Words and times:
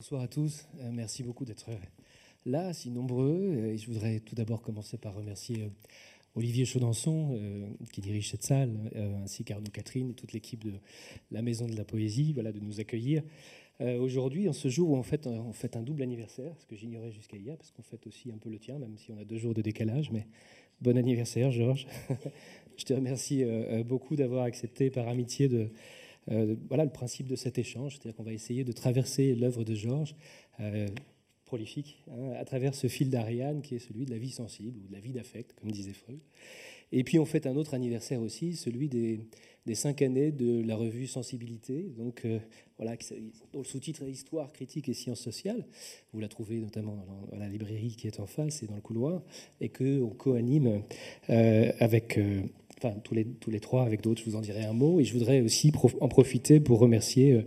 Bonsoir 0.00 0.22
à 0.22 0.28
tous. 0.28 0.68
Euh, 0.78 0.92
merci 0.92 1.24
beaucoup 1.24 1.44
d'être 1.44 1.70
là, 2.46 2.72
si 2.72 2.88
nombreux. 2.88 3.52
Euh, 3.52 3.72
et 3.72 3.78
je 3.78 3.88
voudrais 3.88 4.20
tout 4.20 4.36
d'abord 4.36 4.62
commencer 4.62 4.96
par 4.96 5.12
remercier 5.12 5.64
euh, 5.64 5.68
Olivier 6.36 6.64
Chaudançon, 6.66 7.36
qui 7.92 8.00
dirige 8.00 8.30
cette 8.30 8.44
salle, 8.44 8.78
ainsi 9.24 9.42
qu'Arnaud 9.42 9.72
Catherine 9.72 10.10
et 10.10 10.14
toute 10.14 10.32
l'équipe 10.32 10.62
de 10.62 10.74
la 11.32 11.42
Maison 11.42 11.66
de 11.66 11.74
la 11.74 11.84
Poésie, 11.84 12.32
voilà, 12.32 12.52
de 12.52 12.60
nous 12.60 12.78
accueillir 12.78 13.24
aujourd'hui, 13.80 14.48
en 14.48 14.52
ce 14.52 14.68
jour 14.68 14.90
où 14.90 14.96
on 14.96 15.02
fête, 15.02 15.26
on 15.26 15.52
fête 15.52 15.74
un 15.74 15.82
double 15.82 16.02
anniversaire, 16.02 16.54
ce 16.60 16.66
que 16.66 16.76
j'ignorais 16.76 17.10
jusqu'à 17.10 17.36
hier, 17.36 17.56
parce 17.56 17.72
qu'on 17.72 17.82
fête 17.82 18.06
aussi 18.06 18.30
un 18.30 18.38
peu 18.38 18.50
le 18.50 18.60
tien, 18.60 18.78
même 18.78 18.96
si 18.98 19.10
on 19.10 19.18
a 19.18 19.24
deux 19.24 19.38
jours 19.38 19.52
de 19.52 19.62
décalage. 19.62 20.12
Mais 20.12 20.28
bon 20.80 20.96
anniversaire, 20.96 21.50
Georges. 21.50 21.88
je 22.76 22.84
te 22.84 22.92
remercie 22.92 23.44
beaucoup 23.84 24.14
d'avoir 24.14 24.44
accepté 24.44 24.90
par 24.90 25.08
amitié 25.08 25.48
de 25.48 25.72
voilà 26.68 26.84
le 26.84 26.90
principe 26.90 27.26
de 27.26 27.36
cet 27.36 27.58
échange, 27.58 27.94
c'est-à-dire 27.94 28.14
qu'on 28.14 28.22
va 28.22 28.32
essayer 28.32 28.64
de 28.64 28.72
traverser 28.72 29.34
l'œuvre 29.34 29.64
de 29.64 29.74
Georges, 29.74 30.14
euh, 30.60 30.86
prolifique, 31.44 32.02
hein, 32.10 32.32
à 32.38 32.44
travers 32.44 32.74
ce 32.74 32.86
fil 32.88 33.08
d'Ariane 33.08 33.62
qui 33.62 33.74
est 33.74 33.78
celui 33.78 34.04
de 34.04 34.10
la 34.10 34.18
vie 34.18 34.30
sensible 34.30 34.78
ou 34.84 34.88
de 34.88 34.92
la 34.92 35.00
vie 35.00 35.12
d'affect, 35.12 35.54
comme 35.58 35.70
disait 35.70 35.94
Freud. 35.94 36.20
Et 36.92 37.04
puis 37.04 37.18
on 37.18 37.24
fête 37.24 37.46
un 37.46 37.56
autre 37.56 37.74
anniversaire 37.74 38.20
aussi, 38.20 38.54
celui 38.54 38.88
des, 38.88 39.20
cinq 39.74 40.00
années 40.00 40.32
de 40.32 40.62
la 40.66 40.76
revue 40.76 41.06
Sensibilité, 41.06 41.92
donc 41.98 42.24
euh, 42.24 42.38
voilà, 42.78 42.96
dont 43.52 43.58
le 43.58 43.64
sous-titre 43.64 44.02
est 44.04 44.10
Histoire, 44.10 44.52
critique 44.52 44.88
et 44.88 44.94
sciences 44.94 45.20
sociales. 45.20 45.66
Vous 46.12 46.20
la 46.20 46.28
trouvez 46.28 46.58
notamment 46.60 47.04
dans 47.30 47.36
la 47.36 47.48
librairie 47.48 47.94
qui 47.96 48.06
est 48.06 48.18
en 48.20 48.26
face 48.26 48.62
et 48.62 48.66
dans 48.66 48.76
le 48.76 48.80
couloir, 48.80 49.22
et 49.60 49.68
que 49.68 50.00
on 50.00 50.10
co-anime 50.10 50.82
avec 51.28 52.18
enfin 52.78 52.94
tous 53.02 53.14
les, 53.14 53.24
tous 53.24 53.50
les 53.50 53.60
trois 53.60 53.84
avec 53.84 54.02
d'autres, 54.02 54.22
je 54.24 54.30
vous 54.30 54.36
en 54.36 54.40
dirai 54.40 54.64
un 54.64 54.72
mot. 54.72 55.00
Et 55.00 55.04
je 55.04 55.12
voudrais 55.12 55.40
aussi 55.40 55.72
en 56.00 56.08
profiter 56.08 56.60
pour 56.60 56.78
remercier 56.78 57.32
euh, 57.32 57.42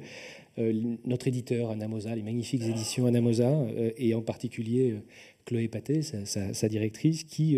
euh, 0.59 0.95
notre 1.05 1.27
éditeur 1.27 1.71
Anamosa, 1.71 2.15
les 2.15 2.23
magnifiques 2.23 2.63
éditions 2.63 3.05
Anamosa, 3.05 3.49
euh, 3.49 3.91
et 3.97 4.13
en 4.13 4.21
particulier 4.21 4.95
Chloé 5.45 5.67
Paté, 5.67 6.01
sa, 6.01 6.69
directrice, 6.69 7.23
qui, 7.23 7.57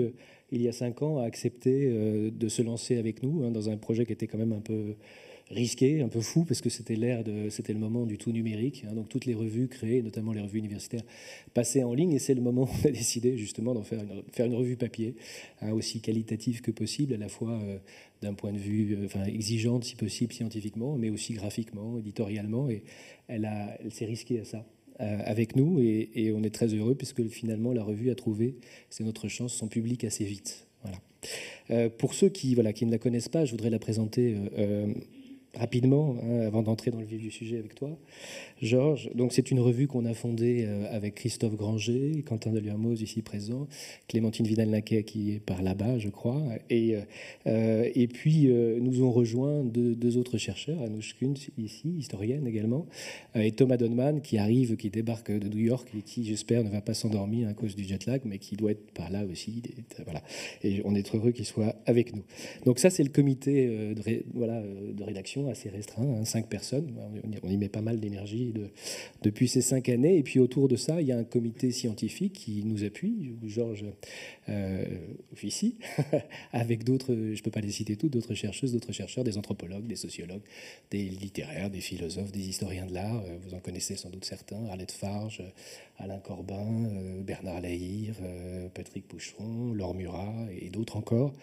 il 0.56 0.62
y 0.62 0.68
a 0.68 0.72
cinq 0.72 1.02
ans, 1.02 1.18
a 1.18 1.24
accepté 1.24 1.90
de 2.32 2.48
se 2.48 2.62
lancer 2.62 2.98
avec 2.98 3.24
nous 3.24 3.44
hein, 3.44 3.52
dans 3.52 3.70
un 3.70 3.78
projet 3.78 4.06
qui 4.06 4.14
était 4.14 4.28
quand 4.28 4.38
même 4.38 4.54
un 4.54 4.62
peu 4.62 4.96
risqué, 5.50 6.02
un 6.02 6.08
peu 6.08 6.22
fou, 6.22 6.46
parce 6.46 6.62
que 6.62 6.70
c'était 6.70 6.96
l'ère 6.96 7.24
de, 7.24 7.50
c'était 7.50 7.74
le 7.74 7.80
moment 7.80 8.06
du 8.06 8.18
tout 8.18 8.32
numérique. 8.32 8.86
Hein. 8.88 8.94
donc 8.94 9.10
toutes 9.10 9.26
les 9.26 9.34
revues 9.34 9.68
créées, 9.68 10.02
notamment 10.02 10.34
les 10.34 10.42
revues 10.42 10.60
universitaires, 10.60 11.04
passaient 11.54 11.84
en 11.84 11.94
ligne, 11.94 12.14
et 12.14 12.20
c'est 12.20 12.34
le 12.34 12.42
moment 12.42 12.64
où 12.64 12.70
on 12.84 12.88
a 12.88 12.92
décidé 12.92 13.38
justement 13.38 13.74
d'en 13.74 13.84
faire 13.84 14.02
une, 14.02 14.24
faire 14.32 14.46
une 14.46 14.56
revue 14.56 14.76
papier, 14.76 15.16
hein, 15.62 15.72
aussi 15.72 16.02
qualitative 16.02 16.62
que 16.62 16.72
possible, 16.72 17.14
à 17.14 17.18
la 17.18 17.30
fois 17.30 17.52
euh, 17.52 17.78
d'un 18.22 18.34
point 18.34 18.52
de 18.52 18.58
vue, 18.58 18.96
euh, 18.96 19.06
enfin 19.06 19.24
exigeante 19.26 19.84
si 19.84 19.96
possible 19.96 20.34
scientifiquement, 20.34 20.98
mais 20.98 21.10
aussi 21.10 21.34
graphiquement, 21.34 21.98
éditorialement, 21.98 22.70
et 22.70 22.84
elle, 23.28 23.46
a, 23.46 23.78
elle 23.84 23.94
s'est 23.94 24.06
risquée 24.06 24.40
à 24.40 24.46
ça. 24.46 24.66
Euh, 25.00 25.20
avec 25.26 25.56
nous 25.56 25.80
et, 25.80 26.32
on 26.36 26.44
est 26.44 26.54
très 26.54 26.68
heureux 26.68 26.94
puisque 26.94 27.28
finalement 27.28 27.74
la 27.74 27.84
revue 27.84 28.12
a 28.12 28.16
trouvé, 28.16 28.56
c'est 28.92 29.04
notre 29.04 29.28
chance, 29.28 29.54
son 29.54 29.68
public 29.68 30.04
assez 30.04 30.24
vite. 30.24 30.68
Voilà. 30.84 31.90
pour 31.90 32.14
ceux 32.14 32.30
qui, 32.30 32.54
voilà, 32.54 32.74
qui 32.74 32.86
ne 32.86 32.92
la 32.92 32.98
connaissent 32.98 33.30
pas, 33.30 33.46
je 33.46 33.52
voudrais 33.52 33.70
la 33.70 33.80
présenter 33.80 34.36
rapidement, 35.56 36.16
hein, 36.24 36.40
avant 36.42 36.64
d'entrer 36.64 36.90
dans 36.90 37.00
le 37.00 37.06
vif 37.06 37.22
du 37.22 37.30
sujet 37.30 37.58
avec 37.58 37.76
toi, 37.76 37.96
Georges. 38.62 39.10
Donc, 39.14 39.34
c'est 39.34 39.52
une 39.52 39.60
revue 39.60 39.88
qu'on 39.88 40.06
a 40.06 40.14
fondée 40.14 40.66
euh, 40.68 40.86
avec 40.90 41.16
Christophe 41.16 41.56
Granger, 41.56 42.24
Quentin 42.26 42.52
Deluermoz 42.52 43.02
ici 43.02 43.22
présent, 43.22 43.68
Clémentine 44.08 44.48
Vidal-Naquet 44.48 45.04
qui 45.04 45.34
est 45.34 45.40
par 45.40 45.62
là-bas, 45.62 46.00
je 46.00 46.10
crois. 46.10 46.42
Et, 46.70 46.96
euh, 47.46 47.90
et 47.94 48.08
puis, 48.08 48.48
euh, 48.48 48.80
nous 48.80 49.04
ont 49.04 49.12
rejoint 49.12 49.64
deux, 49.64 50.18
autres 50.18 50.38
chercheurs, 50.38 50.82
Anouche 50.82 51.16
Kuntz 51.20 51.50
ici, 51.58 51.90
historienne 51.98 52.48
également, 52.48 52.88
et 53.36 53.52
Thomas 53.52 53.78
Donman 53.78 54.22
qui 54.22 54.38
arrive, 54.38 54.76
qui 54.76 54.90
débarque 54.90 55.32
de 55.32 55.48
New 55.48 55.60
York 55.60 55.88
et 55.98 56.02
qui, 56.02 56.24
j'espère, 56.24 56.64
ne 56.64 56.70
va 56.70 56.82
pas 56.82 56.94
s'endormir 56.94 57.48
à 57.48 57.54
cause 57.54 57.76
du 57.76 57.84
jet 57.84 58.06
lag, 58.06 58.22
mais 58.26 58.38
qui 58.38 58.56
doit 58.56 58.72
être 58.72 58.92
par 58.92 59.10
là 59.10 59.24
aussi. 59.26 59.62
Voilà. 60.06 60.24
Et 60.64 60.82
on 60.86 60.96
est 60.96 61.16
heureux 61.16 61.32
qu'il 61.32 61.46
soit 61.46 61.76
avec 61.86 62.16
nous. 62.16 62.24
Donc, 62.66 62.80
ça, 62.80 62.90
c'est 62.90 63.04
le 63.04 63.10
comité 63.10 63.94
voilà, 64.34 64.62
de 64.62 65.04
rédaction 65.04 65.43
assez 65.50 65.70
restreint, 65.70 66.04
hein, 66.04 66.26
cinq 66.26 66.48
personnes. 66.48 66.94
On 67.44 67.50
y 67.50 67.58
met 67.58 67.70
pas 67.70 67.82
mal 67.82 68.00
d'énergie 68.00 68.54
depuis 69.22 69.48
ces 69.48 69.62
cinq 69.62 69.90
années. 69.90 70.18
Et 70.18 70.24
puis 70.24 70.40
autour 70.40 70.68
de 70.68 70.76
ça, 70.76 71.02
il 71.02 71.08
y 71.08 71.12
a 71.12 71.18
un 71.18 71.24
comité 71.24 71.72
scientifique 71.72 72.34
qui 72.34 72.64
nous 72.64 72.84
appuie, 72.84 73.34
Georges 73.44 73.86
euh, 74.50 74.86
avec 76.52 76.84
d'autres, 76.84 77.14
je 77.14 77.38
ne 77.38 77.42
peux 77.42 77.52
pas 77.52 77.62
les 77.62 77.72
citer 77.72 77.96
toutes, 77.96 78.14
d'autres 78.14 78.34
chercheuses, 78.34 78.74
d'autres 78.74 78.92
chercheurs, 78.92 79.24
des 79.24 79.38
anthropologues, 79.38 79.88
des 79.88 79.96
sociologues, 79.96 80.42
des 80.92 81.04
littéraires, 81.04 81.70
des 81.70 81.82
philosophes, 81.82 82.32
des 82.32 82.48
historiens 82.50 82.86
de 82.86 82.94
l'art. 82.94 83.24
Euh, 83.26 83.38
vous 83.42 83.54
en 83.54 83.60
connaissez 83.60 83.96
sans 83.96 84.10
doute 84.10 84.26
certains, 84.26 84.66
Arlette 84.68 84.92
Farge, 84.92 85.44
Alain 85.98 86.20
Corbin, 86.20 86.86
euh, 86.86 87.22
Bernard 87.22 87.62
Lahire, 87.62 88.16
Patrick 88.74 89.08
Poucheron, 89.08 89.74
Laure 89.74 89.96
Murat 89.96 90.48
et 90.60 90.70
d'autres 90.70 90.98
encore. 90.98 91.34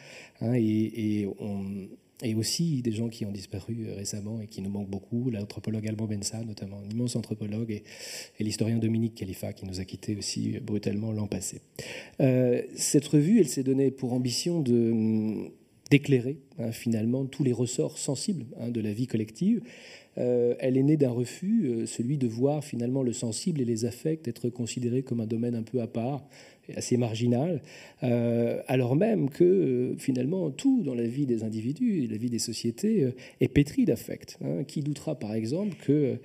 Hein, 0.40 0.54
et 0.54 1.26
on 1.38 1.88
et 2.22 2.34
aussi 2.34 2.82
des 2.82 2.92
gens 2.92 3.08
qui 3.08 3.24
ont 3.24 3.32
disparu 3.32 3.86
euh, 3.86 3.94
récemment 3.94 4.40
et 4.40 4.46
qui 4.46 4.62
nous 4.62 4.70
manquent 4.70 4.90
beaucoup, 4.90 5.30
l'anthropologue 5.30 5.86
Alban 5.88 6.06
Bensa, 6.06 6.42
notamment 6.44 6.80
un 6.84 6.88
immense 6.88 7.16
anthropologue, 7.16 7.70
et, 7.70 7.82
l'historien 8.40 8.78
Dominique 8.78 9.14
Khalifa, 9.14 9.52
qui 9.52 9.66
nous 9.66 9.80
a 9.80 9.84
quittés 9.84 10.16
aussi 10.16 10.56
euh, 10.56 10.60
brutalement 10.60 11.12
l'an 11.12 11.26
passé. 11.26 11.60
Euh, 12.20 12.62
cette 12.74 13.06
revue, 13.06 13.40
elle 13.40 13.48
s'est 13.48 13.62
donnée 13.62 13.90
pour 13.90 14.12
ambition 14.12 14.60
de 14.60 14.90
hum, 14.90 15.50
d'éclairer 15.90 16.38
hein, 16.58 16.70
finalement 16.70 17.24
tous 17.26 17.42
les 17.42 17.52
ressorts 17.52 17.98
sensibles 17.98 18.46
hein, 18.60 18.68
de 18.68 18.80
la 18.80 18.92
vie 18.92 19.08
collective. 19.08 19.60
elle 20.14 20.76
est 20.76 20.82
née 20.82 20.96
d'un 20.96 21.10
refus, 21.10 21.86
celui 21.86 22.16
de 22.16 22.28
voir 22.28 22.62
finalement 22.62 23.02
le 23.02 23.12
sensible 23.12 23.60
et 23.60 23.64
les 23.64 23.86
affects 23.86 24.28
être 24.28 24.50
considérés 24.50 25.02
comme 25.02 25.20
un 25.20 25.26
domaine 25.26 25.56
un 25.56 25.64
peu 25.64 25.80
à 25.80 25.88
part, 25.88 26.24
assez 26.76 26.96
marginal, 26.96 27.62
euh, 28.02 28.60
alors 28.66 28.96
même 28.96 29.30
que 29.30 29.44
euh, 29.44 29.96
finalement 29.98 30.50
tout 30.50 30.82
dans 30.82 30.94
la 30.94 31.04
vie 31.04 31.26
des 31.26 31.44
individus 31.44 32.04
et 32.04 32.06
la 32.06 32.16
vie 32.16 32.30
des 32.30 32.38
sociétés 32.38 33.04
euh, 33.04 33.12
est 33.40 33.48
pétri 33.48 33.84
d'affect. 33.84 34.38
Hein. 34.44 34.64
Qui 34.64 34.80
doutera 34.80 35.18
par 35.18 35.34
exemple 35.34 35.76
que 35.84 36.18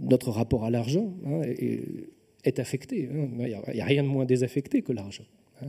notre 0.00 0.30
rapport 0.30 0.64
à 0.64 0.70
l'argent 0.70 1.12
hein, 1.26 1.42
est, 1.44 2.58
affecté 2.58 3.10
hein. 3.12 3.28
Il 3.40 3.74
n'y 3.74 3.80
a, 3.80 3.84
rien 3.84 4.02
de 4.02 4.08
moins 4.08 4.24
désaffecté 4.24 4.82
que 4.82 4.92
l'argent. 4.92 5.24
Hein. 5.62 5.68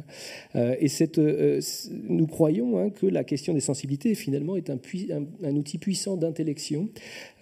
Euh, 0.55 0.75
et 0.79 0.87
cette, 0.87 1.17
euh, 1.17 1.61
nous 2.09 2.27
croyons 2.27 2.77
hein, 2.77 2.89
que 2.89 3.05
la 3.05 3.23
question 3.23 3.53
des 3.53 3.59
sensibilités 3.59 4.15
finalement 4.15 4.55
est 4.55 4.69
un, 4.69 4.79
un, 5.43 5.55
outil 5.55 5.77
puissant 5.77 6.17
d'intellection 6.17 6.89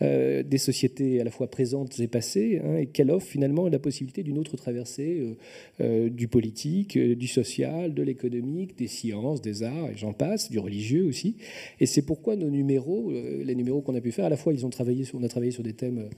euh, 0.01 0.43
des 0.43 0.57
sociétés 0.57 1.19
à 1.21 1.23
la 1.23 1.31
fois 1.31 1.47
présentes 1.47 1.99
et 1.99 2.07
passées, 2.07 2.61
hein, 2.63 2.77
et 2.77 2.85
qu'elle 2.87 3.11
offre 3.11 3.27
finalement 3.27 3.67
la 3.67 3.79
possibilité 3.79 4.23
d'une 4.23 4.37
autre 4.37 4.57
traversée 4.57 5.35
du 5.79 6.27
politique, 6.27 6.97
du 6.97 7.27
social, 7.27 7.93
de 7.93 8.03
l'économique, 8.03 8.77
des 8.77 8.87
sciences, 8.87 9.41
des 9.41 9.63
arts, 9.63 9.89
et 9.89 9.97
j'en 9.97 10.13
passe, 10.13 10.49
du 10.49 10.59
religieux 10.59 11.05
aussi. 11.05 11.37
Et 11.79 11.85
c'est 11.85 12.01
pourquoi 12.01 12.35
nos 12.35 12.49
numéros, 12.49 13.11
les 13.11 13.55
numéros 13.55 13.81
qu'on 13.81 13.95
a 13.95 14.01
pu 14.01 14.11
faire, 14.11 14.25
à 14.25 14.29
la 14.29 14.37
fois 14.37 14.53
ils 14.53 14.65
ont 14.65 14.69
travaillé 14.69 15.05
on 15.13 15.23
a 15.23 15.27
travaillé 15.27 15.51
sur 15.51 15.63
des 15.63 15.73
thèmes 15.73 16.09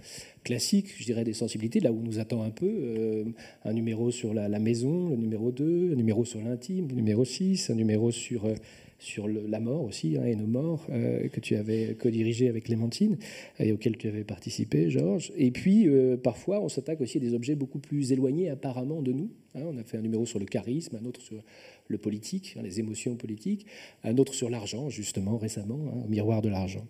classiques, 0.43 0.93
je 0.97 1.05
dirais 1.05 1.23
des 1.23 1.33
sensibilités, 1.33 1.79
là 1.79 1.91
où 1.91 1.99
on 1.99 2.03
nous 2.03 2.19
attend 2.19 2.43
un 2.43 2.49
peu, 2.49 3.25
un 3.63 3.73
numéro 3.73 4.11
sur 4.11 4.33
la, 4.33 4.47
la 4.47 4.59
maison, 4.59 5.09
le 5.09 5.15
numéro 5.15 5.51
2, 5.51 5.91
un 5.93 5.95
numéro 5.95 6.16
sur 6.25 6.41
l'intime, 6.41 6.87
numéro 6.91 7.25
6, 7.25 7.69
un 7.69 7.75
numéro 7.75 8.11
sur, 8.11 8.45
euh, 8.45 8.55
sur 8.99 9.27
la 9.27 9.59
mort 9.59 9.83
aussi, 9.83 10.17
hein, 10.17 10.25
et 10.25 10.35
nos 10.35 10.47
morts, 10.47 10.85
euh, 10.89 11.27
que 11.29 11.39
tu 11.39 11.55
avais 11.55 11.95
co-dirigé 11.95 12.49
avec 12.49 12.65
Clémentine, 12.65 13.17
et 13.59 13.71
auquel 13.71 13.97
tu 13.97 14.07
avais 14.07 14.23
participé, 14.23 14.89
Georges. 14.89 15.31
Et 15.37 15.51
puis, 15.51 15.87
euh, 15.87 16.17
parfois, 16.17 16.61
on 16.61 16.69
s'attaque 16.69 17.01
aussi 17.01 17.17
à 17.17 17.21
des 17.21 17.33
objets 17.33 17.55
beaucoup 17.55 17.79
plus 17.79 18.11
éloignés 18.11 18.49
apparemment 18.49 19.01
de 19.01 19.11
nous. 19.11 19.29
Hein. 19.55 19.61
on 19.65 19.77
a 19.77 19.83
fait 19.83 19.97
un 19.97 20.01
numéro 20.01 20.25
sur 20.25 20.39
le 20.39 20.45
charisme, 20.45 20.97
un 21.01 21.05
autre 21.05 21.21
sur 21.21 21.41
le 21.87 21.97
politique, 21.97 22.55
hein, 22.57 22.61
les 22.63 22.79
émotions 22.79 23.15
politiques, 23.15 23.65
un 24.03 24.17
autre 24.17 24.33
sur 24.33 24.49
l'argent, 24.49 24.89
justement, 24.89 25.37
récemment, 25.37 26.03
au 26.05 26.07
miroir 26.07 26.41
de 26.41 26.49
l'argent 26.49 26.85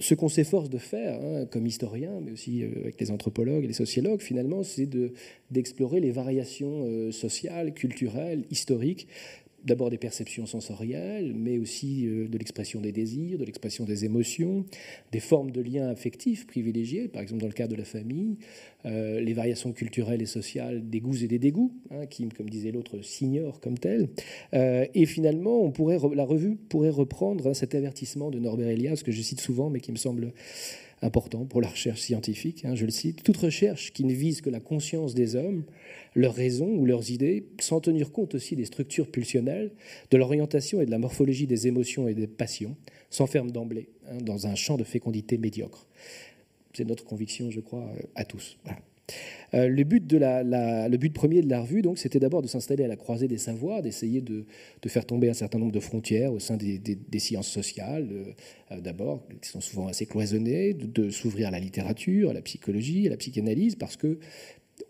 ce 0.00 0.14
qu'on 0.14 0.28
s'efforce 0.28 0.70
de 0.70 0.78
faire, 0.78 1.20
hein, 1.22 1.46
comme 1.50 1.66
historien, 1.66 2.20
mais 2.22 2.32
aussi 2.32 2.62
euh, 2.62 2.70
avec 2.82 3.00
les 3.00 3.10
anthropologues 3.10 3.64
et 3.64 3.66
les 3.66 3.72
sociologues, 3.72 4.20
finalement, 4.20 4.62
c'est 4.62 4.88
d'explorer 5.50 6.00
les 6.00 6.10
variations 6.10 6.84
euh, 6.86 7.12
sociales, 7.12 7.74
culturelles, 7.74 8.44
historiques 8.50 9.08
d'abord 9.64 9.90
des 9.90 9.98
perceptions 9.98 10.46
sensorielles, 10.46 11.34
mais 11.34 11.58
aussi 11.58 12.06
euh, 12.06 12.28
de 12.28 12.38
l'expression 12.38 12.80
des 12.80 12.92
désirs, 12.92 13.38
de 13.38 13.44
l'expression 13.44 13.84
des 13.84 14.04
émotions, 14.04 14.64
des 15.12 15.20
formes 15.20 15.50
de 15.50 15.60
liens 15.60 15.88
affectifs 15.88 16.46
privilégiés, 16.46 17.08
par 17.08 17.22
exemple 17.22 17.40
dans 17.40 17.48
le 17.48 17.52
cas 17.52 17.66
de 17.66 17.74
la 17.74 17.84
famille, 17.84 18.36
euh, 18.86 19.20
les 19.20 19.32
variations 19.32 19.72
culturelles 19.72 20.22
et 20.22 20.26
sociales 20.26 20.88
des 20.88 21.00
goûts 21.00 21.16
et 21.16 21.26
des 21.26 21.38
dégoûts, 21.38 21.72
hein, 21.90 22.06
qui, 22.06 22.28
comme 22.28 22.48
disait 22.48 22.70
l'autre, 22.70 23.02
s'ignorent 23.02 23.60
comme 23.60 23.78
tels. 23.78 24.08
Euh, 24.54 24.86
et 24.94 25.06
finalement, 25.06 25.62
on 25.62 25.72
pourrait, 25.72 25.98
la 26.14 26.24
revue 26.24 26.56
pourrait 26.56 26.90
reprendre 26.90 27.54
cet 27.54 27.74
avertissement 27.74 28.30
de 28.30 28.38
Norbert 28.38 28.68
Elias, 28.68 29.02
que 29.04 29.12
je 29.12 29.22
cite 29.22 29.40
souvent, 29.40 29.70
mais 29.70 29.80
qui 29.80 29.92
me 29.92 29.96
semble 29.96 30.32
important 31.02 31.44
pour 31.44 31.60
la 31.60 31.68
recherche 31.68 32.00
scientifique, 32.00 32.64
hein, 32.64 32.74
je 32.74 32.84
le 32.84 32.90
cite, 32.90 33.22
toute 33.22 33.36
recherche 33.36 33.92
qui 33.92 34.04
ne 34.04 34.12
vise 34.12 34.40
que 34.40 34.50
la 34.50 34.60
conscience 34.60 35.14
des 35.14 35.36
hommes, 35.36 35.64
leurs 36.14 36.34
raisons 36.34 36.70
ou 36.70 36.86
leurs 36.86 37.10
idées, 37.10 37.46
sans 37.60 37.80
tenir 37.80 38.12
compte 38.12 38.34
aussi 38.34 38.56
des 38.56 38.64
structures 38.64 39.10
pulsionnelles, 39.10 39.72
de 40.10 40.16
l'orientation 40.16 40.80
et 40.80 40.86
de 40.86 40.90
la 40.90 40.98
morphologie 40.98 41.46
des 41.46 41.66
émotions 41.66 42.08
et 42.08 42.14
des 42.14 42.26
passions, 42.26 42.76
s'enferme 43.10 43.50
d'emblée 43.50 43.88
hein, 44.06 44.18
dans 44.20 44.46
un 44.46 44.54
champ 44.54 44.76
de 44.76 44.84
fécondité 44.84 45.38
médiocre. 45.38 45.86
C'est 46.74 46.84
notre 46.84 47.04
conviction, 47.04 47.50
je 47.50 47.60
crois, 47.60 47.90
à 48.14 48.24
tous. 48.24 48.58
Euh, 49.54 49.68
le, 49.68 49.84
but 49.84 51.12
premier 51.12 51.40
de 51.40 51.48
la 51.48 51.60
revue, 51.60 51.82
donc, 51.82 51.98
c'était 51.98 52.20
d'abord 52.20 52.42
de 52.42 52.46
s'installer 52.46 52.84
à 52.84 52.88
la 52.88 52.96
croisée 52.96 53.28
des 53.28 53.38
savoirs, 53.38 53.82
d'essayer 53.82 54.20
de, 54.20 54.44
faire 54.86 55.06
tomber 55.06 55.30
un 55.30 55.34
certain 55.34 55.58
nombre 55.58 55.72
de 55.72 55.80
frontières 55.80 56.32
au 56.32 56.38
sein 56.38 56.56
des, 56.56 57.18
sciences 57.18 57.48
sociales, 57.48 58.08
euh, 58.10 58.24
euh, 58.72 58.80
d'abord, 58.80 59.22
qui 59.40 59.48
sont 59.48 59.60
souvent 59.60 59.88
assez 59.88 60.06
cloisonnées, 60.06 60.74
de 60.74 61.10
s'ouvrir 61.10 61.48
à 61.48 61.50
la 61.50 61.60
littérature, 61.60 62.30
à 62.30 62.32
la 62.32 62.42
psychologie, 62.42 63.06
à 63.06 63.10
la 63.10 63.16
psychanalyse, 63.16 63.76
parce 63.76 63.96
que 63.96 64.18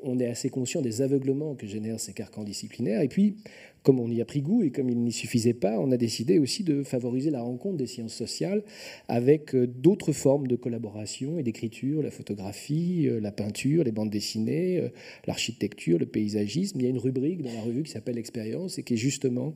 on 0.02 0.18
est 0.18 0.26
assez 0.26 0.48
conscient 0.50 0.82
des 0.82 1.02
aveuglements 1.02 1.54
que 1.54 1.66
génèrent 1.66 2.00
ces 2.00 2.12
carcans 2.12 2.44
disciplinaires. 2.44 3.00
Et 3.02 3.08
puis, 3.08 3.36
comme 3.82 4.00
on 4.00 4.10
y 4.10 4.20
a 4.20 4.24
pris 4.24 4.42
goût 4.42 4.62
et 4.62 4.70
comme 4.70 4.90
il 4.90 4.98
n'y 4.98 5.12
suffisait 5.12 5.54
pas, 5.54 5.78
on 5.78 5.90
a 5.92 5.96
décidé 5.96 6.38
aussi 6.38 6.64
de 6.64 6.82
favoriser 6.82 7.30
la 7.30 7.42
rencontre 7.42 7.76
des 7.76 7.86
sciences 7.86 8.14
sociales 8.14 8.62
avec 9.08 9.54
euh, 9.54 9.66
d'autres 9.66 10.12
formes 10.12 10.46
de 10.46 10.56
collaboration 10.56 11.38
et 11.38 11.42
d'écriture, 11.42 12.02
la 12.02 12.10
photographie, 12.10 13.06
euh, 13.08 13.20
la 13.20 13.32
peinture, 13.32 13.84
les 13.84 13.92
bandes 13.92 14.10
dessinées, 14.10 14.78
euh, 14.78 14.88
l'architecture, 15.26 15.98
le 15.98 16.06
paysagisme. 16.06 16.78
Il 16.80 16.84
y 16.84 16.86
a 16.86 16.90
une 16.90 16.98
rubrique 16.98 17.42
dans 17.42 17.52
la 17.52 17.62
revue 17.62 17.82
qui 17.82 17.92
s'appelle 17.92 18.18
Expérience 18.18 18.78
et 18.78 18.82
qui 18.82 18.94
est 18.94 18.98
justement 18.98 19.54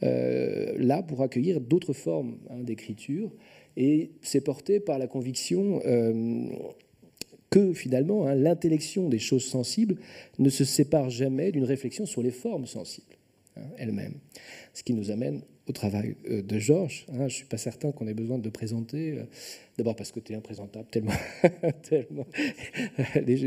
là 0.00 1.02
pour 1.02 1.22
accueillir 1.22 1.60
d'autres 1.60 1.92
formes 1.92 2.36
hein, 2.50 2.62
d'écriture. 2.62 3.30
Et 3.76 4.12
c'est 4.22 4.40
porté 4.40 4.80
par 4.80 4.98
la 4.98 5.06
conviction 5.06 5.80
que 7.54 7.72
finalement 7.72 8.26
hein, 8.26 8.34
l'intellection 8.34 9.08
des 9.08 9.20
choses 9.20 9.44
sensibles 9.44 9.94
ne 10.40 10.50
se 10.50 10.64
sépare 10.64 11.08
jamais 11.08 11.52
d'une 11.52 11.62
réflexion 11.62 12.04
sur 12.04 12.20
les 12.20 12.32
formes 12.32 12.66
sensibles 12.66 13.14
hein, 13.56 13.62
elles-mêmes. 13.78 14.16
Ce 14.72 14.82
qui 14.82 14.92
nous 14.92 15.12
amène 15.12 15.42
au 15.68 15.72
travail 15.72 16.16
euh, 16.28 16.42
de 16.42 16.58
Georges. 16.58 17.06
Hein. 17.10 17.18
je 17.18 17.22
ne 17.22 17.28
suis 17.28 17.44
pas 17.44 17.56
certain 17.56 17.92
qu'on 17.92 18.08
ait 18.08 18.14
besoin 18.14 18.38
de 18.38 18.48
présenter, 18.50 19.12
euh, 19.12 19.22
d'abord 19.78 19.94
parce 19.94 20.10
que 20.10 20.18
tu 20.18 20.32
es 20.32 20.34
imprésentable, 20.34 20.88
tellement, 20.90 21.12
tellement 21.88 22.26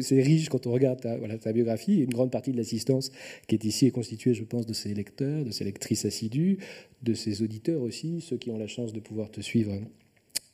c'est 0.02 0.22
riche 0.22 0.48
quand 0.48 0.66
on 0.68 0.72
regarde 0.72 1.02
ta, 1.02 1.18
ta 1.38 1.52
biographie. 1.52 1.98
une 1.98 2.10
grande 2.10 2.32
partie 2.32 2.54
de 2.54 2.58
l'assistance 2.58 3.12
qui 3.48 3.56
est 3.56 3.66
ici 3.66 3.88
est 3.88 3.92
constituée, 3.92 4.34
je 4.34 4.46
pense, 4.46 4.66
de 4.66 4.74
ses 4.74 4.94
lecteurs, 4.94 5.44
de 5.44 5.52
ses 5.52 5.66
lectrices 5.66 6.06
assidues, 6.06 6.60
de 7.04 7.14
ses 7.14 7.42
auditeurs 7.42 7.82
aussi, 7.82 8.22
ceux 8.22 8.38
qui 8.38 8.52
ont 8.52 8.58
la 8.58 8.68
chance 8.68 8.94
de 8.94 9.02
pouvoir 9.02 9.30
te 9.30 9.42
suivre 9.42 9.78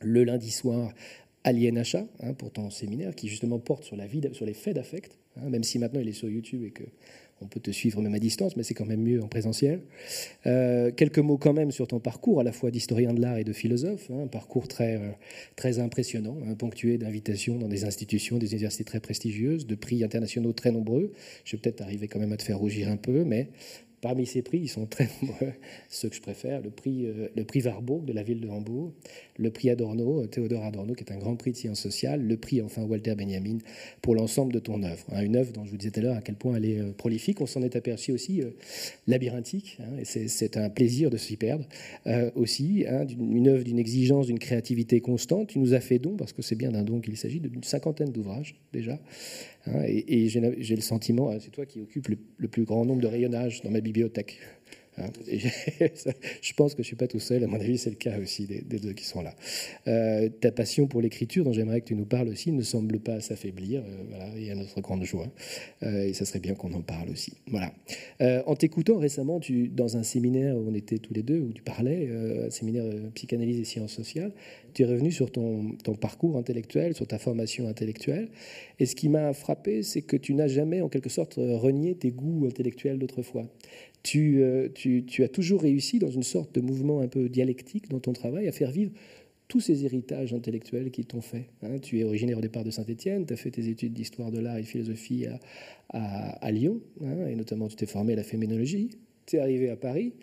le 0.02 0.24
lundi 0.24 0.50
soir 0.50 0.92
Alien 1.44 1.78
Achat, 1.78 2.06
hein, 2.22 2.34
pour 2.34 2.52
ton 2.52 2.70
séminaire, 2.70 3.16
qui 3.16 3.28
justement 3.28 3.60
porte 3.60 3.84
sur, 3.84 3.96
la 3.96 4.08
vie, 4.08 4.22
sur 4.34 4.46
les 4.46 4.54
faits 4.54 4.76
d'affect, 4.76 5.18
hein, 5.38 5.50
même 5.50 5.64
si 5.64 5.80
maintenant 5.80 6.00
il 6.00 6.08
est 6.08 6.14
sur 6.14 6.30
YouTube 6.30 6.64
et 6.64 6.72
que 6.72 6.84
on 7.42 7.48
peut 7.48 7.60
te 7.60 7.72
suivre 7.72 8.02
même 8.02 8.14
à 8.14 8.20
distance, 8.20 8.56
mais 8.56 8.64
c'est 8.64 8.74
quand 8.74 8.86
même 8.86 9.02
mieux 9.02 9.22
en 9.22 9.28
présentiel. 9.28 9.82
Euh, 10.46 10.92
quelques 10.92 11.20
mots 11.20 11.38
quand 11.38 11.54
même 11.54 11.72
sur 11.72 11.88
ton 11.88 12.00
parcours, 12.00 12.40
à 12.40 12.44
la 12.44 12.54
fois 12.54 12.72
d'historien 12.72 13.14
de 13.14 13.22
l'art 13.22 13.38
et 13.38 13.44
de 13.44 13.52
philosophe, 13.52 14.10
hein, 14.12 14.24
un 14.24 14.28
parcours 14.28 14.68
très, 14.68 14.96
euh, 14.96 15.10
très 15.56 15.80
impressionnant, 15.80 16.38
ponctué 16.58 16.98
d'invitations 16.98 17.58
dans 17.58 17.68
des 17.68 17.84
institutions, 17.84 18.38
des 18.38 18.52
universités 18.52 18.86
très 18.86 19.00
prestigieuses, 19.00 19.68
de 19.68 19.76
prix 19.76 20.04
internationaux 20.04 20.54
très 20.54 20.72
nombreux. 20.72 21.12
Je 21.44 21.56
vais 21.56 21.62
peut-être 21.62 21.82
arriver 21.82 22.08
quand 22.08 22.20
même 22.20 22.32
à 22.32 22.38
te 22.38 22.44
faire 22.44 22.60
rougir 22.60 22.90
un 22.90 22.98
peu, 22.98 23.24
mais 23.26 23.50
Parmi 24.04 24.26
ces 24.26 24.42
prix, 24.42 24.60
ils 24.64 24.68
sont 24.68 24.86
très 24.86 25.08
nombreux, 25.22 25.54
ceux 25.88 26.10
que 26.10 26.16
je 26.16 26.22
préfère. 26.22 26.60
Le 26.60 26.72
prix, 26.72 27.06
euh, 27.06 27.30
le 27.38 27.46
prix 27.46 27.62
Warburg 27.62 28.04
de 28.04 28.12
la 28.12 28.22
ville 28.22 28.42
de 28.42 28.50
Hambourg, 28.50 28.92
le 29.38 29.50
prix 29.50 29.70
Adorno, 29.70 30.24
euh, 30.24 30.28
Théodore 30.28 30.66
Adorno, 30.66 30.94
qui 30.94 31.06
est 31.06 31.14
un 31.14 31.18
grand 31.18 31.38
prix 31.38 31.54
de 31.54 31.56
sciences 31.56 31.80
sociales, 31.80 32.22
le 32.22 32.36
prix 32.36 32.62
enfin 32.62 32.84
Walter 32.84 33.16
Benjamin 33.16 33.60
pour 34.02 34.16
l'ensemble 34.16 34.52
de 34.52 34.60
ton 34.60 34.84
œuvre. 34.84 35.06
Hein, 35.14 35.22
une 35.22 35.38
œuvre 35.38 35.54
dont 35.54 35.64
je 35.64 35.72
vous 35.72 35.78
disais 35.78 35.92
tout 35.92 36.02
à 36.02 36.04
l'heure 36.04 36.18
à 36.18 36.22
quel 36.22 36.36
point 36.36 36.58
elle 36.58 36.66
est 36.66 36.80
euh, 36.80 36.92
prolifique. 36.92 37.40
On 37.40 37.46
s'en 37.46 37.62
est 37.62 37.78
aperçu 37.78 38.12
aussi 38.12 38.42
labyrinthique, 39.08 39.78
hein, 39.80 39.98
et 39.98 40.04
c'est 40.04 40.58
un 40.58 40.70
plaisir 40.70 41.10
de 41.10 41.16
s'y 41.16 41.38
perdre 41.38 41.66
aussi. 42.36 42.84
Hein, 42.86 43.08
une 43.08 43.48
œuvre 43.48 43.64
d'une 43.64 43.80
exigence, 43.80 44.28
d'une 44.28 44.40
créativité 44.40 45.00
constante. 45.00 45.48
Tu 45.48 45.60
nous 45.60 45.74
as 45.74 45.80
fait 45.80 46.00
don, 46.00 46.18
parce 46.18 46.34
que 46.34 46.42
c'est 46.42 46.56
bien 46.56 46.72
d'un 46.72 46.84
don 46.84 47.00
qu'il 47.00 47.16
s'agit, 47.16 47.40
d'une 47.40 47.64
cinquantaine 47.64 48.12
d'ouvrages 48.12 48.56
déjà. 48.74 49.00
Hein, 49.66 49.84
et, 49.86 50.28
j'ai 50.30 50.76
le 50.76 50.82
sentiment, 50.82 51.30
hein, 51.30 51.38
c'est 51.40 51.52
toi 51.52 51.66
qui 51.66 51.82
occupes 51.82 52.10
le, 52.38 52.48
plus 52.48 52.64
grand 52.64 52.86
nombre 52.86 53.02
de 53.02 53.08
rayonnages 53.08 53.62
dans 53.62 53.72
ma 53.72 53.82
bibliothèque. 53.82 54.40
Hein. 54.98 55.08
je 55.28 56.54
pense 56.54 56.74
que 56.74 56.78
je 56.78 56.82
ne 56.82 56.88
suis 56.88 56.96
pas 56.96 57.08
tout 57.08 57.20
seul, 57.20 57.44
à 57.44 57.48
mon 57.48 57.60
avis 57.60 57.78
c'est 57.78 57.90
le 57.90 57.96
cas 57.96 58.20
aussi 58.20 58.46
des, 58.46 58.62
deux 58.62 58.94
qui 58.94 59.06
sont 59.06 59.22
là. 59.22 59.34
Euh, 59.88 60.30
ta 60.30 60.52
passion 60.52 60.88
pour 60.88 61.02
l'écriture, 61.02 61.44
dont 61.44 61.54
j'aimerais 61.54 61.82
que 61.82 61.88
tu 61.88 61.96
nous 61.96 62.06
parles 62.06 62.30
aussi, 62.30 62.52
ne 62.52 62.62
semble 62.62 63.00
pas 63.00 63.20
s'affaiblir, 63.20 63.84
euh, 63.84 64.38
et 64.38 64.52
à 64.52 64.56
notre 64.56 64.82
grande 64.82 65.04
joie. 65.04 65.28
Euh, 65.84 66.08
et 66.08 66.14
ça 66.14 66.26
serait 66.26 66.40
bien 66.40 66.54
qu'on 66.54 66.74
en 66.74 66.82
parle 66.82 67.10
aussi. 67.10 67.34
Voilà. 67.48 67.74
en 68.46 68.56
t'écoutant 68.56 68.98
récemment, 68.98 69.40
tu, 69.40 69.68
dans 69.68 69.98
un 69.98 70.04
séminaire 70.04 70.56
où 70.56 70.66
on 70.70 70.74
était 70.74 70.98
tous 70.98 71.14
les 71.14 71.24
deux, 71.24 71.40
où 71.40 71.54
tu 71.54 71.62
parlais, 71.62 72.10
un 72.46 72.50
séminaire 72.50 72.86
psychanalyse 73.16 73.60
et 73.60 73.64
sciences 73.64 73.94
sociales, 73.94 74.32
tu 74.74 74.84
es 74.84 74.86
revenu 74.86 75.12
sur 75.12 75.32
ton, 75.32 75.76
parcours 76.00 76.38
intellectuel, 76.38 76.96
sur 76.96 77.08
ta 77.08 77.20
formation 77.20 77.68
intellectuelle. 77.68 78.30
Et 78.80 78.86
ce 78.86 78.96
qui 78.96 79.10
m'a 79.10 79.34
frappé, 79.34 79.84
c'est 79.84 80.02
que 80.02 80.18
tu 80.18 80.34
n'as 80.34 80.48
jamais, 80.48 80.82
en 80.82 80.90
quelque 80.90 81.10
sorte, 81.10 81.36
renié 81.38 81.96
tes 81.96 82.12
goûts 82.12 82.46
intellectuels 82.46 82.98
d'autrefois. 82.98 83.46
Euh, 84.16 84.70
tu, 84.74 85.24
as 85.24 85.28
toujours 85.30 85.62
réussi, 85.62 86.00
dans 86.00 86.12
une 86.12 86.24
sorte 86.24 86.54
de 86.56 86.62
mouvement 86.62 87.00
un 87.00 87.08
peu 87.08 87.30
dialectique 87.30 87.90
dans 87.90 88.00
ton 88.00 88.14
travail, 88.14 88.48
à 88.48 88.52
faire 88.52 88.72
vivre 88.72 88.92
tous 89.48 89.60
ces 89.60 89.86
héritages 89.86 90.34
intellectuels 90.34 90.92
qui 90.92 91.06
t'ont 91.06 91.22
fait. 91.22 91.48
Hein. 91.62 91.80
tu 91.80 92.00
es 92.00 92.04
originaire 92.04 92.38
au 92.38 92.42
départ 92.42 92.64
de 92.64 92.72
Saint-Étienne, 92.72 93.26
tu 93.26 93.34
as 93.34 93.38
fait 93.38 93.52
tes 93.52 93.70
études 93.70 93.94
d'histoire 93.94 94.32
de 94.32 94.40
l'art 94.40 94.58
et 94.58 94.62
de 94.62 94.68
philosophie 94.68 95.26
à, 95.90 96.52
Lyon, 96.52 96.82
hein, 97.02 97.28
et 97.28 97.36
notamment 97.36 97.68
tu 97.68 97.76
t'es 97.76 97.86
formé 97.86 98.14
à 98.14 98.16
la 98.16 98.24
féminologie. 98.24 98.90
Tu 99.26 99.38
es 99.38 99.40
arrivé 99.40 99.70
à 99.70 99.76
Paris, 99.76 100.14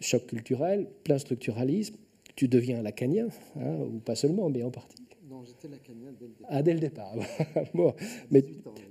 choc 0.00 0.26
culturel, 0.26 0.86
plein 1.04 1.18
structuralisme, 1.18 1.96
tu 2.34 2.48
deviens 2.48 2.82
lacanien, 2.82 3.28
hein, 3.58 3.76
ou 3.78 3.98
pas 3.98 4.14
seulement, 4.14 4.50
mais 4.50 4.62
en 4.62 4.70
partie. 4.70 5.05
Non, 5.46 5.52
j'étais 5.52 5.68
lacanien 5.68 6.12
dès 6.18 6.26
le 6.26 6.32
départ. 6.32 6.48
Ah, 6.50 6.62
dès 6.62 6.74
le 6.74 6.80
départ. 6.80 7.14
bon, 7.74 7.94
mais 8.30 8.44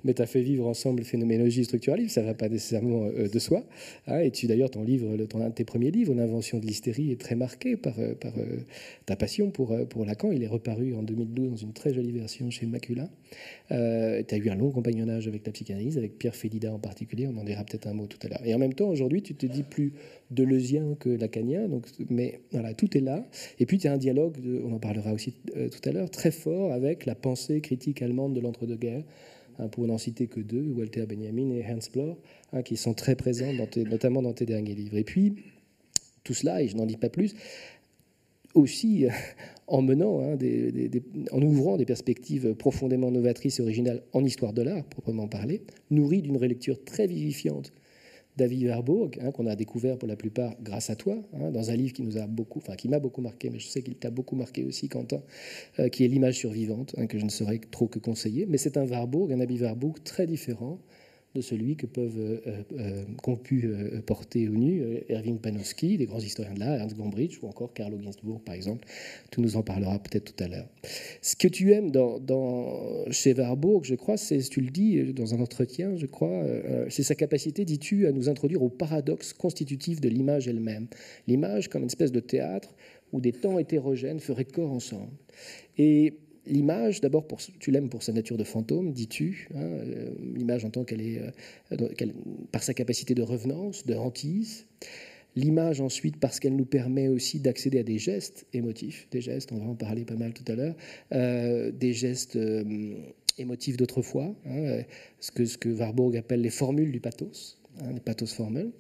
mais 0.04 0.14
tu 0.14 0.22
as 0.22 0.26
fait 0.26 0.42
vivre 0.42 0.68
ensemble 0.68 1.04
phénoménologie 1.04 1.66
structuralisme, 1.66 2.10
ça 2.10 2.22
ne 2.22 2.28
va 2.28 2.34
pas 2.34 2.48
nécessairement 2.48 3.06
euh, 3.06 3.28
de 3.28 3.40
soi. 3.40 3.64
Hein, 4.08 4.20
et 4.20 4.32
tu, 4.32 4.48
d'ailleurs, 4.48 4.70
ton 4.70 4.84
livre, 4.84 5.18
ton, 5.26 5.42
un 5.42 5.50
de 5.50 5.54
tes 5.54 5.66
premiers 5.66 5.92
livres, 5.92 6.14
L'invention 6.14 6.60
de 6.60 6.66
l'hystérie, 6.66 7.12
est 7.12 7.20
très 7.20 7.36
marqué 7.36 7.76
par, 7.76 8.00
euh, 8.00 8.14
par 8.14 8.32
euh, 8.38 8.60
ta 9.06 9.16
passion 9.16 9.50
pour, 9.50 9.76
pour 9.90 10.06
Lacan. 10.06 10.32
Il 10.32 10.44
est 10.44 10.48
reparu 10.48 10.94
en 10.96 11.04
2012 11.04 11.50
dans 11.50 11.56
une 11.56 11.74
très 11.74 11.94
jolie 11.94 12.12
version 12.12 12.50
chez 12.50 12.66
Macula. 12.66 13.10
Euh, 13.72 14.22
tu 14.28 14.36
as 14.36 14.38
eu 14.38 14.50
un 14.50 14.56
long 14.56 14.72
compagnonnage 14.72 15.28
avec 15.28 15.46
la 15.46 15.52
psychanalyse, 15.52 15.98
avec 15.98 16.18
Pierre 16.18 16.36
Félida 16.36 16.72
en 16.72 16.80
particulier, 16.80 17.28
on 17.28 17.38
en 17.38 17.44
dira 17.44 17.64
peut-être 17.64 17.88
un 17.88 17.94
mot 17.94 18.08
tout 18.08 18.20
à 18.24 18.30
l'heure. 18.30 18.42
Et 18.46 18.54
en 18.54 18.60
même 18.60 18.74
temps, 18.74 18.90
aujourd'hui, 18.90 19.22
tu 19.22 19.34
te 19.34 19.46
dis 19.46 19.64
plus 19.64 19.94
deleuzien 20.32 20.96
que 21.00 21.10
lacanien, 21.10 21.68
donc, 21.68 21.88
mais 22.10 22.42
voilà, 22.52 22.74
tout 22.74 22.98
est 22.98 23.02
là. 23.02 23.26
Et 23.60 23.66
puis, 23.66 23.78
tu 23.78 23.88
as 23.88 23.94
un 23.94 23.98
dialogue, 23.98 24.38
on 24.66 24.74
en 24.74 24.80
parlera 24.80 25.14
aussi 25.14 25.34
tout 25.54 25.90
à 25.90 25.92
l'heure, 25.92 26.10
très 26.10 26.32
fort 26.32 26.74
avec 26.74 27.06
la 27.06 27.16
pensée 27.16 27.62
critique 27.62 28.02
allemande 28.02 28.34
de 28.34 28.42
l'entre-deux-guerres. 28.42 29.04
Hein, 29.58 29.70
pour 29.70 29.88
n'en 29.88 29.98
citer 29.98 30.28
que 30.28 30.42
deux, 30.42 30.70
Walter 30.76 31.06
Benjamin 31.06 31.52
et 31.52 31.64
Hans 31.66 31.80
Bloch, 31.94 32.18
hein, 32.52 32.62
qui 32.62 32.76
sont 32.76 32.94
très 32.94 33.16
présents, 33.16 33.54
notamment 33.78 34.22
dans 34.22 34.34
tes 34.34 34.46
derniers 34.46 34.76
livres. 34.76 34.98
Et 34.98 35.06
puis, 35.06 35.36
tout 36.26 36.34
cela, 36.34 36.62
et 36.62 36.68
je 36.68 36.76
n'en 36.76 36.86
dis 36.86 36.98
pas 36.98 37.08
plus, 37.08 37.36
aussi 38.54 39.06
en 39.68 39.82
menant, 39.82 40.20
hein, 40.22 40.38
en 41.32 41.42
ouvrant 41.42 41.78
des 41.78 41.86
perspectives 41.86 42.54
profondément 42.56 43.12
novatrices 43.12 43.60
et 43.60 43.62
originales 43.62 44.02
en 44.12 44.26
histoire 44.26 44.52
de 44.52 44.62
l'art, 44.62 44.84
proprement 44.86 45.28
parlé, 45.28 45.62
nourri 45.90 46.22
d'une 46.22 46.38
relecture 46.38 46.84
très 46.84 47.08
vivifiante 47.08 47.72
David 48.38 48.68
Warburg, 48.68 49.18
hein, 49.22 49.32
qu'on 49.32 49.48
a 49.48 49.56
découvert 49.56 49.98
pour 49.98 50.08
la 50.08 50.16
plupart 50.16 50.56
grâce 50.62 50.90
à 50.90 50.96
toi, 50.96 51.18
hein, 51.34 51.52
dans 51.52 51.70
un 51.70 51.76
livre 51.76 51.94
qui 51.94 52.02
nous 52.02 52.18
a 52.18 52.28
beaucoup, 52.28 52.60
enfin 52.60 52.76
qui 52.76 52.90
m'a 52.90 53.00
beaucoup 53.00 53.22
marqué, 53.22 53.50
mais 53.50 53.60
je 53.60 53.68
sais 53.68 53.82
qu'il 53.82 53.96
t'a 53.96 54.10
beaucoup 54.10 54.36
marqué 54.36 54.64
aussi, 54.64 54.90
Quentin, 54.90 55.22
euh, 55.80 55.90
qui 55.90 56.04
est 56.04 56.08
l'image 56.08 56.36
survivante, 56.36 56.96
hein, 56.98 57.08
que 57.08 57.18
je 57.18 57.26
ne 57.26 57.30
saurais 57.30 57.60
trop 57.72 57.88
que 57.88 58.00
conseiller. 58.00 58.46
Mais 58.46 58.58
c'est 58.58 58.78
un 58.78 58.86
Warburg, 58.86 59.32
un 59.32 59.38
David 59.38 59.62
Warburg 59.62 60.04
très 60.04 60.28
différent 60.28 60.80
de 61.36 61.42
celui 61.42 61.76
que 61.76 61.86
peuvent, 61.86 62.18
euh, 62.18 62.64
euh, 62.80 63.04
qu'ont 63.22 63.36
pu 63.36 63.66
euh, 63.66 64.02
porter 64.02 64.48
au 64.48 64.54
nu 64.54 64.82
Erwin 65.10 65.38
Panofsky, 65.38 65.98
des 65.98 66.06
grands 66.06 66.20
historiens 66.20 66.54
de 66.54 66.60
l'art, 66.60 66.76
Ernst 66.76 66.96
Gombrich 66.96 67.44
ou 67.44 67.48
encore 67.48 67.74
Carlo 67.74 68.00
Ginzburg, 68.02 68.42
par 68.42 68.56
exemple. 68.56 68.88
Tu 69.32 69.42
nous 69.42 69.58
en 69.58 69.62
parleras 69.62 70.00
peut-être 70.00 70.34
tout 70.34 70.44
à 70.44 70.48
l'heure. 70.48 70.68
Ce 71.22 71.36
que 71.36 71.48
tu 71.48 71.74
aimes 71.74 71.92
chez 73.12 73.34
Warburg, 73.34 73.84
je 73.84 73.96
crois, 73.96 74.18
c'est, 74.18 74.40
tu 74.40 74.62
le 74.62 74.72
dis 74.72 75.14
dans 75.14 75.36
un 75.36 75.42
entretien, 75.42 75.96
je 75.98 76.06
crois, 76.06 76.44
c'est 76.90 77.04
sa 77.04 77.16
capacité, 77.16 77.66
dis-tu, 77.66 78.08
à 78.08 78.12
nous 78.12 78.30
introduire 78.30 78.64
au 78.64 78.70
paradoxe 78.70 79.34
constitutif 79.34 80.00
de 80.00 80.10
l'image 80.10 80.48
elle-même. 80.48 80.88
L'image 81.28 81.68
comme 81.68 81.82
une 81.82 81.88
espèce 81.88 82.12
de 82.12 82.20
théâtre 82.22 82.74
où 83.12 83.20
des 83.20 83.34
temps 83.34 83.60
hétérogènes 83.60 84.20
feraient 84.20 84.46
corps 84.46 84.72
ensemble. 84.72 85.12
Et 85.78 86.14
l'image, 86.48 87.02
d'abord, 87.02 87.26
tu 87.60 87.72
l'aimes 87.72 87.90
pour 87.90 88.04
sa 88.04 88.14
nature 88.14 88.38
de 88.38 88.44
fantôme, 88.44 88.92
dis-tu, 88.92 89.50
hein, 89.56 89.62
euh, 89.62 90.12
l'image 90.36 90.66
en 90.66 90.70
tant 90.70 90.84
qu'elle 90.84 91.02
est, 91.02 91.22
euh, 91.72 92.08
par 92.52 92.64
sa 92.64 92.74
capacité 92.74 93.16
de 93.16 93.22
revenance, 93.22 93.86
de 93.86 93.96
hantise. 93.96 94.66
L'image 95.36 95.82
ensuite 95.82 96.18
parce 96.18 96.40
qu'elle 96.40 96.56
nous 96.56 96.66
permet 96.66 97.10
aussi 97.10 97.40
d'accéder 97.40 97.80
à 97.80 97.84
des 97.84 97.98
gestes 97.98 98.46
émotifs, 98.54 99.08
des 99.12 99.20
gestes, 99.20 99.52
on 99.52 99.58
va 99.58 99.66
en 99.66 99.76
parler 99.76 100.06
pas 100.06 100.16
mal 100.16 100.34
tout 100.34 100.50
à 100.50 100.56
l'heure, 100.56 100.76
euh, 101.12 101.72
des 101.72 101.92
gestes 101.92 102.40
émotifs 103.38 103.76
d'autrefois, 103.76 104.34
hein, 104.46 104.84
ce, 105.20 105.32
que, 105.32 105.70
Warburg 105.70 106.16
appelle 106.16 106.42
les 106.42 106.50
formules 106.50 106.94
du 106.94 107.02
pathos, 107.02 107.58
hein, 107.82 107.92
les 107.94 108.00
pathos 108.00 108.32
formels. 108.34 108.72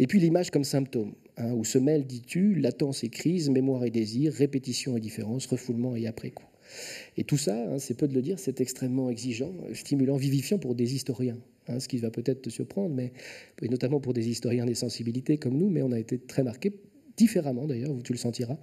Et 0.00 0.08
puis 0.08 0.18
l'image 0.18 0.50
comme 0.50 0.64
symptôme, 0.64 1.12
où 1.38 1.64
se 1.64 1.78
mêlent, 1.78 2.06
dis-tu, 2.06 2.56
latence 2.56 3.04
et 3.04 3.08
crise, 3.08 3.48
mémoire 3.48 3.84
et 3.84 3.90
désir, 3.90 4.32
répétition 4.32 4.96
et 4.96 5.00
différence, 5.00 5.46
refoulement 5.46 5.94
et 5.94 6.08
après-coup. 6.08 6.46
Et 7.16 7.24
tout 7.24 7.38
ça, 7.38 7.56
hein, 7.56 7.78
c'est 7.78 7.94
peu 7.94 8.08
de 8.08 8.14
le 8.14 8.22
dire, 8.22 8.38
c'est 8.38 8.60
extrêmement 8.60 9.10
exigeant, 9.10 9.52
stimulant, 9.74 10.16
vivifiant 10.16 10.58
pour 10.58 10.74
des 10.74 10.94
historiens. 10.94 11.38
Hein, 11.68 11.78
ce 11.78 11.86
qui 11.86 11.98
va 11.98 12.10
peut-être 12.10 12.42
te 12.42 12.50
surprendre, 12.50 12.94
mais 12.94 13.12
et 13.60 13.68
notamment 13.68 14.00
pour 14.00 14.14
des 14.14 14.28
historiens 14.28 14.66
des 14.66 14.74
sensibilités 14.74 15.38
comme 15.38 15.56
nous, 15.56 15.70
mais 15.70 15.82
on 15.82 15.92
a 15.92 15.98
été 15.98 16.18
très 16.18 16.42
marqués 16.42 16.72
différemment 17.16 17.66
d'ailleurs, 17.66 17.92
tu 18.02 18.12
le 18.12 18.18
sentiras, 18.18 18.58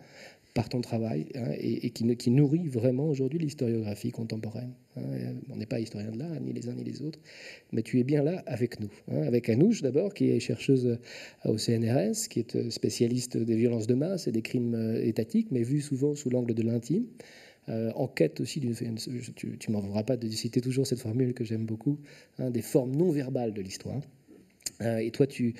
par 0.53 0.67
ton 0.67 0.81
travail 0.81 1.27
hein, 1.35 1.51
et, 1.57 1.89
qui, 1.91 2.31
nourrit 2.31 2.67
vraiment 2.67 3.07
aujourd'hui 3.07 3.39
l'historiographie 3.39 4.11
contemporaine. 4.11 4.73
Hein. 4.97 5.01
on 5.49 5.55
n'est 5.55 5.65
pas 5.65 5.79
historien 5.79 6.11
de 6.11 6.17
l'art, 6.17 6.39
ni 6.41 6.53
les 6.53 6.67
uns 6.67 6.73
ni 6.73 6.83
les 6.83 7.01
autres, 7.01 7.19
mais 7.71 7.83
tu 7.83 7.99
es 7.99 8.03
bien 8.03 8.23
là 8.23 8.43
avec 8.45 8.79
nous. 8.79 8.89
Avec 9.21 9.49
Anouche 9.49 9.81
d'abord, 9.81 10.13
qui 10.13 10.31
est 10.31 10.39
chercheuse 10.39 10.97
au 11.45 11.57
CNRS, 11.57 12.27
qui 12.29 12.39
est 12.39 12.55
euh, 12.55 12.69
spécialiste 12.69 13.37
des 13.37 13.55
violences 13.55 13.87
de 13.87 13.93
masse 13.93 14.27
et 14.27 14.31
des 14.31 14.41
crimes 14.41 14.75
euh, 14.75 15.05
étatiques, 15.05 15.47
mais 15.51 15.63
vue 15.63 15.81
souvent 15.81 16.15
sous 16.15 16.29
l'angle 16.29 16.53
de 16.53 16.63
l'intime. 16.63 17.05
Euh, 17.69 17.91
en 17.95 18.07
quête 18.07 18.39
aussi 18.39 18.59
d'une. 18.59 18.73
Tu, 19.35 19.57
tu 19.57 19.71
m'en 19.71 19.79
voudras 19.79 20.03
pas 20.03 20.17
de 20.17 20.27
citer 20.29 20.61
toujours 20.61 20.87
cette 20.87 20.99
formule 20.99 21.33
que 21.33 21.43
j'aime 21.43 21.65
beaucoup, 21.65 21.99
des 22.39 22.61
formes 22.61 22.95
non 22.95 23.11
verbales 23.11 23.53
de 23.53 23.61
l'histoire. 23.61 24.01
et 24.81 25.11
toi, 25.11 25.27
tu, 25.27 25.53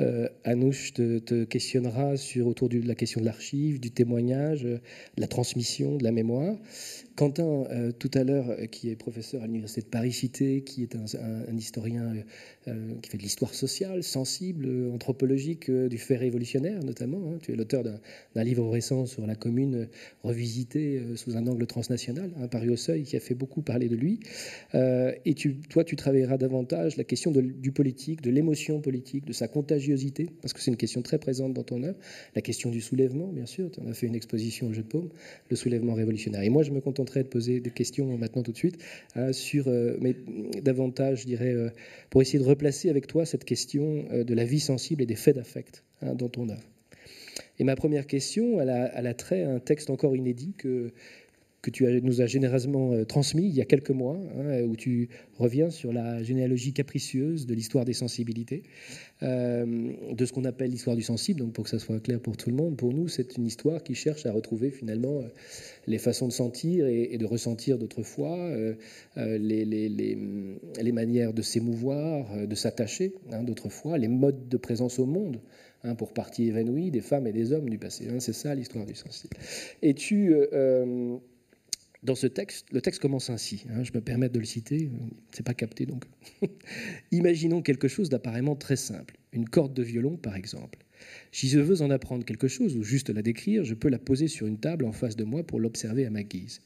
euh, 0.00 0.28
Anouche 0.44 0.92
te, 0.94 1.44
questionnera 1.44 2.16
sur, 2.16 2.46
autour 2.46 2.68
de 2.68 2.80
la 2.80 2.94
question 2.94 3.20
de 3.20 3.26
l'archive, 3.26 3.80
du 3.80 3.90
témoignage, 3.90 4.62
de 4.62 4.80
la 5.16 5.28
transmission, 5.28 5.96
de 5.96 6.04
la 6.04 6.12
mémoire. 6.12 6.56
Quentin, 7.16 7.64
euh, 7.70 7.92
tout 7.92 8.10
à 8.14 8.24
l'heure, 8.24 8.50
euh, 8.50 8.66
qui 8.66 8.90
est 8.90 8.96
professeur 8.96 9.42
à 9.42 9.46
l'Université 9.46 9.82
de 9.82 9.86
Paris-Cité, 9.86 10.62
qui 10.62 10.82
est 10.82 10.96
un, 10.96 11.56
historien 11.56 12.12
qui 13.02 13.10
fait 13.10 13.18
de 13.18 13.22
l'histoire 13.22 13.54
sociale, 13.54 14.02
sensible, 14.02 14.90
anthropologique, 14.92 15.70
du 15.70 15.98
fait 15.98 16.16
révolutionnaire 16.16 16.82
notamment. 16.82 17.20
Hein. 17.30 17.38
Tu 17.40 17.52
es 17.52 17.56
l'auteur 17.56 17.84
d'un 17.84 18.44
livre 18.44 18.68
récent 18.68 19.06
sur 19.06 19.26
la 19.26 19.34
commune 19.34 19.88
revisité 20.22 21.00
sous 21.14 21.36
un 21.36 21.46
angle 21.46 21.66
transnational, 21.66 22.32
hein, 22.40 22.48
Paris 22.48 22.70
au 22.70 22.76
seuil, 22.76 23.04
qui 23.04 23.16
a 23.16 23.20
fait 23.20 23.34
beaucoup 23.34 23.62
parler 23.62 23.88
de 23.88 23.96
lui. 23.96 24.20
et 24.74 25.34
toi, 25.68 25.84
tu 25.84 25.96
travailleras 25.96 26.38
davantage 26.38 26.96
la 26.96 27.04
question 27.04 27.30
du 27.32 27.72
politique, 27.72 28.22
de 28.22 28.30
l'émotion 28.30 28.80
politique, 28.80 29.26
de 29.26 29.32
sa 29.32 29.46
contagion 29.46 29.83
parce 30.40 30.52
que 30.52 30.60
c'est 30.60 30.70
une 30.70 30.76
question 30.76 31.02
très 31.02 31.18
présente 31.18 31.52
dans 31.52 31.62
ton 31.62 31.82
œuvre, 31.82 31.98
la 32.34 32.42
question 32.42 32.70
du 32.70 32.80
soulèvement, 32.80 33.28
bien 33.28 33.46
sûr, 33.46 33.70
tu 33.70 33.80
en 33.80 33.86
as 33.86 33.94
fait 33.94 34.06
une 34.06 34.14
exposition 34.14 34.68
au 34.68 34.72
jeu 34.72 34.82
de 34.82 34.88
paume, 34.88 35.08
le 35.50 35.56
soulèvement 35.56 35.94
révolutionnaire. 35.94 36.42
Et 36.42 36.50
moi, 36.50 36.62
je 36.62 36.70
me 36.70 36.80
contenterai 36.80 37.22
de 37.22 37.28
poser 37.28 37.60
des 37.60 37.70
questions 37.70 38.16
maintenant 38.16 38.42
tout 38.42 38.52
de 38.52 38.56
suite, 38.56 38.78
hein, 39.16 39.32
sur, 39.32 39.68
euh, 39.68 39.96
mais 40.00 40.16
davantage, 40.62 41.22
je 41.22 41.26
dirais, 41.26 41.52
euh, 41.52 41.70
pour 42.10 42.22
essayer 42.22 42.38
de 42.38 42.44
replacer 42.44 42.88
avec 42.90 43.06
toi 43.06 43.24
cette 43.24 43.44
question 43.44 44.04
euh, 44.12 44.24
de 44.24 44.34
la 44.34 44.44
vie 44.44 44.60
sensible 44.60 45.02
et 45.02 45.06
des 45.06 45.16
faits 45.16 45.36
d'affect 45.36 45.84
hein, 46.02 46.14
dans 46.14 46.28
ton 46.28 46.48
œuvre. 46.48 46.62
Et 47.58 47.64
ma 47.64 47.76
première 47.76 48.06
question, 48.06 48.60
elle 48.60 48.70
a, 48.70 48.90
elle 48.98 49.06
a 49.06 49.14
trait 49.14 49.44
à 49.44 49.50
un 49.50 49.60
texte 49.60 49.90
encore 49.90 50.16
inédit 50.16 50.54
que 50.56 50.92
que 51.64 51.70
tu 51.70 51.86
nous 52.02 52.20
as 52.20 52.26
généreusement 52.26 52.92
euh, 52.92 53.04
transmis 53.04 53.46
il 53.46 53.54
y 53.54 53.62
a 53.62 53.64
quelques 53.64 53.90
mois, 53.90 54.18
hein, 54.36 54.62
où 54.62 54.76
tu 54.76 55.08
reviens 55.38 55.70
sur 55.70 55.92
la 55.92 56.22
généalogie 56.22 56.74
capricieuse 56.74 57.46
de 57.46 57.54
l'histoire 57.54 57.86
des 57.86 57.94
sensibilités, 57.94 58.64
euh, 59.22 59.92
de 60.12 60.26
ce 60.26 60.32
qu'on 60.32 60.44
appelle 60.44 60.70
l'histoire 60.70 60.94
du 60.94 61.02
sensible. 61.02 61.40
Donc, 61.40 61.54
pour 61.54 61.64
que 61.64 61.70
ça 61.70 61.78
soit 61.78 62.00
clair 62.00 62.20
pour 62.20 62.36
tout 62.36 62.50
le 62.50 62.56
monde, 62.56 62.76
pour 62.76 62.92
nous, 62.92 63.08
c'est 63.08 63.38
une 63.38 63.46
histoire 63.46 63.82
qui 63.82 63.94
cherche 63.94 64.26
à 64.26 64.32
retrouver 64.32 64.70
finalement 64.70 65.20
euh, 65.20 65.28
les 65.86 65.96
façons 65.96 66.28
de 66.28 66.32
sentir 66.32 66.86
et, 66.86 67.16
de 67.16 67.24
ressentir 67.26 67.78
d'autrefois, 67.78 68.36
les, 69.16 69.64
les, 69.64 70.92
manières 70.92 71.32
de 71.32 71.42
s'émouvoir, 71.42 72.46
de 72.46 72.54
s'attacher 72.54 73.14
hein, 73.32 73.42
d'autrefois, 73.42 73.96
les 73.98 74.08
modes 74.08 74.48
de 74.48 74.56
présence 74.56 74.98
au 74.98 75.06
monde. 75.06 75.40
Hein, 75.86 75.94
pour 75.94 76.14
partie 76.14 76.48
évanouie 76.48 76.90
des 76.90 77.02
femmes 77.02 77.26
et 77.26 77.32
des 77.32 77.52
hommes 77.52 77.68
du 77.68 77.76
passé. 77.76 78.08
c'est 78.18 78.32
ça 78.32 78.54
l'histoire 78.54 78.86
du 78.86 78.94
sensible. 78.94 79.36
Et 79.82 79.92
tu, 79.92 80.34
dans 82.04 82.14
ce 82.14 82.26
texte, 82.26 82.66
le 82.70 82.82
texte 82.82 83.00
commence 83.00 83.30
ainsi. 83.30 83.64
Hein, 83.70 83.82
je 83.82 83.92
me 83.94 84.00
permets 84.00 84.28
de 84.28 84.38
le 84.38 84.44
citer, 84.44 84.90
c'est 85.32 85.44
pas 85.44 85.54
capté 85.54 85.86
donc. 85.86 86.04
Imaginons 87.12 87.62
quelque 87.62 87.88
chose 87.88 88.10
d'apparemment 88.10 88.56
très 88.56 88.76
simple, 88.76 89.16
une 89.32 89.48
corde 89.48 89.72
de 89.72 89.82
violon 89.82 90.16
par 90.16 90.36
exemple. 90.36 90.78
Si 91.32 91.48
je 91.48 91.58
veux 91.58 91.82
en 91.82 91.90
apprendre 91.90 92.24
quelque 92.24 92.48
chose 92.48 92.76
ou 92.76 92.82
juste 92.82 93.08
la 93.08 93.22
décrire, 93.22 93.64
je 93.64 93.74
peux 93.74 93.88
la 93.88 93.98
poser 93.98 94.28
sur 94.28 94.46
une 94.46 94.58
table 94.58 94.84
en 94.84 94.92
face 94.92 95.16
de 95.16 95.24
moi 95.24 95.42
pour 95.42 95.60
l'observer 95.60 96.04
à 96.04 96.10
ma 96.10 96.22
guise. 96.22 96.60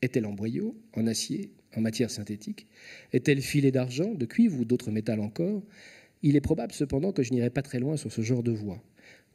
Est-elle 0.00 0.26
en 0.26 0.32
boyau, 0.32 0.76
en 0.94 1.06
acier, 1.06 1.50
en 1.76 1.80
matière 1.80 2.10
synthétique? 2.10 2.66
Est-elle 3.12 3.42
filée 3.42 3.72
d'argent, 3.72 4.14
de 4.14 4.26
cuivre 4.26 4.60
ou 4.60 4.64
d'autres 4.64 4.92
métals 4.92 5.20
encore? 5.20 5.62
Il 6.22 6.36
est 6.36 6.40
probable 6.40 6.72
cependant 6.72 7.12
que 7.12 7.22
je 7.22 7.32
n'irai 7.32 7.50
pas 7.50 7.62
très 7.62 7.80
loin 7.80 7.96
sur 7.96 8.12
ce 8.12 8.22
genre 8.22 8.42
de 8.44 8.52
voix. 8.52 8.82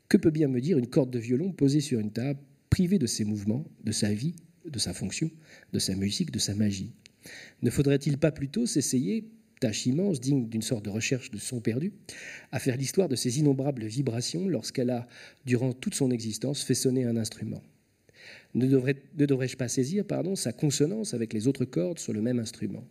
Que 0.08 0.18
peut 0.18 0.32
bien 0.32 0.48
me 0.48 0.62
dire 0.62 0.78
une 0.78 0.88
corde 0.88 1.12
de 1.12 1.20
violon 1.20 1.52
posée 1.52 1.82
sur 1.82 2.00
une 2.00 2.12
table, 2.12 2.40
privée 2.70 2.98
de 2.98 3.08
ses 3.08 3.26
mouvements, 3.26 3.66
de 3.84 3.92
sa 3.92 4.14
vie, 4.14 4.36
de 4.66 4.80
sa 4.80 4.94
fonction, 4.94 5.30
de 5.72 5.80
sa 5.80 5.96
musique, 5.96 6.32
de 6.32 6.40
sa 6.40 6.56
magie. 6.56 6.94
Ne 7.62 7.70
faudrait-il 7.70 8.18
pas 8.18 8.32
plutôt 8.32 8.66
s'essayer, 8.66 9.30
tâche 9.60 9.86
immense, 9.86 10.20
digne 10.20 10.50
d'une 10.50 10.62
sorte 10.62 10.84
de 10.84 10.90
recherche 10.90 11.32
de 11.32 11.38
son 11.38 11.62
perdu, 11.62 11.94
à 12.52 12.60
faire 12.60 12.76
l'histoire 12.76 13.08
de 13.08 13.16
ces 13.16 13.40
innombrables 13.40 13.86
vibrations 13.86 14.48
lorsqu'elle 14.48 14.90
a, 14.90 15.08
durant 15.46 15.74
toute 15.74 15.96
son 15.96 16.12
existence, 16.12 16.64
fait 16.64 16.74
sonner 16.74 17.06
un 17.06 17.16
instrument? 17.16 17.62
Ne, 18.54 18.68
devrais-je 18.68 19.58
pas 19.58 19.68
saisir 19.68 20.06
pardon, 20.06 20.36
sa 20.36 20.54
consonance 20.54 21.14
avec 21.14 21.34
les 21.34 21.48
autres 21.48 21.66
cordes 21.66 22.00
sur 22.00 22.14
le 22.14 22.22
même 22.22 22.40
instrument? 22.40 22.88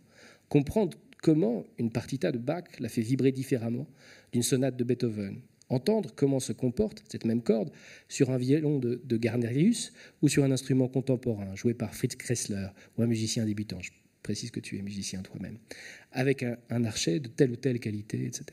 Comprendre 0.49 0.97
comment 1.21 1.63
une 1.77 1.91
partita 1.91 2.31
de 2.31 2.37
Bach 2.37 2.65
la 2.79 2.89
fait 2.89 3.01
vibrer 3.01 3.31
différemment 3.31 3.87
d'une 4.31 4.43
sonate 4.43 4.75
de 4.75 4.83
Beethoven? 4.83 5.41
Entendre 5.69 6.13
comment 6.15 6.39
se 6.39 6.53
comporte 6.53 7.03
cette 7.09 7.25
même 7.25 7.41
corde 7.41 7.71
sur 8.07 8.31
un 8.31 8.37
violon 8.37 8.79
de, 8.79 9.17
Garnerius 9.17 9.93
ou 10.21 10.27
sur 10.27 10.43
un 10.43 10.51
instrument 10.51 10.87
contemporain 10.87 11.55
joué 11.55 11.73
par 11.73 11.95
Fritz 11.95 12.15
Kressler 12.15 12.67
ou 12.97 13.03
un 13.03 13.07
musicien 13.07 13.45
débutant. 13.45 13.81
Je 13.81 13.91
précise 14.21 14.51
que 14.51 14.59
tu 14.59 14.77
es 14.77 14.81
musicien 14.81 15.21
toi-même, 15.21 15.57
avec 16.11 16.43
un, 16.43 16.57
un, 16.69 16.85
archet 16.85 17.19
de 17.19 17.27
telle 17.27 17.51
ou 17.51 17.55
telle 17.55 17.79
qualité, 17.79 18.25
etc. 18.25 18.45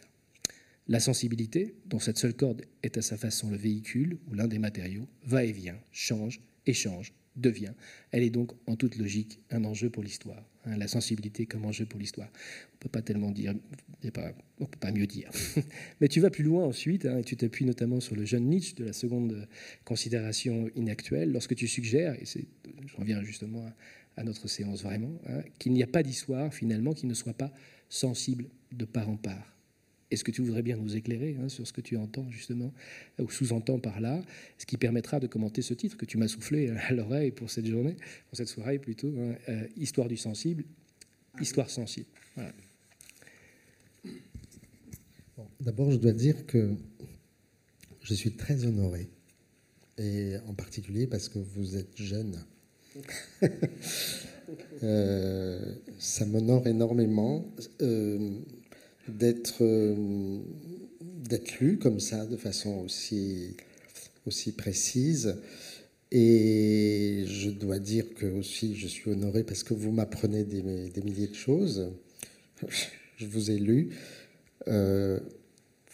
La 0.89 0.99
sensibilité, 0.99 1.77
dont 1.87 2.01
cette 2.01 2.19
seule 2.19 2.35
corde 2.35 2.63
est 2.83 2.99
à 2.99 3.03
sa 3.03 3.17
façon 3.17 3.51
le 3.51 3.57
véhicule 3.57 4.19
ou 4.29 4.35
l'un 4.35 4.49
des 4.49 4.59
matériaux, 4.59 5.07
va 5.25 5.45
et 5.45 5.53
vient, 5.53 5.79
change, 5.93 6.41
échange, 6.67 7.13
devient. 7.37 7.73
Elle 8.11 8.23
est 8.23 8.31
donc 8.31 8.53
en 8.67 8.77
toute 8.77 8.97
logique 8.97 9.41
un 9.51 9.65
enjeu 9.65 9.91
pour 9.91 10.03
l'histoire. 10.03 10.45
Hein, 10.67 10.77
la 10.77 10.89
sensibilité 10.89 11.47
comme 11.47 11.65
enjeu 11.65 11.87
pour 11.87 11.99
l'histoire. 11.99 12.29
On 12.29 12.77
ne 12.77 12.79
peut 12.81 12.89
pas 12.89 13.01
tellement 13.01 13.31
dire, 13.31 13.55
pas, 14.13 14.33
peut 14.59 14.67
pas 14.79 14.93
mieux 14.93 15.07
dire. 15.07 15.31
Mais 16.01 16.09
tu 16.09 16.21
vas 16.21 16.29
plus 16.29 16.45
loin 16.45 16.65
ensuite, 16.65 17.07
hein, 17.07 17.19
et 17.19 17.25
tu 17.25 17.37
t'appuies 17.37 17.65
notamment 17.65 18.01
sur 18.01 18.15
le 18.15 18.25
jeune 18.25 18.45
Nietzsche 18.45 18.75
de 18.75 18.85
la 18.85 18.93
seconde 18.93 19.49
considération 19.85 20.69
inactuelle, 20.77 21.33
lorsque 21.33 21.55
tu 21.55 21.67
suggères, 21.67 22.15
et 22.15 22.25
je 22.27 22.97
reviens 22.97 23.23
justement 23.23 23.73
à, 24.17 24.25
notre 24.25 24.49
séance 24.49 24.83
vraiment, 24.83 25.19
hein, 25.29 25.43
qu'il 25.59 25.73
n'y 25.73 25.83
a 25.83 25.87
pas 25.87 26.03
d'histoire 26.03 26.53
finalement 26.53 26.93
qui 26.93 27.07
ne 27.07 27.15
soit 27.15 27.33
pas 27.33 27.53
sensible 27.89 28.51
de 28.71 28.85
part 28.85 29.09
en 29.09 29.17
part. 29.17 29.57
Est-ce 30.11 30.25
que 30.25 30.31
tu 30.31 30.43
voudrais 30.43 30.63
bien 30.63 30.77
nous 30.77 30.97
éclairer 30.97 31.37
hein, 31.41 31.49
sur 31.49 31.67
ce 31.67 31.73
que 31.73 31.81
tu 31.81 31.97
entends 31.97 32.29
justement, 32.31 32.73
ou 33.19 33.31
sous-entends 33.31 33.79
par 33.79 34.01
là, 34.01 34.23
ce 34.59 34.67
qui 34.67 34.77
permettra 34.77 35.21
de 35.21 35.27
commenter 35.27 35.63
ce 35.63 35.75
titre 35.75 35.97
que 35.97 36.05
tu 36.05 36.19
m'as 36.19 36.29
soufflé 36.29 36.71
à 36.71 36.93
l'oreille 36.93 37.31
pour 37.31 37.51
cette 37.51 37.67
journée, 37.67 37.97
pour 38.29 38.37
cette 38.37 38.49
soirée 38.49 38.79
plutôt, 38.79 39.15
hein, 39.19 39.35
euh, 39.49 39.67
Histoire 39.77 40.09
du 40.09 40.17
sensible, 40.17 40.65
Histoire 41.41 41.71
sensible. 41.71 42.07
D'abord, 45.61 45.91
je 45.91 45.97
dois 45.97 46.13
dire 46.13 46.47
que 46.47 46.75
je 48.03 48.15
suis 48.15 48.33
très 48.33 48.65
honoré, 48.65 49.09
et 49.99 50.35
en 50.47 50.55
particulier 50.55 51.07
parce 51.07 51.29
que 51.29 51.39
vous 51.39 51.77
êtes 51.77 51.97
jeune. 51.97 52.45
Euh, 54.83 55.77
ça 56.01 56.27
m'honore 56.27 56.67
énormément. 56.67 57.47
Euh, 57.83 58.41
d'être 59.09 59.63
euh, 59.63 60.39
d'être 61.01 61.61
lu 61.61 61.79
comme 61.79 62.01
ça, 62.01 62.27
de 62.27 62.37
façon 62.37 62.79
aussi, 62.85 63.57
aussi 64.27 64.53
précise. 64.53 65.37
Et 66.13 67.25
je 67.27 67.51
dois 67.51 67.79
dire 67.79 68.15
que 68.15 68.27
aussi 68.27 68.75
je 68.75 68.89
suis 68.89 69.11
honoré 69.11 69.45
parce 69.45 69.63
que 69.63 69.75
vous 69.75 69.93
m'apprenez 69.93 70.45
des, 70.45 70.63
des, 70.89 71.03
milliers 71.03 71.29
de 71.29 71.35
choses. 71.35 71.93
Je 73.17 73.27
vous 73.27 73.51
ai 73.51 73.59
lu. 73.59 73.91
Euh, 74.67 75.21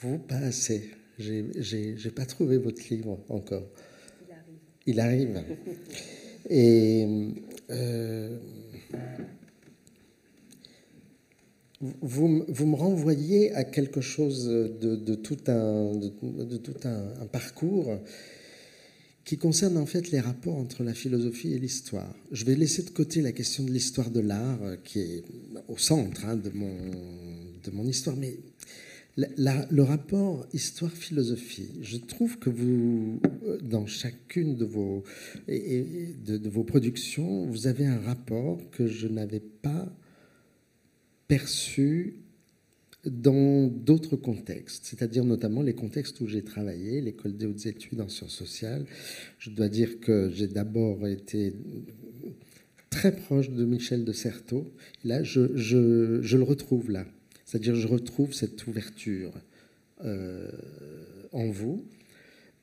vous, 0.01 0.17
pas 0.19 0.37
assez. 0.37 0.91
J'ai 1.19 2.11
pas 2.15 2.25
trouvé 2.25 2.57
votre 2.57 2.83
livre 2.89 3.19
encore. 3.29 3.69
Il 4.87 5.01
arrive. 5.01 5.29
Il 5.35 5.37
arrive. 5.37 5.43
Et 6.51 7.35
euh, 7.71 8.39
vous, 11.81 12.29
me 12.29 12.75
renvoyez 12.75 13.53
à 13.53 13.65
quelque 13.65 14.01
chose 14.01 14.47
de, 14.47 15.15
tout, 15.15 15.37
un, 15.47 17.27
parcours 17.31 17.99
qui 19.25 19.37
concerne 19.37 19.77
en 19.77 19.87
fait 19.87 20.11
les 20.11 20.21
rapports 20.21 20.57
entre 20.57 20.85
la 20.85 20.95
philosophie 20.95 21.53
et 21.53 21.59
l'histoire. 21.59 22.15
Je 22.33 22.45
vais 22.45 22.55
laisser 22.55 22.83
de 22.83 22.91
côté 22.91 23.21
la 23.21 23.33
question 23.33 23.65
de 23.65 23.71
l'histoire 23.71 24.11
de 24.11 24.21
l'art 24.21 24.61
qui 24.85 25.01
est 25.01 25.25
au 25.69 25.77
centre 25.77 26.25
hein, 26.25 26.37
de, 26.37 26.51
mon, 26.51 27.85
histoire, 27.85 28.17
mais 28.17 28.39
le 29.17 29.83
rapport 29.83 30.47
histoire-philosophie, 30.55 31.73
je 31.83 31.99
trouve 31.99 32.39
que 32.39 32.49
vous, 32.49 33.21
dans 33.63 33.87
chacune 33.87 34.57
de, 34.57 34.65
vos 34.65 35.05
productions, 36.65 37.45
vous 37.47 37.67
avez 37.67 37.85
un 37.85 38.01
rapport 38.01 38.61
que 38.71 38.87
je 38.87 39.09
n'avais 39.09 39.41
pas 39.41 39.93
perçu 41.29 42.17
dans 43.05 43.69
d'autres 43.69 44.17
contextes, 44.17 44.85
c'est-à-dire 44.87 45.25
notamment 45.25 45.63
les 45.63 45.75
contextes 45.75 46.21
où 46.21 46.27
j'ai 46.27 46.43
travaillé, 46.43 47.01
l'école 47.01 47.37
des 47.37 47.47
hautes 47.47 47.67
études 47.67 48.01
en 48.01 48.09
sciences 48.09 48.35
sociales. 48.35 48.85
Je 49.39 49.51
dois 49.51 49.69
dire 49.69 50.01
que 50.01 50.31
j'ai 50.35 50.49
d'abord 50.49 51.07
été 51.07 51.55
très 52.91 53.15
proche 53.15 53.51
de 53.51 53.65
Michel 53.65 54.05
de 54.05 54.13
Certeau. 54.13 54.73
Là, 55.05 55.23
je, 55.23 55.57
je 55.57 56.37
le 56.37 56.43
retrouve 56.43 56.91
là. 56.91 57.07
C'est-à-dire, 57.47 57.77
je 57.77 57.87
retrouve 57.87 58.35
cette 58.35 58.67
ouverture 58.67 59.33
euh, 60.05 60.51
en 61.33 61.49
vous. 61.49 61.85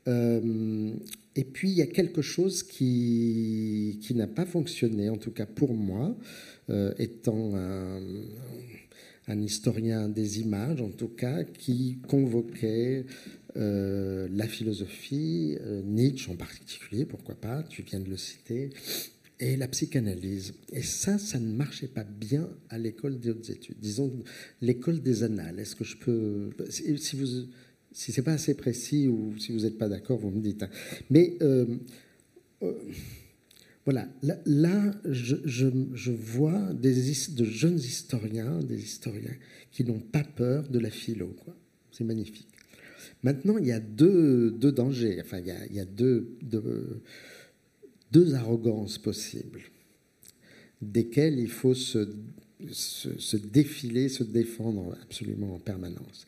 Euh, 0.07 0.93
et 1.35 1.43
puis, 1.43 1.69
il 1.69 1.75
y 1.75 1.81
a 1.81 1.87
quelque 1.87 2.21
chose 2.21 2.63
qui, 2.63 3.99
qui 4.01 4.13
n'a 4.15 4.27
pas 4.27 4.45
fonctionné, 4.45 5.09
en 5.09 5.17
tout 5.17 5.31
cas 5.31 5.45
pour 5.45 5.73
moi, 5.73 6.15
euh, 6.69 6.93
étant 6.99 7.55
un, 7.55 7.99
un, 9.27 9.41
historien 9.41 10.09
des 10.09 10.41
images, 10.41 10.81
en 10.81 10.89
tout 10.89 11.07
cas, 11.07 11.43
qui 11.43 11.97
convoquait 12.07 13.05
la 13.55 14.47
philosophie, 14.47 15.57
Nietzsche 15.83 16.31
en 16.31 16.35
particulier, 16.35 17.05
pourquoi 17.05 17.35
pas, 17.35 17.61
tu 17.61 17.83
viens 17.83 17.99
de 17.99 18.09
le 18.09 18.17
citer, 18.17 18.71
et 19.39 19.57
la 19.57 19.67
psychanalyse. 19.67 20.53
Et 20.71 20.81
ça, 20.81 21.17
ça 21.17 21.39
ne 21.39 21.51
marchait 21.53 21.87
pas 21.87 22.03
bien 22.03 22.49
à 22.69 22.77
l'école 22.77 23.19
des 23.19 23.31
hautes 23.31 23.49
études. 23.49 23.77
Disons 23.79 24.11
l'école 24.61 25.01
des 25.01 25.23
annales. 25.23 25.59
Est-ce 25.59 25.75
que 25.75 25.83
je 25.83 25.97
peux, 25.97 26.51
si 26.69 27.15
vous, 27.15 27.47
si 27.93 28.11
c'est 28.11 28.23
pas 28.23 28.33
assez 28.33 28.55
précis 28.55 29.07
ou 29.07 29.37
si 29.37 29.51
vous 29.51 29.61
n'êtes 29.61 29.77
pas 29.77 29.87
d'accord, 29.87 30.17
vous 30.17 30.31
me 30.31 30.41
dites. 30.41 30.63
Hein. 30.63 30.69
Mais 31.09 31.37
euh, 31.41 31.65
euh, 32.63 32.73
voilà, 33.85 34.07
là, 34.45 34.91
je, 35.05 36.11
vois 36.11 36.73
des, 36.73 36.93
de 37.31 37.43
jeunes 37.43 37.77
historiens, 37.77 38.59
des 38.59 38.81
historiens 38.81 39.35
qui 39.71 39.83
n'ont 39.83 39.99
pas 39.99 40.23
peur 40.23 40.67
de 40.69 40.79
la 40.79 40.89
philo. 40.89 41.35
C'est 41.91 42.05
magnifique. 42.05 42.47
Maintenant, 43.23 43.57
il 43.57 43.67
y 43.67 43.71
a 43.71 43.81
deux, 43.81 44.51
dangers. 44.51 45.19
Enfin, 45.21 45.39
il 45.39 45.75
y 45.75 45.79
a, 45.79 45.85
deux, 45.85 46.37
arrogances 48.35 48.97
possibles, 48.97 49.61
desquelles 50.81 51.37
il 51.37 51.49
faut 51.49 51.73
se, 51.73 52.07
défiler, 53.35 54.07
se 54.07 54.23
défendre 54.23 54.97
absolument 55.01 55.55
en 55.55 55.59
permanence. 55.59 56.25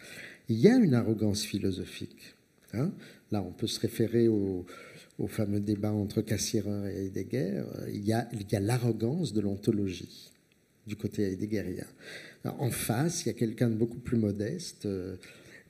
Il 0.49 0.57
y 0.57 0.67
a 0.67 0.75
une 0.75 0.93
arrogance 0.93 1.43
philosophique. 1.43 2.35
Hein. 2.73 2.91
Là, 3.31 3.41
on 3.41 3.51
peut 3.51 3.67
se 3.67 3.79
référer 3.79 4.27
au, 4.27 4.65
fameux 5.27 5.59
débat 5.59 5.91
entre 5.91 6.21
Cassirer 6.21 6.93
et 6.93 7.05
Heidegger. 7.05 7.63
Il 7.93 8.05
y 8.05 8.13
a 8.13 8.59
l'arrogance 8.59 9.33
de 9.33 9.41
l'ontologie 9.41 10.31
du 10.85 10.95
côté 10.95 11.23
heideggerien. 11.23 11.87
En 12.43 12.69
face, 12.69 13.23
il 13.23 13.27
y 13.27 13.31
a 13.31 13.33
quelqu'un 13.33 13.69
de 13.69 13.75
beaucoup 13.75 13.97
plus 13.97 14.17
modeste, 14.17 14.85
euh, 14.85 15.15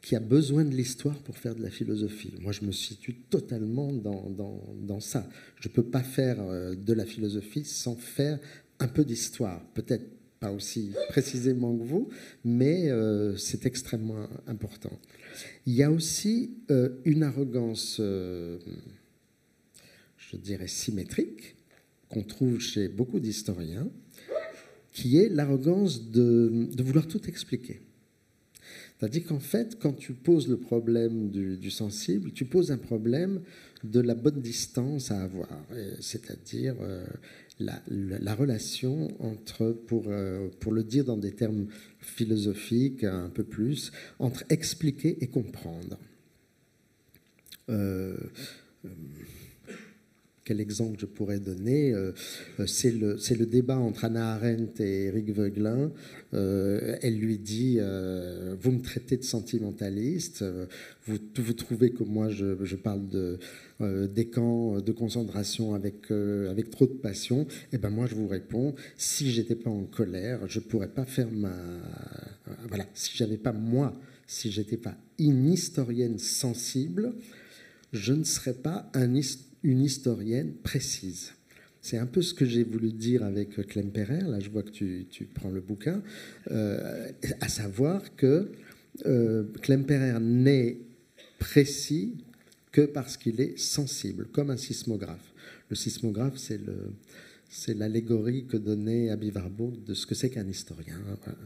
qui 0.01 0.15
a 0.15 0.19
besoin 0.19 0.65
de 0.65 0.75
l'histoire 0.75 1.17
pour 1.19 1.37
faire 1.37 1.55
de 1.55 1.63
la 1.63 1.69
philosophie. 1.69 2.33
Moi, 2.41 2.51
je 2.51 2.63
me 2.65 2.71
situe 2.71 3.15
totalement 3.15 3.91
dans, 3.93 4.99
ça. 4.99 5.27
Je 5.59 5.69
ne 5.69 5.73
peux 5.73 5.83
pas 5.83 6.03
faire 6.03 6.41
euh, 6.41 6.75
de 6.75 6.93
la 6.93 7.05
philosophie 7.05 7.63
sans 7.63 7.95
faire 7.95 8.39
un 8.79 8.87
peu 8.87 9.05
d'histoire. 9.05 9.65
Peut-être 9.73 10.05
aussi 10.51 10.91
précisément 11.09 11.75
que 11.77 11.83
vous, 11.83 12.09
mais 12.43 12.89
euh, 12.89 13.35
c'est 13.37 13.65
extrêmement 13.65 14.27
important. 14.47 14.97
Il 15.65 15.73
y 15.73 15.83
a 15.83 15.91
aussi 15.91 16.57
euh, 16.71 16.89
une 17.05 17.23
arrogance, 17.23 17.97
je 17.99 18.59
dirais, 20.37 20.67
symétrique, 20.67 21.55
qu'on 22.09 22.23
trouve 22.23 22.59
chez 22.59 22.87
beaucoup 22.87 23.19
d'historiens, 23.19 23.89
qui 24.95 25.17
est 25.17 25.27
l'arrogance 25.27 26.09
de, 26.09 26.69
vouloir 26.81 27.07
tout 27.07 27.27
expliquer. 27.27 27.81
C'est-à-dire 28.97 29.25
qu'en 29.25 29.41
fait, 29.41 29.77
quand 29.77 29.91
tu 29.91 30.13
poses 30.13 30.47
le 30.47 30.55
problème 30.55 31.29
du, 31.29 31.69
sensible, 31.69 32.31
tu 32.31 32.45
poses 32.45 32.71
un 32.71 32.77
problème 32.77 33.41
de 33.83 33.99
la 33.99 34.15
bonne 34.15 34.41
distance 34.41 35.11
à 35.11 35.21
avoir, 35.21 35.49
c'est-à-dire 35.99 36.75
euh, 36.79 37.05
la, 37.59 38.35
relation 38.35 39.09
entre, 39.23 39.71
pour, 39.71 40.05
euh, 40.07 40.49
pour 40.59 40.71
le 40.71 40.83
dire 40.83 41.05
dans 41.05 41.17
des 41.17 41.31
termes 41.31 41.67
philosophiques 41.99 43.03
un 43.03 43.29
peu 43.29 43.43
plus, 43.43 43.91
entre 44.19 44.43
expliquer 44.49 45.17
et 45.23 45.27
comprendre. 45.27 45.97
Euh, 47.69 48.17
quel 50.45 50.61
exemple 50.61 50.97
je 50.99 51.07
pourrais 51.07 51.39
donner 51.39 51.91
euh, 51.91 52.11
euh, 52.59 52.67
C'est 52.67 52.91
le, 52.91 53.17
le, 53.37 53.45
débat 53.47 53.77
entre 53.77 54.05
Anna 54.05 54.35
Arendt 54.35 54.81
et 54.81 55.05
Eric 55.05 55.31
Veuglin. 55.31 55.91
Euh, 56.33 56.97
elle 57.01 57.17
lui 57.17 57.39
dit 57.39 57.79
Vous 58.61 58.71
me 58.71 58.81
traitez 58.81 59.17
de 59.17 59.23
sentimentaliste, 59.23 60.45
vous, 61.07 61.17
vous 61.35 61.53
trouvez 61.53 61.91
que 61.91 62.03
moi 62.03 62.29
je, 62.29 62.63
je 62.63 62.75
parle 62.75 63.07
de, 63.07 63.39
des 64.07 64.27
camps 64.27 64.79
de 64.79 64.91
concentration 64.91 65.73
avec, 65.73 66.11
avec 66.11 66.69
trop 66.69 66.85
de 66.85 66.93
passion. 66.93 67.41
Et 67.41 67.75
eh 67.75 67.77
ben 67.77 67.89
moi 67.89 68.05
je 68.05 68.15
vous 68.15 68.27
réponds 68.27 68.75
Si 68.97 69.31
j'étais 69.31 69.55
pas 69.55 69.71
en 69.71 69.83
colère, 69.83 70.47
je 70.47 70.59
pourrais 70.59 70.89
pas 70.89 71.05
faire 71.05 71.31
ma. 71.31 71.55
Voilà, 72.67 72.85
si 72.93 73.17
j'avais 73.17 73.37
pas 73.37 73.53
moi, 73.53 73.99
si 74.27 74.51
j'étais 74.51 74.77
pas 74.77 74.95
une 75.17 75.51
historienne 75.51 76.19
sensible, 76.19 77.13
je 77.95 78.13
ne 78.13 78.23
serais 78.23 78.53
pas 78.53 78.89
un 78.93 79.13
une 79.65 79.81
historienne 79.81 80.53
précise. 80.63 81.33
C'est 81.81 81.97
un 81.97 82.05
peu 82.05 82.21
ce 82.21 82.33
que 82.33 82.45
j'ai 82.45 82.63
voulu 82.63 82.91
dire 82.91 83.23
avec 83.23 83.55
Clem 83.67 83.91
Perrer, 83.91 84.21
là 84.21 84.39
je 84.39 84.49
vois 84.49 84.63
que 84.63 84.69
tu, 84.69 85.29
prends 85.33 85.49
le 85.49 85.61
bouquin, 85.61 86.01
euh, 86.51 87.11
à 87.41 87.49
savoir 87.49 88.15
que 88.15 88.51
euh, 89.05 89.43
Clem 89.61 89.85
Perrer 89.85 90.19
n'est 90.19 90.77
précis 91.39 92.15
que 92.71 92.81
parce 92.81 93.17
qu'il 93.17 93.41
est 93.41 93.57
sensible, 93.57 94.27
comme 94.31 94.49
un 94.49 94.57
sismographe. 94.57 95.33
Le 95.69 95.75
sismographe, 95.75 96.37
c'est 96.37 96.57
le, 96.57 96.93
c'est 97.49 97.73
l'allégorie 97.73 98.45
que 98.45 98.57
donnait 98.57 99.09
Abby 99.09 99.31
Warburg 99.31 99.83
de 99.83 99.93
ce 99.93 100.05
que 100.05 100.15
c'est 100.15 100.29
qu'un 100.29 100.47
historien. 100.47 100.97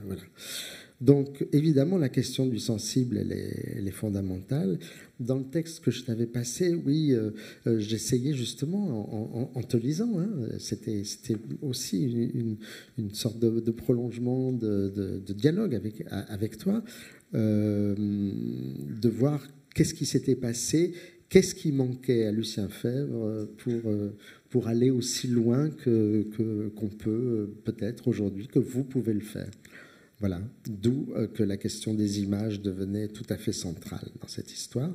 Voilà. 0.05 0.21
Donc, 1.01 1.47
évidemment, 1.53 1.97
la 1.97 2.09
question 2.09 2.45
du 2.45 2.59
sensible, 2.59 3.17
elle 3.17 3.31
est, 3.31 3.91
fondamentale. 3.91 4.79
Dans 5.19 5.37
le 5.37 5.45
texte 5.45 5.81
que 5.83 5.91
je 5.91 6.03
t'avais 6.03 6.25
passé, 6.25 6.73
oui, 6.73 7.13
euh, 7.13 7.31
euh, 7.67 7.79
j'essayais 7.79 8.33
justement, 8.33 9.55
en, 9.55 9.63
te 9.63 9.77
lisant, 9.77 10.19
hein, 10.19 10.29
c'était 10.57 11.03
aussi 11.61 12.03
une, 12.97 13.13
sorte 13.13 13.39
de, 13.39 13.71
prolongement 13.71 14.51
de, 14.51 15.21
dialogue 15.29 15.73
avec, 15.73 16.03
avec 16.09 16.57
toi, 16.57 16.83
euh, 17.33 17.95
de 17.97 19.09
voir 19.09 19.47
qu'est-ce 19.73 19.93
qui 19.93 20.05
s'était 20.05 20.35
passé, 20.35 20.93
qu'est-ce 21.29 21.55
qui 21.55 21.71
manquait 21.71 22.25
à 22.25 22.31
Lucien 22.33 22.67
Fèvre 22.67 23.47
pour, 23.57 23.93
pour 24.49 24.67
aller 24.67 24.89
aussi 24.89 25.27
loin 25.27 25.69
que 25.69 26.27
qu'on 26.75 26.89
peut 26.89 27.49
peut-être 27.63 28.09
aujourd'hui, 28.09 28.47
que 28.47 28.59
vous 28.59 28.83
pouvez 28.83 29.13
le 29.13 29.21
faire. 29.21 29.49
Voilà, 30.19 30.41
d'où 30.65 31.13
euh, 31.15 31.27
que 31.27 31.43
la 31.43 31.55
question 31.55 31.93
des 31.93 32.19
images 32.19 32.59
devenait 32.61 33.07
tout 33.07 33.25
à 33.29 33.37
fait 33.37 33.53
centrale 33.53 34.09
dans 34.19 34.27
cette 34.27 34.51
histoire, 34.51 34.91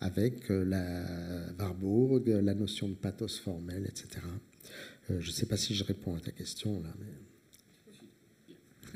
avec 0.00 0.50
euh, 0.50 0.64
la 0.64 1.52
Warburg, 1.58 2.28
la 2.28 2.54
notion 2.54 2.88
de 2.88 2.94
pathos 2.94 3.40
formel, 3.40 3.84
etc. 3.86 4.24
Euh, 5.10 5.20
je 5.20 5.28
ne 5.28 5.32
sais 5.32 5.46
pas 5.46 5.56
si 5.56 5.74
je 5.74 5.82
réponds 5.82 6.14
à 6.14 6.20
ta 6.20 6.30
question 6.30 6.80
là, 6.80 6.94
mais... 7.00 7.06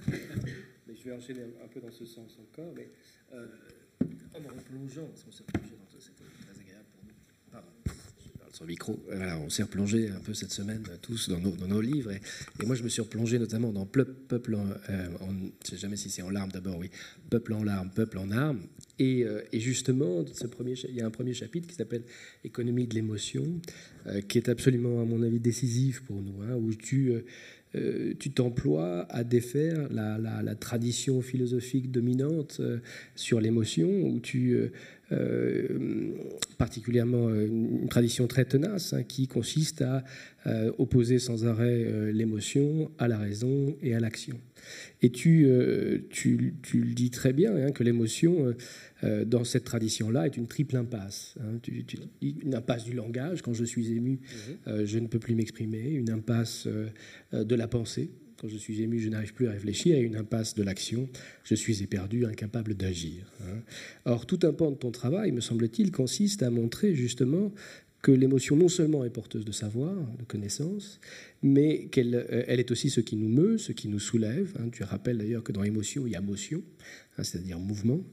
je 0.95 1.05
vais 1.05 1.17
enchaîner 1.17 1.43
un 1.65 1.69
peu 1.69 1.81
dans 1.81 1.91
ce 1.91 2.07
sens 2.07 2.39
encore, 2.41 2.73
mais 2.77 2.89
en 3.33 4.41
me 4.41 4.49
replongeant, 4.49 5.07
parce 5.07 5.25
qu'on 5.25 5.33
s'est 5.33 5.45
plongé 5.45 5.71
dans 5.71 5.99
c'était 5.99 6.23
très 6.43 6.61
agréable 6.61 6.87
pour 6.95 7.05
nous. 7.05 8.06
Micro. 8.65 8.99
Voilà, 9.07 9.39
on 9.39 9.51
s'est 9.51 9.63
replongé 9.63 10.09
un 10.09 10.21
peu 10.21 10.35
cette 10.35 10.53
semaine 10.53 10.83
tous 11.03 11.29
dans 11.29 11.39
nos, 11.39 11.81
livres. 11.81 12.13
Et, 12.13 12.21
moi, 12.65 12.75
je 12.75 12.83
me 12.83 12.89
suis 12.89 13.03
replongé 13.03 13.39
notamment 13.39 13.73
dans 13.73 13.87
Peuple 13.87 14.55
en, 14.55 14.67
euh, 14.91 15.09
je 15.21 15.27
ne 15.27 15.51
sais 15.65 15.77
jamais 15.77 15.97
si 15.97 16.11
c'est 16.11 16.23
en 16.23 16.31
larmes 16.31 16.51
d'abord, 16.51 16.79
oui. 16.79 16.91
Peuple 17.31 17.53
en 17.53 17.63
larmes, 17.63 17.91
Peuple 17.95 18.19
en 18.19 18.31
armes. 18.31 18.61
Et, 18.99 19.25
euh, 19.25 19.43
justement, 19.53 20.25
ce 20.33 20.47
premier, 20.47 20.75
il 20.89 20.95
y 20.95 21.01
a 21.01 21.07
un 21.07 21.11
premier 21.11 21.35
chapitre 21.35 21.67
qui 21.69 21.75
s'appelle 21.75 22.05
Économie 22.45 22.87
de 22.87 22.95
l'émotion, 22.95 23.61
euh, 24.07 24.21
qui 24.21 24.39
est 24.39 24.49
absolument, 24.49 25.01
à 25.01 25.05
mon 25.05 25.23
avis, 25.23 25.41
décisif 25.41 26.03
pour 26.03 26.23
nous, 26.23 26.43
hein, 26.43 26.55
où 26.55 26.75
tu 26.75 27.13
euh, 27.77 28.15
t'emploies 28.35 29.07
à 29.11 29.25
défaire 29.25 29.89
la, 29.91 30.55
tradition 30.55 31.21
philosophique 31.21 31.91
dominante 31.91 32.59
euh, 32.61 32.79
sur 33.15 33.41
l'émotion, 33.41 33.89
où 33.89 34.21
tu 34.21 34.59
particulièrement 36.59 37.33
une 37.33 37.89
tradition 37.89 38.27
très 38.27 38.45
tenace 38.45 38.93
hein, 38.93 39.03
qui 39.03 39.29
consiste 39.29 39.83
à 39.83 40.05
opposer 40.79 41.19
sans 41.19 41.47
arrêt 41.47 42.13
l'émotion 42.13 42.91
à 42.99 43.09
la 43.09 43.19
raison 43.19 43.77
et 43.83 43.95
à 43.95 44.01
l'action. 44.01 44.39
Et 45.03 45.11
tu, 45.11 45.49
tu, 46.11 46.55
tu, 46.63 46.81
le 46.81 46.95
dis 46.95 47.11
très 47.11 47.33
bien, 47.33 47.55
hein, 47.55 47.71
que 47.73 47.83
l'émotion, 47.85 48.55
dans 49.03 49.45
cette 49.45 49.65
tradition-là, 49.65 50.27
est 50.27 50.37
une 50.37 50.47
triple 50.47 50.77
impasse. 50.77 51.37
Hein. 51.41 51.61
une 52.23 52.55
impasse 52.55 52.85
du 52.85 52.93
langage, 52.93 53.43
quand 53.43 53.53
je 53.53 53.65
suis 53.65 53.93
ému, 53.93 54.21
mmh. 54.67 54.85
je 54.85 54.99
ne 54.99 55.07
peux 55.07 55.19
plus 55.19 55.35
m'exprimer, 55.35 55.91
une 55.91 56.11
impasse 56.11 56.69
de 57.33 57.55
la 57.55 57.69
pensée, 57.69 58.11
quand 58.41 58.49
je 58.49 58.57
suis 58.57 58.83
ému, 58.83 58.99
je 58.99 59.09
n'arrive 59.09 59.35
plus 59.35 59.49
à 59.49 59.53
réfléchir, 59.53 59.97
à 59.97 60.01
une 60.01 60.17
impasse 60.17 60.55
de 60.55 60.63
l'action, 60.63 61.09
je 61.45 61.55
suis 61.55 61.83
éperdu, 61.83 62.27
incapable 62.27 62.75
d'agir. 62.75 63.33
Hein. 63.43 63.61
Or, 64.05 64.27
tout 64.27 64.41
un 64.43 64.53
pan 64.53 64.71
de 64.71 64.77
ton 64.77 64.91
travail, 64.91 65.33
me 65.33 65.41
semble-t-il, 65.41 65.91
consiste 65.91 66.43
à 66.43 66.51
montrer 66.51 66.95
justement 66.95 67.53
que 68.03 68.13
l'émotion 68.13 68.55
non 68.55 68.69
seulement 68.69 69.05
est 69.05 69.11
porteuse 69.11 69.45
de 69.45 69.53
savoir, 69.53 69.95
de 70.19 70.25
connaissance, 70.25 71.01
mais 71.43 71.87
qu'elle 71.87 72.15
euh, 72.15 72.45
est 72.47 72.71
aussi 72.71 72.91
ce 72.91 73.01
qui 73.01 73.17
nous 73.17 73.29
meut, 73.29 73.59
ce 73.59 73.73
qui 73.73 73.89
nous 73.89 73.99
soulève. 73.99 74.55
Hein. 74.61 74.69
Tu 74.71 74.85
rappelles 74.85 75.19
d'ailleurs 75.19 75.43
que 75.43 75.53
dans 75.53 75.63
l'émotion, 75.63 76.07
il 76.07 76.13
y 76.13 76.17
a 76.17 76.21
motion, 76.21 76.63
hein, 77.19 77.25
c'est-à-dire 77.25 77.59
mouvement, 77.59 78.05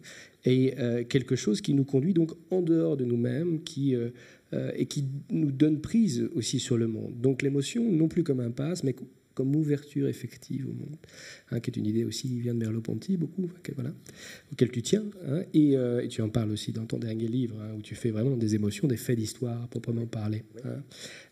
et 0.45 0.73
euh, 0.79 1.03
quelque 1.03 1.35
chose 1.35 1.61
qui 1.61 1.73
nous 1.73 1.83
conduit 1.83 2.13
donc 2.13 2.31
en 2.49 2.61
dehors 2.61 2.97
de 2.97 3.05
nous-mêmes, 3.05 3.61
qui 3.63 3.95
euh, 3.95 4.71
et 4.75 4.85
qui 4.85 5.05
nous 5.31 5.51
donne 5.51 5.81
prise 5.81 6.29
aussi 6.35 6.59
sur 6.59 6.77
le 6.77 6.87
monde. 6.87 7.19
Donc 7.19 7.41
l'émotion, 7.41 7.91
non 7.91 8.07
plus 8.07 8.23
comme 8.23 8.39
un 8.39 8.51
passe, 8.51 8.83
mais 8.83 8.95
comme 9.33 9.55
ouverture 9.55 10.07
effective 10.07 10.67
au 10.67 10.73
monde, 10.73 10.95
hein, 11.51 11.59
qui 11.59 11.71
est 11.71 11.77
une 11.77 11.85
idée 11.85 12.03
aussi 12.03 12.27
qui 12.27 12.39
vient 12.39 12.53
de 12.53 12.59
Merleau-Ponty 12.59 13.17
beaucoup, 13.17 13.49
voilà, 13.75 13.93
auquel 14.51 14.69
tu 14.69 14.81
tiens. 14.81 15.03
Hein, 15.27 15.43
euh, 15.55 16.01
et, 16.01 16.07
tu 16.07 16.21
en 16.21 16.29
parles 16.29 16.51
aussi 16.51 16.71
dans 16.71 16.85
ton 16.85 16.97
dernier 16.97 17.27
livre, 17.27 17.55
hein, 17.61 17.75
où 17.77 17.81
tu 17.81 17.95
fais 17.95 18.11
vraiment 18.11 18.37
des 18.37 18.55
émotions, 18.55 18.87
des 18.87 18.97
faits 18.97 19.17
d'histoire, 19.17 19.67
proprement 19.69 20.05
parler. 20.05 20.43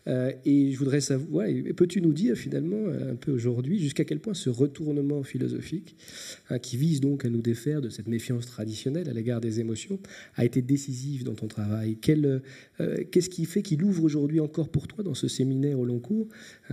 Euh, 0.08 0.32
et 0.44 0.72
je 0.72 0.78
voudrais 0.78 1.00
savoir, 1.00 1.46
peux-tu 1.76 2.00
nous 2.00 2.12
dire 2.12 2.36
finalement 2.36 2.88
euh, 2.88 3.12
un 3.12 3.14
peu 3.14 3.30
aujourd'hui 3.30 3.78
jusqu'à 3.78 4.04
quel 4.04 4.18
point 4.18 4.34
ce 4.34 4.50
retournement 4.50 5.22
philosophique, 5.22 5.96
qui 6.60 6.76
vise 6.76 7.00
donc 7.00 7.24
à 7.24 7.30
nous 7.30 7.40
défaire 7.40 7.80
de 7.80 7.88
cette 7.88 8.08
méfiance 8.08 8.46
traditionnelle 8.46 9.08
à 9.08 9.12
l'égard 9.12 9.40
des 9.40 9.60
émotions, 9.60 9.98
a 10.36 10.44
été 10.44 10.60
décisif 10.62 11.24
dans 11.24 11.34
ton 11.34 11.46
travail? 11.46 11.96
Qu'est-ce 11.96 13.30
qui 13.30 13.44
fait 13.44 13.62
qu'il 13.62 13.82
ouvre 13.84 14.04
aujourd'hui 14.04 14.40
encore 14.40 14.68
pour 14.68 14.88
toi 14.88 15.04
dans 15.04 15.14
ce 15.14 15.28
séminaire 15.28 15.78
au 15.78 15.84
long 15.84 15.98
cours 15.98 16.28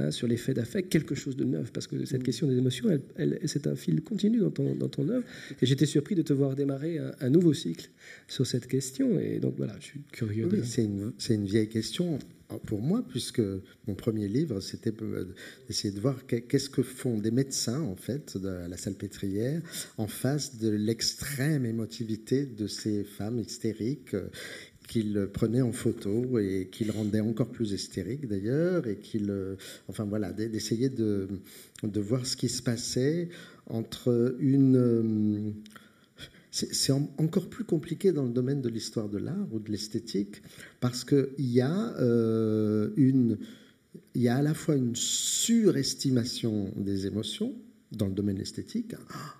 sur 0.09 0.27
les 0.27 0.37
faits 0.37 0.55
d'affect 0.55 0.89
quelque 0.89 1.15
chose 1.19 1.35
de 1.35 1.43
neuf, 1.43 1.71
parce 1.71 1.87
que 1.87 2.05
cette 2.05 2.21
mm. 2.21 2.23
question 2.23 2.47
des 2.47 2.57
émotions, 2.57 2.89
elle, 3.15 3.39
c'est 3.45 3.67
un 3.67 3.75
fil 3.75 4.01
continu 4.01 4.39
dans 4.39 4.51
ton, 4.51 4.75
dans 4.75 4.89
ton 4.89 5.07
œuvre. 5.09 5.25
Et 5.61 5.65
j'étais 5.65 5.85
surpris 5.85 6.15
de 6.15 6.21
te 6.21 6.33
voir 6.33 6.55
démarrer 6.55 6.99
un, 7.19 7.29
nouveau 7.29 7.53
cycle 7.53 7.89
sur 8.27 8.45
cette 8.45 8.67
question. 8.67 9.19
Et 9.19 9.39
donc 9.39 9.55
voilà, 9.57 9.75
je 9.79 9.85
suis 9.85 10.01
curieux. 10.11 10.49
Oui, 10.51 10.59
c'est 10.63 10.85
une, 10.85 11.11
une, 11.29 11.45
vieille 11.45 11.69
question 11.69 12.19
pour 12.65 12.81
moi, 12.81 13.03
puisque 13.07 13.41
mon 13.87 13.93
premier 13.93 14.27
livre, 14.27 14.59
c'était 14.59 14.93
d'essayer 15.67 15.93
de 15.93 15.99
voir 15.99 16.25
qu'est-ce 16.25 16.69
que 16.69 16.81
font 16.81 17.17
des 17.17 17.31
médecins, 17.31 17.81
en 17.81 17.95
fait, 17.95 18.37
de 18.37 18.67
la 18.67 18.77
salpêtrière, 18.77 19.61
en 19.97 20.07
face 20.07 20.57
de 20.57 20.69
l'extrême 20.69 21.65
émotivité 21.65 22.45
de 22.45 22.65
ces 22.65 23.03
femmes 23.03 23.39
hystériques 23.39 24.15
qu'il 24.89 25.27
prenait 25.31 25.61
en 25.61 25.71
photo 25.71 26.39
et 26.39 26.67
qu'il 26.71 26.89
rendait 26.89 27.19
encore 27.19 27.49
plus 27.49 27.71
hystérique 27.71 28.27
d'ailleurs, 28.27 28.87
et 28.87 28.97
qu'il, 28.97 29.29
euh, 29.29 29.55
enfin 29.87 30.03
voilà, 30.03 30.33
d'essayer 30.33 30.89
de, 30.89 31.27
de, 31.83 31.99
voir 32.01 32.25
ce 32.25 32.35
qui 32.35 32.49
se 32.49 32.63
passait 32.63 33.29
entre 33.67 34.35
une. 34.39 34.75
Euh, 34.75 35.51
c'est 36.51 36.91
encore 36.91 37.47
plus 37.47 37.63
compliqué 37.63 38.11
dans 38.11 38.23
le 38.23 38.31
domaine 38.31 38.61
de 38.61 38.69
l'histoire 38.69 39.07
de 39.07 39.19
l'art 39.19 39.47
ou 39.51 39.59
de 39.59 39.71
l'esthétique, 39.71 40.41
parce 40.79 41.05
qu'il 41.05 41.29
y 41.37 41.61
a 41.61 41.95
euh, 41.99 42.89
y 44.15 44.27
a 44.27 44.37
à 44.37 44.41
la 44.41 44.55
fois 44.55 44.75
une 44.75 44.95
surestimation 44.95 46.73
des 46.75 47.05
émotions 47.05 47.53
dans 47.91 48.07
le 48.07 48.13
domaine 48.13 48.39
esthétique. 48.39 48.95
Ah, 49.13 49.35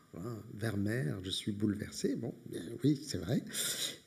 Vermeer, 0.53 1.15
je 1.23 1.31
suis 1.31 1.51
bouleversé. 1.51 2.15
Bon, 2.15 2.35
oui, 2.83 3.01
c'est 3.03 3.17
vrai 3.17 3.43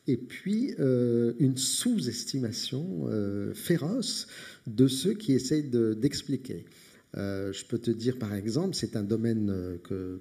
et 0.08 0.16
puis 0.16 0.74
euh, 0.80 1.34
une 1.38 1.56
sous-estimation 1.56 3.06
euh, 3.06 3.54
féroce 3.54 4.26
de 4.66 4.88
ceux 4.88 5.14
qui 5.14 5.32
essayent 5.32 5.68
d'expliquer. 5.68 6.64
Euh, 7.16 7.52
je 7.52 7.64
peux 7.66 7.78
te 7.78 7.90
dire, 7.90 8.18
par 8.18 8.34
exemple, 8.34 8.74
c'est 8.74 8.96
un 8.96 9.02
domaine 9.02 9.78
que 9.84 10.20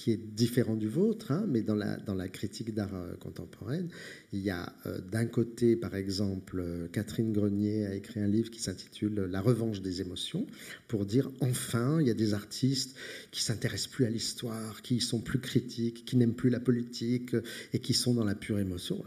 qui 0.00 0.12
est 0.12 0.16
différent 0.16 0.76
du 0.76 0.88
vôtre, 0.88 1.30
hein, 1.30 1.44
mais 1.46 1.60
dans 1.60 1.74
la, 1.74 2.28
critique 2.28 2.72
d'art 2.72 2.94
euh, 2.94 3.16
contemporaine, 3.16 3.90
il 4.32 4.40
y 4.40 4.48
a 4.48 4.74
euh, 4.86 4.98
d'un 4.98 5.26
côté, 5.26 5.76
par 5.76 5.94
exemple, 5.94 6.58
euh, 6.58 6.88
Catherine 6.88 7.34
Grenier 7.34 7.84
a 7.84 7.94
écrit 7.94 8.18
un 8.18 8.26
livre 8.26 8.50
qui 8.50 8.62
s'intitule 8.62 9.28
La 9.30 9.42
revanche 9.42 9.82
des 9.82 10.00
émotions, 10.00 10.46
pour 10.88 11.04
dire 11.04 11.30
enfin, 11.42 12.00
il 12.00 12.06
y 12.06 12.10
a 12.10 12.14
des 12.14 12.32
artistes 12.32 12.96
qui 13.30 13.42
s'intéressent 13.42 13.90
plus 13.90 14.06
à 14.06 14.08
l'histoire, 14.08 14.80
qui 14.80 15.00
sont 15.00 15.20
plus 15.20 15.38
critiques, 15.38 16.06
qui 16.06 16.16
n'aiment 16.16 16.32
plus 16.32 16.48
la 16.48 16.60
politique 16.60 17.36
et 17.74 17.78
qui 17.80 17.92
sont 17.92 18.14
dans 18.14 18.24
la 18.24 18.34
pure 18.34 18.58
émotion. 18.58 19.04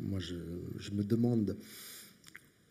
Moi, 0.00 0.18
je, 0.18 0.34
me 0.90 1.04
demande 1.04 1.56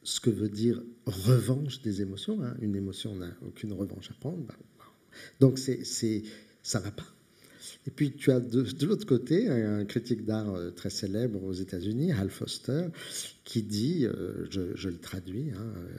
ce 0.04 0.20
que 0.20 0.30
veut 0.30 0.50
dire 0.50 0.84
revanche 1.06 1.82
des 1.84 2.02
émotions. 2.02 2.44
Hein. 2.44 2.54
Une 2.60 2.76
émotion, 2.76 3.14
on 3.14 3.20
n'a 3.20 3.34
aucune 3.48 3.72
revanche 3.72 4.12
à 4.12 4.14
prendre. 4.16 4.44
Bah, 4.46 4.58
donc, 5.40 5.58
c'est, 5.58 5.86
ça 6.64 6.82
va 6.82 6.92
pas. 6.92 7.08
Et 7.88 7.92
puis 7.92 8.12
tu 8.12 8.32
as 8.32 8.40
de, 8.40 8.66
l'autre 8.86 9.06
côté 9.06 9.50
un 9.50 9.86
critique 9.86 10.26
d'art 10.26 10.54
euh, 10.54 10.70
très 10.72 10.90
célèbre 10.90 11.44
aux 11.44 11.54
États-Unis, 11.54 12.12
Hal 12.12 12.30
Foster, 12.30 12.88
qui 13.44 13.64
dit, 13.64 14.06
euh, 14.06 14.46
je, 14.50 14.90
le 14.90 14.98
traduis, 14.98 15.52
hein, 15.52 15.74
euh, 15.78 15.98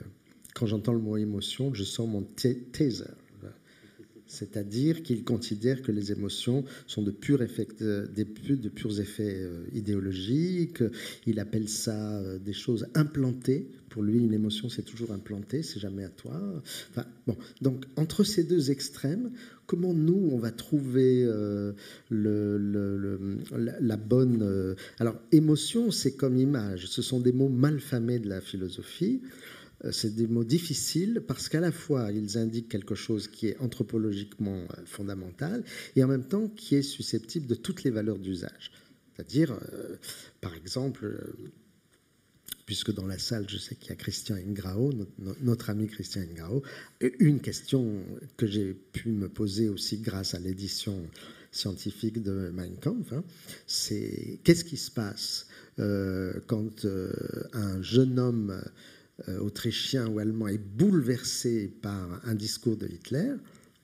quand 0.53 0.65
j'entends 0.65 0.93
le 0.93 0.99
mot 0.99 1.17
émotion, 1.17 1.73
je 1.73 1.83
sens 1.83 2.07
mon 2.07 2.23
taser. 2.23 3.05
C'est-à-dire 4.25 5.03
qu'il 5.03 5.23
considère 5.23 5.83
que 5.83 5.91
les 5.91 6.11
émotions 6.11 6.63
sont 6.87 7.03
de 7.03 7.11
purs, 7.11 7.43
effets, 7.43 7.67
de 7.79 8.69
purs 8.69 8.99
effets 8.99 9.47
idéologiques. 9.73 10.81
Il 11.27 11.39
appelle 11.39 11.69
ça 11.69 12.19
des 12.39 12.53
choses 12.53 12.87
implantées. 12.95 13.69
Pour 13.89 14.01
lui, 14.01 14.17
une 14.17 14.33
émotion, 14.33 14.69
c'est 14.69 14.81
toujours 14.81 15.11
implanté, 15.11 15.61
c'est 15.61 15.79
jamais 15.79 16.03
à 16.03 16.09
toi. 16.09 16.41
Enfin, 16.89 17.05
bon. 17.27 17.37
Donc, 17.61 17.85
entre 17.95 18.23
ces 18.23 18.43
deux 18.43 18.71
extrêmes, 18.71 19.29
comment 19.65 19.93
nous, 19.93 20.29
on 20.31 20.37
va 20.37 20.51
trouver 20.51 21.23
euh, 21.25 21.73
la, 22.11 23.97
bonne... 23.97 24.41
Euh, 24.43 24.75
alors, 24.99 25.15
émotion, 25.31 25.91
c'est 25.91 26.15
comme 26.15 26.37
image. 26.37 26.87
Ce 26.87 27.01
sont 27.01 27.19
des 27.19 27.31
mots 27.31 27.49
malfamés 27.49 28.19
de 28.19 28.29
la 28.29 28.41
philosophie. 28.41 29.21
Euh, 29.85 29.91
c'est 29.91 30.15
des 30.15 30.27
mots 30.27 30.43
difficiles 30.43 31.23
parce 31.27 31.49
qu'à 31.49 31.59
la 31.59 31.71
fois, 31.71 32.11
ils 32.11 32.37
indiquent 32.37 32.69
quelque 32.69 32.95
chose 32.95 33.27
qui 33.27 33.47
est 33.47 33.57
anthropologiquement 33.59 34.67
fondamental 34.85 35.63
et 35.95 36.03
en 36.03 36.07
même 36.07 36.27
temps 36.27 36.47
qui 36.47 36.75
est 36.75 36.81
susceptible 36.81 37.47
de 37.47 37.55
toutes 37.55 37.83
les 37.83 37.91
valeurs 37.91 38.19
d'usage. 38.19 38.71
C'est-à-dire, 39.15 39.59
par 40.41 40.55
exemple, 40.55 41.35
puisque 42.73 42.91
dans 42.91 43.05
la 43.05 43.19
salle, 43.19 43.45
je 43.47 43.59
sais 43.59 43.75
qu'il 43.75 43.89
y 43.89 43.91
a 43.91 43.95
Christian 43.95 44.35
Ingrao, 44.35 44.91
notre, 45.41 45.69
ami 45.69 45.85
Christian 45.85 46.21
Ingrao. 46.21 46.63
Une 47.19 47.39
question 47.39 48.03
que 48.35 48.47
j'ai 48.47 48.73
pu 48.73 49.09
me 49.09 49.29
poser 49.29 49.69
aussi 49.69 49.99
grâce 49.99 50.33
à 50.33 50.39
l'édition 50.39 51.07
scientifique 51.51 52.23
de 52.23 52.49
Mein 52.51 52.75
Kampf, 52.81 53.13
hein, 53.13 53.23
c'est 53.67 54.39
qu'est-ce 54.43 54.65
qui 54.65 54.77
se 54.77 54.89
passe 54.89 55.45
euh, 55.77 56.33
quand 56.47 56.85
euh, 56.85 57.13
un 57.53 57.79
jeune 57.83 58.17
homme 58.17 58.59
euh, 59.29 59.37
autrichien 59.37 60.07
ou 60.07 60.17
allemand 60.17 60.47
est 60.47 60.57
bouleversé 60.57 61.71
par 61.79 62.25
un 62.25 62.33
discours 62.33 62.75
de 62.75 62.87
Hitler 62.87 63.33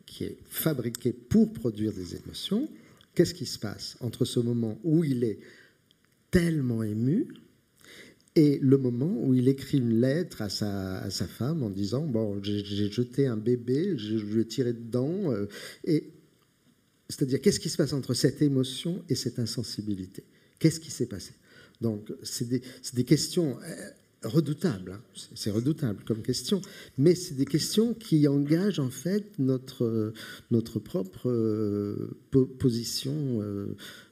qui 0.08 0.24
est 0.24 0.38
fabriqué 0.50 1.14
pour 1.14 1.54
produire 1.54 1.94
des 1.94 2.16
émotions? 2.16 2.68
Qu'est-ce 3.14 3.36
qui 3.36 3.46
se 3.46 3.60
passe 3.60 3.98
entre 4.00 4.26
ce 4.26 4.40
moment 4.40 4.80
où 4.84 5.04
il 5.04 5.24
est 5.24 5.38
tellement 6.32 6.82
ému 6.82 7.28
et 8.40 8.58
le 8.62 8.78
moment 8.78 9.12
où 9.22 9.34
il 9.34 9.50
écrit 9.50 9.80
une 9.80 10.00
lettre 10.00 10.42
à 10.42 10.48
sa, 10.48 11.10
sa 11.10 11.28
femme 11.28 11.62
en 11.62 11.70
disant 11.70 12.06
Bon, 12.06 12.42
j'ai 12.42 12.90
jeté 12.90 13.28
un 13.28 13.36
bébé, 13.36 13.98
je 13.98 14.16
lui 14.16 14.42
ai 14.42 14.46
tiré 14.46 14.72
dedans. 14.72 15.34
Euh, 15.34 15.48
et 15.84 16.10
c'est-à-dire, 17.10 17.42
qu'est-ce 17.42 17.60
qui 17.60 17.68
se 17.68 17.76
passe 17.76 17.92
entre 17.92 18.14
cette 18.14 18.42
émotion 18.42 19.04
et 19.10 19.16
cette 19.16 19.40
insensibilité? 19.40 20.24
Qu'est-ce 20.58 20.80
qui 20.80 20.90
s'est 20.90 21.08
passé? 21.08 21.34
Donc, 21.82 22.14
c'est 22.24 22.48
des, 22.48 22.62
des, 22.94 23.04
questions 23.04 23.58
euh, 23.60 23.90
redoutable, 24.24 24.94
hein. 24.94 25.02
c'est 25.36 25.52
redoutable 25.52 26.02
comme 26.06 26.22
question, 26.22 26.62
mais 26.98 27.16
c'est 27.16 27.36
des 27.36 27.46
questions 27.46 27.94
qui 27.94 28.26
engagent 28.30 28.80
en 28.80 28.90
fait 28.90 29.38
notre, 29.38 30.14
notre 30.50 30.80
propre 30.80 31.30
euh, 31.30 32.18
position 32.58 33.42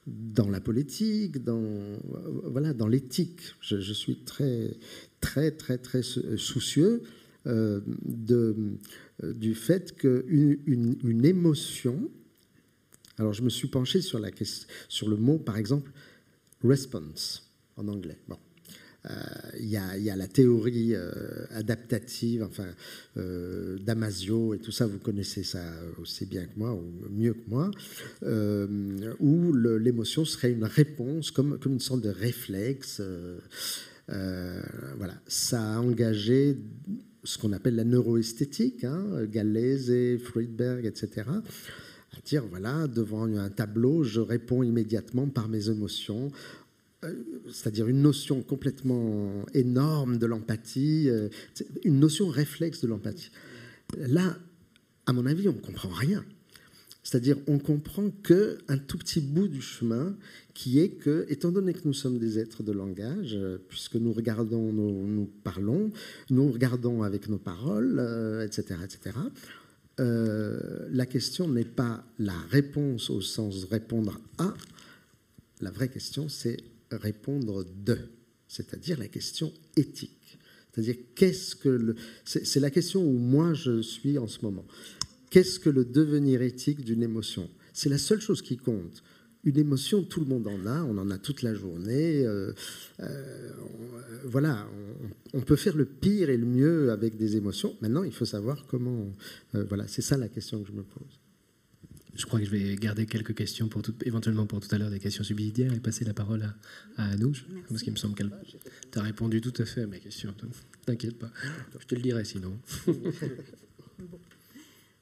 dans 0.08 0.50
la 0.50 0.62
politique, 0.62 1.44
dans, 1.44 2.00
voilà, 2.46 2.74
dans 2.74 2.88
l'éthique. 2.88 3.42
Je, 3.62 3.94
suis 3.94 4.24
très, 4.24 4.72
très, 5.20 5.52
très, 5.52 5.78
très 5.78 6.02
soucieux 6.02 7.04
euh, 7.46 7.82
de, 8.06 8.56
du 9.24 9.54
fait 9.54 9.96
qu'une 9.98 10.58
une, 10.66 10.98
une 11.04 11.26
émotion, 11.26 12.10
alors 13.18 13.34
je 13.34 13.42
me 13.42 13.50
suis 13.50 13.68
penché 13.68 14.02
sur, 14.02 14.20
la, 14.20 14.30
sur 14.88 15.10
le 15.10 15.18
mot 15.18 15.38
par 15.38 15.58
exemple 15.58 15.92
response 16.64 17.52
en 17.76 17.88
anglais. 17.88 18.18
Bon. 18.28 18.38
Euh, 19.10 19.14
il 19.60 19.70
y, 19.70 19.78
a, 19.78 20.16
la 20.16 20.28
théorie 20.28 20.94
euh, 20.94 21.12
adaptative, 21.52 22.44
enfin, 22.44 22.68
euh, 23.18 23.78
Damasio 23.80 24.54
et 24.54 24.60
tout 24.60 24.72
ça, 24.72 24.86
vous 24.86 25.00
connaissez 25.00 25.44
ça 25.44 25.64
aussi 26.02 26.26
bien 26.26 26.46
que 26.46 26.58
moi, 26.58 26.74
ou 26.74 26.84
mieux 27.12 27.34
que 27.34 27.50
moi, 27.50 27.72
où 29.20 29.54
l'émotion 29.54 30.26
serait 30.26 30.52
une 30.52 30.66
réponse, 30.66 31.32
comme, 31.32 31.58
une 31.66 31.80
sorte 31.80 32.02
de 32.02 32.10
réflexe. 32.10 33.02
voilà, 34.08 35.16
ça 35.28 35.76
a 35.76 35.80
engagé 35.80 36.58
ce 37.24 37.38
qu'on 37.38 37.52
appelle 37.54 37.76
la 37.76 37.84
neuroesthétique, 37.84 38.84
hein, 38.84 39.28
et 39.34 40.18
Friedberg, 40.18 40.86
etc 40.86 41.24
à 42.18 42.22
dire 42.26 42.44
voilà, 42.50 42.88
devant 42.88 43.24
un 43.24 43.50
tableau, 43.50 44.04
je 44.04 44.20
réponds 44.20 44.64
immédiatement 44.64 45.28
par 45.28 45.50
mes 45.50 45.70
émotions 45.70 46.32
c'est-à-dire 47.52 47.88
une 47.88 48.02
notion 48.02 48.42
complètement 48.42 49.46
énorme 49.54 50.18
de 50.18 50.26
l'empathie, 50.26 51.10
euh, 51.10 51.30
une 51.84 52.00
notion 52.00 52.28
réflexe 52.28 52.82
de 52.82 52.88
l'empathie. 52.88 53.32
Là, 53.98 54.38
à 55.06 55.14
mon 55.14 55.26
avis, 55.26 55.48
on 55.48 55.54
ne 55.54 55.60
comprend 55.60 55.90
rien. 55.90 56.24
C'est-à-dire, 57.04 57.38
on 57.48 57.58
comprend 57.58 58.10
que 58.22 58.58
un 58.68 58.78
tout 58.78 58.98
petit 58.98 59.22
bout 59.22 59.48
du 59.48 59.62
chemin, 59.62 60.18
qui 60.54 60.80
est 60.80 60.90
que, 60.90 61.26
étant 61.30 61.52
donné 61.52 61.74
que 61.74 61.86
nous 61.86 61.94
sommes 61.94 62.20
des 62.20 62.38
êtres 62.38 62.64
de 62.64 62.74
langage, 62.74 63.36
euh, 63.36 63.58
puisque 63.70 63.96
nous 63.96 64.12
regardons, 64.12 64.74
nous, 64.74 65.30
parlons, 65.44 65.92
nous 66.30 66.52
regardons 66.52 67.04
avec 67.04 67.30
nos 67.30 67.38
paroles, 67.38 68.00
etc., 68.46 68.80
etc. 68.84 69.18
la 70.00 71.06
question 71.06 71.48
n'est 71.48 71.64
pas 71.64 72.04
la 72.20 72.38
réponse 72.52 73.10
au 73.10 73.22
sens 73.22 73.64
répondre 73.64 74.20
à. 74.38 74.54
La 75.60 75.72
vraie 75.72 75.90
question, 75.90 76.30
c'est 76.30 76.58
répondre 76.92 77.66
de, 77.86 77.98
c'est-à-dire 78.48 78.98
la 79.00 79.08
question 79.08 79.54
éthique. 79.76 80.38
C'est-à-dire 80.72 80.96
qu'est-ce 81.16 81.56
que 81.56 81.70
le... 81.70 81.96
C'est 82.24 82.60
la 82.60 82.70
question 82.70 83.04
où 83.04 83.18
moi 83.18 83.54
je 83.54 83.82
suis 83.82 84.18
en 84.18 84.28
ce 84.28 84.40
moment. 84.44 84.66
Qu'est-ce 85.30 85.60
que 85.60 85.70
le 85.70 85.84
devenir 85.86 86.42
éthique 86.42 86.84
d'une 86.84 87.04
émotion? 87.04 87.50
C'est 87.74 87.90
la 87.90 87.98
seule 87.98 88.22
chose 88.22 88.42
qui 88.42 88.58
compte. 88.58 89.04
Une 89.44 89.58
émotion, 89.58 90.04
tout 90.04 90.20
le 90.20 90.26
monde 90.26 90.48
en 90.48 90.66
a, 90.66 90.84
on 90.84 90.98
en 90.98 91.10
a 91.10 91.18
toute 91.18 91.42
la 91.42 91.54
journée. 91.54 92.26
Euh, 92.26 92.54
euh, 93.00 93.52
voilà, 94.26 94.68
on, 95.34 95.42
peut 95.42 95.56
faire 95.56 95.76
le 95.76 95.86
pire 95.86 96.30
et 96.30 96.38
le 96.38 96.46
mieux 96.46 96.92
avec 96.92 97.18
des 97.18 97.38
émotions. 97.38 97.76
Maintenant, 97.82 98.04
il 98.04 98.12
faut 98.12 98.26
savoir 98.26 98.66
comment. 98.68 99.08
Euh, 99.56 99.64
voilà, 99.70 99.88
c'est 99.88 100.02
ça 100.02 100.18
la 100.18 100.28
question 100.28 100.62
que 100.62 100.68
je 100.68 100.74
me 100.74 100.84
pose. 100.84 101.20
Je 102.18 102.26
crois 102.26 102.40
que 102.40 102.46
je 102.46 102.52
vais 102.52 102.76
garder 102.76 103.06
quelques 103.06 103.36
questions 103.36 103.68
pour 103.68 103.84
tout, 103.84 103.94
éventuellement 104.04 104.48
pour 104.48 104.60
tout 104.60 104.74
à 104.74 104.78
l'heure 104.78 104.90
des 104.90 105.00
questions 105.00 105.24
subsidiaires 105.24 105.72
et 105.74 105.80
passer 105.80 106.04
la 106.04 106.14
parole 106.14 106.42
à, 106.98 107.04
à 107.04 107.12
Anouche, 107.12 107.46
parce 107.70 107.84
qu'il 107.84 107.94
me 107.94 107.98
semble 107.98 108.16
qu'elle 108.16 108.32
t'a 108.92 109.04
répondu 109.04 109.40
tout 109.40 109.54
à 109.60 109.66
fait 109.66 109.84
à 109.84 109.88
mes 109.88 110.00
questions. 110.00 110.34
T'inquiète 110.86 111.20
pas, 111.20 111.32
je 111.80 111.86
te 111.86 111.96
le 111.96 112.02
dirai 112.02 112.26
sinon. 112.26 112.58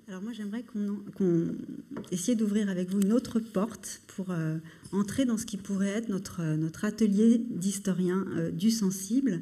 Alors 0.07 0.21
moi 0.21 0.33
j'aimerais 0.33 0.61
qu'on 0.61 0.99
qu 1.17 1.23
essaie 2.11 2.35
d'ouvrir 2.35 2.69
avec 2.69 2.89
vous 2.89 3.01
une 3.01 3.11
autre 3.11 3.39
porte 3.39 4.01
pour 4.07 4.29
euh, 4.29 4.57
entrer 4.91 5.25
dans 5.25 5.37
ce 5.37 5.47
qui 5.47 5.57
pourrait 5.57 5.89
être 5.89 6.09
notre, 6.09 6.43
notre 6.43 6.85
atelier 6.85 7.39
d'historien 7.49 8.23
euh, 8.35 8.51
du 8.51 8.69
sensible. 8.69 9.41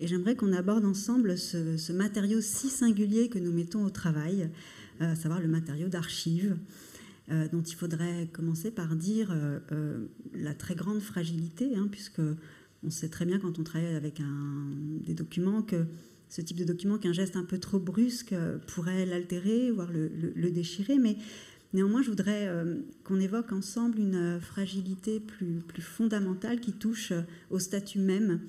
Et 0.00 0.06
j'aimerais 0.06 0.34
qu'on 0.34 0.54
aborde 0.54 0.86
ensemble 0.86 1.36
ce, 1.36 1.76
ce, 1.76 1.92
matériau 1.92 2.40
si 2.40 2.70
singulier 2.70 3.28
que 3.28 3.38
nous 3.38 3.52
mettons 3.52 3.84
au 3.84 3.90
travail, 3.90 4.48
euh, 5.02 5.12
à 5.12 5.16
savoir 5.16 5.40
le 5.40 5.48
matériau 5.48 5.88
d'archives. 5.88 6.56
Euh, 7.30 7.46
dont 7.52 7.60
il 7.60 7.74
faudrait 7.74 8.26
commencer 8.32 8.70
par 8.70 8.96
dire 8.96 9.30
euh, 9.32 9.58
euh, 9.72 10.06
la 10.32 10.54
très 10.54 10.74
grande 10.74 11.00
fragilité, 11.00 11.76
hein, 11.76 11.86
puisque 11.90 12.22
on 12.82 12.88
sait 12.88 13.10
très 13.10 13.26
bien 13.26 13.38
quand 13.38 13.58
on 13.58 13.64
travaille 13.64 13.94
avec 13.94 14.22
des 15.04 15.12
documents 15.12 15.60
que 15.60 15.84
ce 16.30 16.40
type 16.40 16.56
de 16.56 16.64
document 16.64 16.96
qu'un 16.96 17.12
geste 17.12 17.36
un 17.36 17.44
peu 17.44 17.58
trop 17.58 17.78
brusque 17.78 18.34
pourrait 18.68 19.04
l'altérer, 19.04 19.70
voire 19.70 19.90
le, 19.92 20.50
déchirer. 20.50 20.96
Mais 20.96 21.18
néanmoins, 21.74 22.00
je 22.02 22.08
voudrais 22.08 22.48
qu'on 23.02 23.18
évoque 23.18 23.52
ensemble 23.52 23.98
une 23.98 24.38
fragilité 24.40 25.18
plus, 25.18 25.60
plus, 25.66 25.82
fondamentale 25.82 26.60
qui 26.60 26.72
touche 26.72 27.12
au 27.50 27.58
statut 27.58 27.98
même 27.98 28.40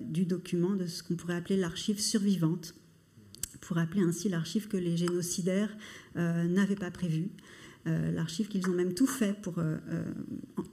du 0.00 0.26
document, 0.26 0.74
de 0.74 0.86
ce 0.86 1.04
qu'on 1.04 1.14
pourrait 1.14 1.36
appeler 1.36 1.56
l'archive 1.56 2.00
survivante, 2.00 2.74
pour 3.60 3.78
appeler 3.78 4.02
ainsi 4.02 4.28
l'archive 4.28 4.66
que 4.66 4.76
les 4.76 4.96
génocidaires 4.96 5.74
n'avaient 6.16 6.74
pas 6.74 6.90
prévue. 6.90 7.28
Euh, 7.88 8.12
l'archive 8.12 8.48
qu'ils 8.48 8.68
ont 8.70 8.74
même 8.74 8.94
tout 8.94 9.08
fait 9.08 9.34
pour 9.40 9.58
euh, 9.58 9.76
euh, 9.90 10.04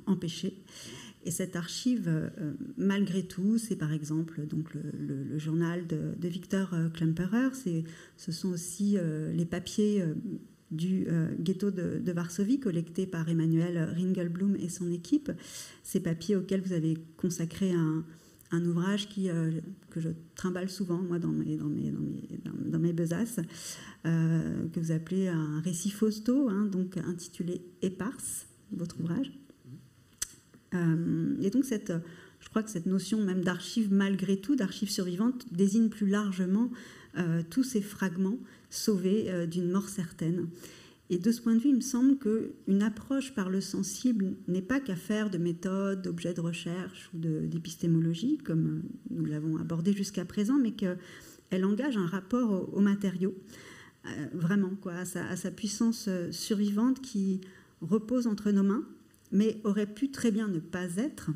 empêcher. 0.06 0.62
Et 1.26 1.32
cette 1.32 1.56
archive, 1.58 2.10
malgré 2.78 3.24
tout, 3.24 3.58
c'est 3.58 3.76
par 3.76 3.92
exemple 3.92 4.48
donc 4.48 4.74
le, 4.74 5.38
journal 5.38 5.86
de, 5.86 6.28
Victor 6.30 6.74
Klemperer, 6.94 7.50
ce 8.16 8.32
sont 8.32 8.48
aussi 8.48 8.96
les 9.34 9.44
papiers 9.44 10.02
du 10.72 11.08
ghetto 11.42 11.72
de, 11.72 12.00
de, 12.00 12.12
Varsovie, 12.14 12.62
collectés 12.62 13.06
par 13.06 13.28
Emmanuel 13.28 13.94
Ringelblum 13.98 14.56
et 14.56 14.70
son 14.70 14.90
équipe. 14.90 15.30
Ces 15.84 16.00
papiers 16.00 16.38
auxquels 16.38 16.62
vous 16.62 16.74
avez 16.74 16.98
consacré 17.18 17.74
un, 17.74 18.06
un 18.52 18.66
ouvrage 18.66 19.08
euh, 19.20 19.52
que 19.90 20.00
je 20.00 20.10
trimballe 20.36 20.70
souvent, 20.70 20.98
moi, 20.98 21.20
dans 21.20 21.32
mes, 21.32 21.58
dans 21.58 22.94
besaces, 22.94 23.40
euh, 24.06 24.68
que 24.74 24.80
vous 24.80 24.92
appelez 24.92 25.28
un 25.28 25.60
récit 25.62 25.92
Fausto, 25.92 26.50
hein, 26.50 26.66
donc 26.66 26.98
intitulé 26.98 27.62
Éparse, 27.82 28.48
votre 28.72 29.00
ouvrage. 29.00 29.32
Euh, 30.74 31.36
et 31.42 31.50
donc, 31.50 31.66
cette, 31.66 31.94
je 32.40 32.50
crois 32.50 32.64
que 32.64 32.70
cette 32.70 32.86
notion 32.86 33.24
même 33.24 33.44
d'archive 33.44 33.94
malgré 33.94 34.38
tout, 34.38 34.56
d'archive 34.56 34.90
survivante, 34.90 35.46
désigne 35.52 35.90
plus 35.90 36.08
largement 36.08 36.72
tous 37.50 37.64
ces 37.64 37.82
fragments 37.82 38.38
sauvés 38.70 39.48
d'une 39.48 39.72
mort 39.72 39.90
certaine. 39.90 40.48
Et 41.12 41.18
de 41.18 41.32
ce 41.32 41.42
point 41.42 41.56
de 41.56 41.60
vue, 41.60 41.70
il 41.70 41.76
me 41.76 41.82
semble 41.82 42.18
qu'une 42.18 42.84
approche 42.84 43.34
par 43.34 43.50
le 43.50 43.62
sensible 43.62 44.36
n'est 44.48 44.62
pas 44.62 44.80
qu'affaire 44.80 45.32
de 45.32 45.40
méthodes, 45.40 46.04
d'objets 46.04 46.36
de 46.36 46.42
recherche 46.42 47.10
ou 47.14 47.18
d'épistémologie, 47.18 48.38
comme 48.38 48.84
nous 49.10 49.26
l'avons 49.26 49.58
abordé 49.58 49.92
jusqu'à 49.94 50.24
présent, 50.24 50.60
mais 50.60 50.74
qu'elle 50.74 51.66
engage 51.66 51.98
un 51.98 52.06
rapport 52.06 52.72
aux, 52.72 52.80
matériaux, 52.80 53.34
euh, 54.06 54.28
vraiment, 54.34 54.76
quoi, 54.82 54.94
à 54.94 55.06
sa, 55.36 55.52
puissance 55.52 56.06
euh, 56.08 56.32
survivante 56.32 57.02
qui 57.02 57.42
repose 57.82 58.28
entre 58.28 58.52
nos 58.52 58.64
mains, 58.64 58.86
mais 59.32 59.60
aurait 59.64 59.92
pu 59.92 60.12
très 60.12 60.30
bien 60.30 60.48
ne 60.48 60.60
pas 60.60 60.96
être. 60.98 61.32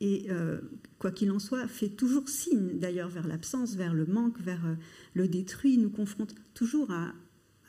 Et 0.00 0.26
euh, 0.30 0.60
quoi 0.98 1.10
qu'il 1.10 1.30
en 1.30 1.38
soit, 1.38 1.66
fait 1.68 1.88
toujours 1.88 2.28
signe 2.28 2.78
d'ailleurs 2.78 3.08
vers 3.08 3.26
l'absence, 3.26 3.76
vers 3.76 3.94
le 3.94 4.04
manque, 4.04 4.38
vers 4.40 4.76
le 5.14 5.26
détruit, 5.26 5.78
nous 5.78 5.88
confronte 5.88 6.34
toujours 6.52 6.90
à, 6.90 7.14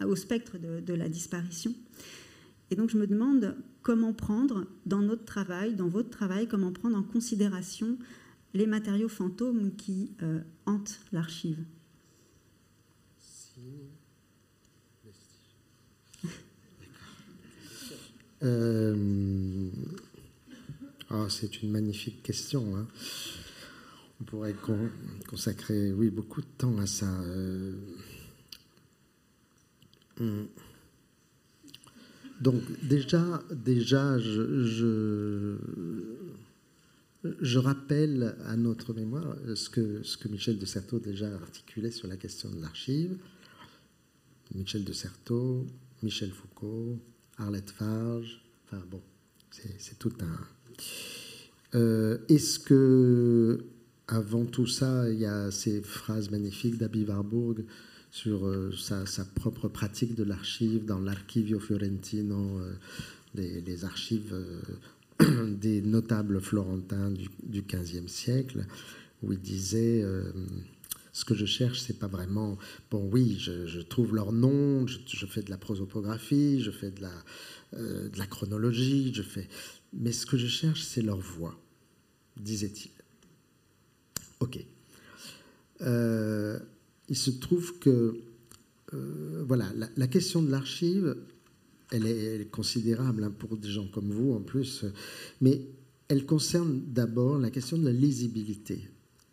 au 0.06 0.16
spectre 0.16 0.58
de, 0.58 0.94
la 0.94 1.10
disparition. 1.10 1.74
Et 2.70 2.76
donc 2.76 2.90
je 2.90 2.98
me 2.98 3.08
demande 3.08 3.56
comment 3.82 4.14
prendre 4.14 4.68
dans 4.86 5.02
notre 5.02 5.26
travail, 5.26 5.76
dans 5.76 5.88
votre 5.88 6.10
travail, 6.10 6.48
comment 6.48 6.72
prendre 6.72 6.98
en 6.98 7.04
considération 7.04 7.98
les 8.54 8.68
matériaux 8.68 9.10
fantômes 9.10 9.76
qui 9.76 10.12
euh, 10.22 10.40
hantent 10.66 11.00
l'archive. 11.12 11.58
Euh, 18.44 19.72
oh, 21.10 21.28
c'est 21.28 21.64
une 21.64 21.72
magnifique 21.72 22.22
question. 22.22 22.78
Hein. 22.78 22.88
On 24.22 24.26
pourrait 24.26 24.54
consacrer 25.28 25.92
beaucoup 26.12 26.42
de 26.42 26.48
temps 26.60 26.78
à 26.78 26.86
ça. 26.86 27.10
Euh. 27.22 27.74
Donc 32.42 32.62
déjà, 32.84 33.44
déjà 33.52 34.20
je, 34.20 35.58
rappelle 37.58 38.36
à 38.46 38.56
notre 38.56 38.94
mémoire 38.94 39.36
ce 39.56 39.70
que, 39.70 40.28
Michel 40.30 40.60
de 40.60 40.66
Certeau 40.66 41.00
déjà 41.00 41.34
articulé 41.34 41.92
sur 41.92 42.08
la 42.08 42.18
question 42.18 42.50
de 42.52 42.62
l'archive. 42.62 43.18
Michel 44.54 44.84
de 44.84 44.94
Certeau, 44.94 45.66
Michel 46.04 46.32
Foucault, 46.32 47.00
Arlette 47.38 47.72
Farge, 47.72 48.42
enfin 48.66 48.84
bon, 48.90 49.02
c'est 49.52 50.00
tout 50.00 50.14
un... 50.22 50.40
Euh, 51.76 52.18
est-ce 52.30 52.60
que, 52.60 53.66
avant 54.08 54.46
tout 54.46 54.68
ça, 54.68 55.10
il 55.10 55.20
y 55.20 55.26
a 55.26 55.52
ces 55.52 55.82
phrases 55.82 56.30
magnifiques 56.30 56.78
d'Abi 56.78 57.04
Warburg 57.04 57.66
sur 58.18 58.48
euh, 58.48 58.72
sa, 58.76 59.26
propre 59.26 59.68
pratique 59.68 60.16
de 60.16 60.24
l'archive 60.24 60.86
dans 60.86 61.00
l'Archivio 61.00 61.60
Fiorentino, 61.60 62.60
euh, 62.60 62.74
les, 63.36 63.86
archives 63.86 64.34
euh, 64.34 65.46
des 65.56 65.84
notables 65.84 66.42
florentins 66.42 67.12
du, 67.12 67.62
XVe 67.62 68.08
siècle, 68.08 68.66
où 69.22 69.34
il 69.34 69.40
disait 69.40 70.04
ce 71.12 71.26
que 71.26 71.36
je 71.36 71.46
cherche, 71.46 71.80
c'est 71.80 72.00
pas 72.00 72.08
vraiment. 72.08 72.58
Bon, 72.90 73.08
oui, 73.12 73.38
je, 73.40 73.82
trouve 73.82 74.16
leur 74.16 74.32
nom, 74.32 74.88
je, 74.88 75.26
fais 75.28 75.44
de 75.44 75.52
la 75.52 75.58
prosopographie, 75.58 76.62
je 76.62 76.72
fais 76.72 76.90
de 76.90 77.02
la, 77.02 77.14
de 77.74 78.18
la 78.18 78.26
chronologie, 78.26 79.12
je 79.14 79.24
fais. 79.24 79.48
Mais 79.94 80.12
ce 80.12 80.26
que 80.26 80.38
je 80.38 80.48
cherche, 80.48 80.82
c'est 80.82 81.02
leur 81.04 81.20
voix. 81.20 81.60
disait-il. 82.40 82.92
Ok. 84.40 84.66
Il 87.10 87.16
se 87.16 87.32
trouve 87.32 87.80
que 87.80 88.16
voilà, 89.46 89.66
la, 89.96 90.08
question 90.08 90.42
de 90.42 90.50
l'archive, 90.50 91.18
elle 91.92 92.08
est, 92.08 92.50
considérable 92.52 93.24
hein, 93.24 93.34
pour 93.38 93.58
des 93.58 93.70
gens 93.70 93.88
comme 93.88 94.12
vous 94.12 94.34
en 94.34 94.42
plus, 94.42 94.86
mais 95.42 95.62
elle 96.08 96.26
concerne 96.26 96.82
d'abord 96.88 97.38
la 97.38 97.50
question 97.50 97.78
de 97.78 97.86
la 97.86 97.92
lisibilité. 97.92 98.88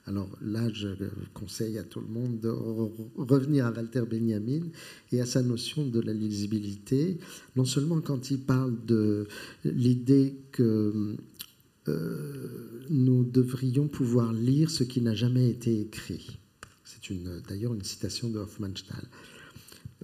Alors 0.07 0.29
là, 0.43 0.69
je 0.73 0.89
conseille 1.33 1.79
à 1.79 1.83
tout 1.83 2.01
le 2.01 2.09
monde 2.09 2.39
de 2.41 2.51
revenir 2.51 3.67
à 3.67 3.73
Walter 3.73 4.03
Benjamin 4.09 4.67
et 5.13 5.21
à 5.21 5.27
sa 5.27 5.43
notion 5.43 5.87
de 5.87 6.01
la 6.01 6.13
lisibilité, 6.13 7.19
non 7.57 7.65
seulement 7.65 8.01
quand 8.01 8.31
il 8.31 8.41
parle 8.41 8.75
de 8.85 9.27
l'idée 9.65 10.35
que 10.53 11.17
euh, 11.89 12.85
nous 12.91 13.25
devrions 13.25 13.89
pouvoir 13.89 14.33
lire 14.33 14.71
ce 14.71 14.85
qui 14.85 15.01
n'a 15.01 15.15
jamais 15.15 15.49
été 15.49 15.81
écrit. 15.81 16.39
C'est 17.07 17.21
d'ailleurs 17.49 17.75
une 17.75 17.85
citation 17.85 18.31
de 18.31 18.39
Hofmannsthal. 18.39 19.05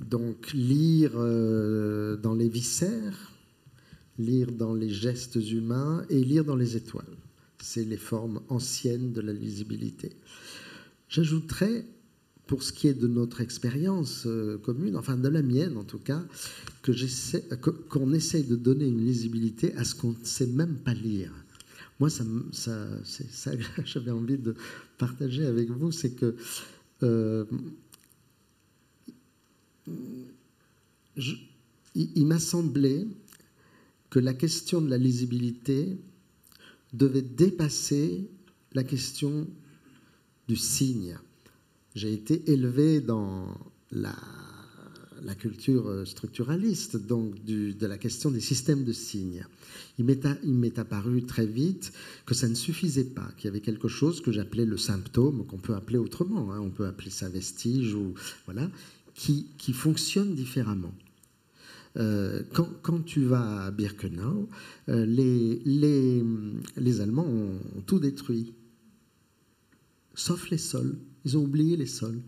Donc 0.00 0.52
lire 0.52 1.12
euh, 1.14 2.16
dans 2.16 2.34
les 2.34 2.48
viscères, 2.48 3.32
lire 4.18 4.52
dans 4.52 4.74
les 4.74 4.90
gestes 4.90 5.36
humains 5.36 6.04
et 6.10 6.22
lire 6.22 6.44
dans 6.44 6.56
les 6.56 6.76
étoiles. 6.76 7.16
C'est 7.58 7.84
les 7.84 7.96
formes 7.96 8.40
anciennes 8.48 9.12
de 9.12 9.20
la 9.20 9.32
lisibilité. 9.32 10.12
J'ajouterais, 11.08 11.84
pour 12.46 12.62
ce 12.62 12.72
qui 12.72 12.88
est 12.88 12.94
de 12.94 13.06
notre 13.06 13.40
expérience 13.40 14.24
euh, 14.26 14.58
commune, 14.58 14.96
enfin 14.96 15.16
de 15.16 15.28
la 15.28 15.42
mienne 15.42 15.76
en 15.76 15.84
tout 15.84 15.98
cas, 15.98 16.22
qu'on 17.88 18.12
essaye 18.12 18.44
de 18.44 18.56
donner 18.56 18.86
une 18.86 19.04
lisibilité 19.04 19.74
à 19.76 19.84
ce 19.84 19.94
qu'on 19.94 20.10
ne 20.10 20.24
sait 20.24 20.46
même 20.46 20.76
pas 20.76 20.94
lire. 20.94 21.32
Moi, 21.98 22.08
ça, 22.08 22.24
ça, 22.52 22.88
ça 23.04 23.52
j'avais 23.84 24.10
envie 24.10 24.38
de 24.38 24.54
partager 24.96 25.44
avec 25.44 25.70
vous, 25.70 25.92
c'est 25.92 26.12
que 26.12 26.34
euh, 27.02 27.44
il 31.94 32.26
m'a 32.26 32.38
semblé 32.38 33.06
que 34.10 34.18
la 34.18 34.34
question 34.34 34.80
de 34.80 34.88
la 34.88 34.98
lisibilité 34.98 35.98
devait 36.92 37.22
dépasser 37.22 38.28
la 38.72 38.84
question 38.84 39.46
du 40.48 40.56
signe. 40.56 41.18
J'ai 41.94 42.12
été 42.12 42.50
élevé 42.50 43.00
dans 43.00 43.46
la, 43.92 44.14
culture 45.34 46.06
structuraliste, 46.06 46.96
donc 46.96 47.44
de 47.44 47.86
la 47.86 47.98
question 47.98 48.30
des 48.30 48.40
systèmes 48.40 48.84
de 48.84 48.92
signes. 48.92 49.44
Il 49.98 50.04
m'est 50.04 50.78
apparu 50.78 51.22
très 51.24 51.46
vite 51.46 51.92
que 52.26 52.34
ça 52.34 52.48
ne 52.48 52.54
suffisait 52.54 53.04
pas, 53.04 53.28
qu'il 53.36 53.46
y 53.46 53.48
avait 53.48 53.60
quelque 53.60 53.88
chose 53.88 54.20
que 54.20 54.32
j'appelais 54.32 54.64
le 54.64 54.76
symptôme, 54.76 55.44
qu'on 55.46 55.58
peut 55.58 55.74
appeler 55.74 55.98
autrement, 55.98 56.52
hein. 56.52 56.60
on 56.60 56.70
peut 56.70 56.86
appeler 56.86 57.10
ça 57.10 57.28
vestige, 57.28 57.94
ou, 57.94 58.14
voilà, 58.46 58.70
qui, 59.14 59.46
qui 59.58 59.72
fonctionne 59.72 60.34
différemment. 60.34 60.94
Euh, 61.96 62.42
quand, 62.52 63.04
tu 63.04 63.24
vas 63.24 63.64
à 63.64 63.70
Birkenau, 63.70 64.48
euh, 64.88 65.04
les, 65.04 65.60
les, 65.64 66.22
les, 66.76 67.00
Allemands 67.00 67.26
ont, 67.26 67.58
tout 67.86 67.98
détruit, 67.98 68.54
sauf 70.14 70.50
les 70.50 70.58
sols. 70.58 70.96
Ils 71.24 71.36
ont 71.36 71.42
oublié 71.42 71.76
les 71.76 71.86
sols. 71.86 72.20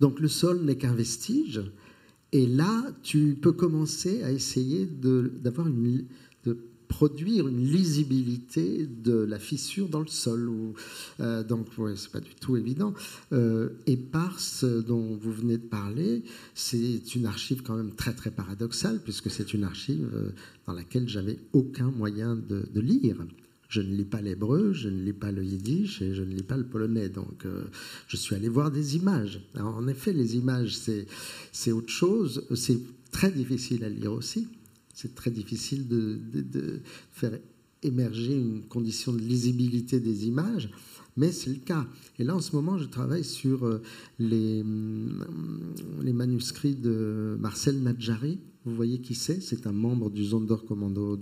Donc 0.00 0.20
le 0.20 0.28
sol 0.28 0.62
n'est 0.62 0.76
qu'un 0.76 0.94
vestige, 0.94 1.62
et 2.32 2.46
là, 2.46 2.82
tu 3.02 3.36
peux 3.40 3.52
commencer 3.52 4.22
à 4.22 4.30
essayer 4.30 4.88
une, 5.02 6.06
produire 6.90 7.46
une 7.46 7.64
lisibilité 7.64 8.86
de 8.86 9.14
la 9.14 9.38
fissure 9.38 9.88
dans 9.88 10.00
le 10.00 10.08
sol. 10.08 10.50
Euh, 11.20 11.42
donc, 11.42 11.68
ouais, 11.78 11.94
c'est 11.96 12.10
pas 12.10 12.20
du 12.20 12.34
tout 12.34 12.56
évident. 12.56 12.92
Euh, 13.32 13.70
et 13.86 13.96
par 13.96 14.38
ce 14.40 14.82
dont 14.82 15.16
vous 15.16 15.32
venez 15.32 15.56
de 15.56 15.66
parler, 15.66 16.24
c'est 16.54 17.14
une 17.14 17.26
archive 17.26 17.62
quand 17.62 17.76
même 17.76 17.94
très 17.94 18.12
très 18.12 18.30
paradoxale, 18.30 19.00
puisque 19.02 19.30
c'est 19.30 19.54
une 19.54 19.64
archive 19.64 20.10
euh, 20.12 20.30
dans 20.66 20.72
laquelle 20.72 21.08
j'avais 21.08 21.38
aucun 21.52 21.90
moyen 21.90 22.36
de, 22.36 22.80
lire. 22.80 23.16
Je 23.70 23.80
ne 23.80 23.94
lis 23.94 24.04
pas 24.04 24.20
l'hébreu, 24.20 24.74
je 24.74 24.90
ne 24.90 25.02
lis 25.02 25.14
pas 25.14 25.32
le 25.32 25.42
yiddish 25.42 26.02
et 26.02 26.12
je 26.12 26.22
ne 26.22 26.34
lis 26.34 26.42
pas 26.42 26.58
le 26.58 26.66
polonais. 26.66 27.08
Donc, 27.08 27.46
je 28.08 28.16
suis 28.16 28.34
allé 28.34 28.48
voir 28.48 28.70
des 28.70 28.96
images. 28.96 29.40
en 29.56 29.88
effet, 29.88 30.12
les 30.12 30.36
images, 30.36 30.76
c'est 31.52 31.72
autre 31.72 31.88
chose. 31.88 32.46
C'est 32.54 32.80
très 33.10 33.30
difficile 33.30 33.84
à 33.84 33.88
lire 33.88 34.12
aussi 34.12 34.48
c'est 35.00 35.14
très 35.14 35.30
difficile 35.30 35.88
de, 35.88 36.80
faire 37.10 37.38
émerger 37.82 38.34
une 38.34 38.62
condition 38.62 39.12
de 39.14 39.18
lisibilité 39.18 39.98
des 39.98 40.26
images, 40.26 40.70
mais 41.16 41.32
c'est 41.32 41.48
le 41.48 41.56
cas. 41.56 41.86
Et 42.18 42.24
là, 42.24 42.36
en 42.36 42.40
ce 42.40 42.54
moment, 42.54 42.76
je 42.76 42.84
travaille 42.84 43.24
sur 43.24 43.64
euh, 43.64 43.80
les, 44.18 44.62
mm, 44.62 45.24
les 46.02 46.12
manuscrits 46.12 46.74
de 46.74 47.38
Marcel 47.40 47.82
Nadjari. 47.82 48.38
Vous 48.66 48.74
voyez 48.74 49.00
qui 49.00 49.14
c'est? 49.14 49.40
C'est 49.40 49.66
un 49.66 49.72
membre 49.72 50.10
du 50.10 50.24
Sonderkommando 50.24 51.18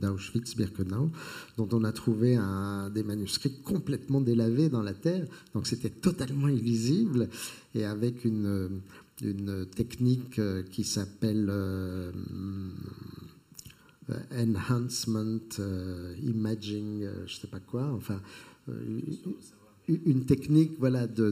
d'Auschwitz-Birkenau, 0.00 1.10
dont 1.56 1.68
on 1.72 1.82
a 1.82 1.92
trouvé 1.92 2.36
un, 2.36 2.88
des 2.90 3.02
manuscrits 3.02 3.60
complètement 3.64 4.20
délavés 4.20 4.68
dans 4.68 4.82
la 4.82 4.94
terre. 4.94 5.26
Donc 5.54 5.66
c'était 5.66 5.90
totalement 5.90 6.48
illisible 6.48 7.28
et 7.74 7.84
avec 7.84 8.24
une 8.24 8.80
technique 9.74 10.38
euh, 10.38 10.62
qui 10.62 10.84
s'appelle 10.84 11.48
euh, 11.50 12.12
euh, 14.10 14.20
enhancement, 14.32 15.38
imaging, 16.22 17.08
je 17.26 17.34
ne 17.34 17.40
sais 17.40 17.48
pas 17.48 17.60
quoi, 17.60 17.92
enfin, 17.92 18.20
une 19.88 20.24
technique 20.24 20.72
voilà, 20.78 21.06
de 21.06 21.30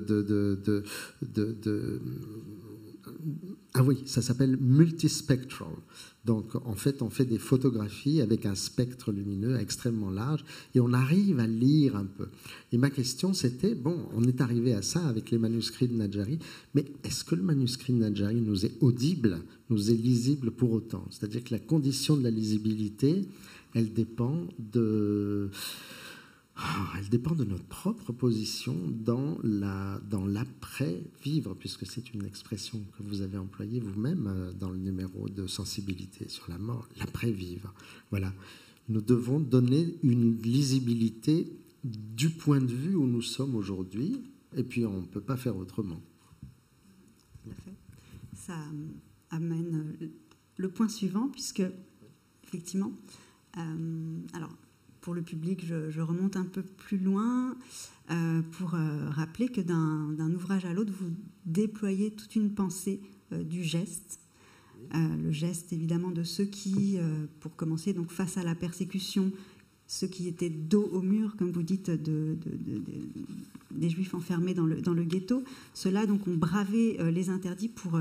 ah 3.79 3.83
oui, 3.83 3.99
ça 4.07 4.23
s'appelle 4.23 4.57
multispectral. 4.57 5.69
Donc 6.25 6.55
en 6.65 6.75
fait, 6.75 7.03
on 7.03 7.11
fait 7.11 7.27
des 7.27 7.39
photographies 7.39 8.23
avec 8.23 8.47
un 8.47 8.55
spectre 8.55 9.13
lumineux 9.13 9.61
extrêmement 9.61 10.11
large 10.11 10.47
et 10.75 10.81
on 10.81 10.95
arrive 10.95 11.41
à 11.41 11.47
lire 11.47 11.95
un 11.95 12.07
peu. 12.07 12.29
Et 12.73 12.79
ma 12.79 12.89
question 12.89 13.35
c'était, 13.35 13.75
bon, 13.75 14.09
on 14.15 14.25
est 14.25 14.41
arrivé 14.41 14.73
à 14.73 14.81
ça 14.81 15.07
avec 15.07 15.31
les 15.31 15.37
manuscrits 15.37 15.89
de 15.89 15.95
Nadjari, 15.95 16.39
mais 16.75 16.87
est-ce 17.05 17.23
que 17.23 17.35
le 17.35 17.43
manuscrit 17.43 17.93
de 17.93 17.99
Nadjari 17.99 18.41
nous 18.41 18.65
est 18.65 18.73
audible, 18.81 19.43
nous 19.69 19.91
est 19.91 19.95
lisible 19.95 20.53
pour 20.53 20.73
autant? 20.73 21.05
C'est-à-dire 21.11 21.45
que 21.45 21.53
la 21.53 21.61
condition 21.61 22.17
de 22.17 22.23
la 22.23 22.31
lisibilité, 22.31 23.29
elle 23.75 23.93
dépend 23.93 24.49
de 24.59 25.51
elle 26.99 27.09
dépend 27.09 27.35
de 27.35 27.45
notre 27.45 27.65
propre 27.65 28.13
position 28.13 28.75
dans 28.91 29.39
la 29.43 30.01
dans 30.11 30.27
l'après-vivre, 30.27 31.55
puisque 31.55 31.87
c'est 31.87 32.15
une 32.15 32.25
expression 32.25 32.83
que 32.97 33.03
vous 33.03 33.21
avez 33.21 33.37
employée 33.37 33.81
vous-même 33.81 34.27
euh, 34.27 34.53
dans 34.53 34.71
le 34.71 34.79
numéro 34.79 35.29
de 35.29 35.47
sensibilité 35.47 36.29
sur 36.29 36.49
la 36.49 36.59
mort, 36.59 36.89
l'après-vivre. 36.99 37.75
Voilà. 38.11 38.33
Nous 38.89 39.01
devons 39.01 39.41
donner 39.41 39.97
une 40.03 40.41
lisibilité 40.41 41.53
du 41.85 42.31
point 42.31 42.61
de 42.61 42.73
vue 42.73 42.95
où 42.95 43.07
nous 43.07 43.23
sommes 43.23 43.55
aujourd'hui, 43.55 44.23
et 44.57 44.63
puis 44.63 44.87
on 44.87 45.03
ne 45.03 45.07
peut 45.07 45.21
pas 45.21 45.37
faire 45.37 45.57
autrement. 45.57 46.01
Ça 48.35 48.57
amène 49.31 49.97
euh, 50.01 50.07
le 50.57 50.69
point 50.71 50.89
suivant, 50.89 51.29
puisque 51.29 51.63
effectivement, 52.45 52.93
euh, 53.59 54.19
alors 54.33 54.57
pour 55.07 55.15
le 55.15 55.23
public, 55.23 55.65
je, 55.65 56.01
remonte 56.01 56.37
un 56.37 56.45
peu 56.45 56.63
plus 56.63 56.99
loin 56.99 57.55
euh, 58.11 58.43
pour 58.59 58.75
euh, 58.75 59.09
rappeler 59.09 59.49
que 59.49 59.61
d'un 59.61 60.35
ouvrage 60.35 60.65
à 60.65 60.73
l'autre, 60.73 60.93
vous 60.99 61.13
déployez 61.45 62.11
toute 62.11 62.35
une 62.35 62.53
pensée 62.53 63.01
euh, 63.33 63.45
du 63.45 63.63
geste. 63.63 64.19
le 64.93 65.31
geste 65.31 65.73
évidemment 65.73 66.11
de 66.11 66.25
ceux 66.25 66.45
qui, 66.45 66.99
pour 67.39 67.55
commencer, 67.55 67.93
donc 67.93 68.11
face 68.11 68.37
à 68.37 68.43
la 68.43 68.57
persécution, 68.57 69.31
ceux 69.87 70.09
qui 70.09 70.27
étaient 70.27 70.51
dos 70.51 70.89
au 70.91 71.03
mur, 71.03 71.37
comme 71.37 71.53
vous 71.53 71.63
dites, 71.63 71.89
de, 71.89 72.37
des 73.71 73.89
juifs 73.89 74.13
enfermés 74.13 74.55
dans 74.55 74.67
le, 74.67 74.81
dans 74.81 74.93
le 74.93 75.05
ghetto, 75.05 75.45
ceux-là 75.73 76.07
donc 76.07 76.27
ont 76.27 76.37
bravé 76.37 76.99
les 77.13 77.31
interdits 77.31 77.69
pour 77.69 77.97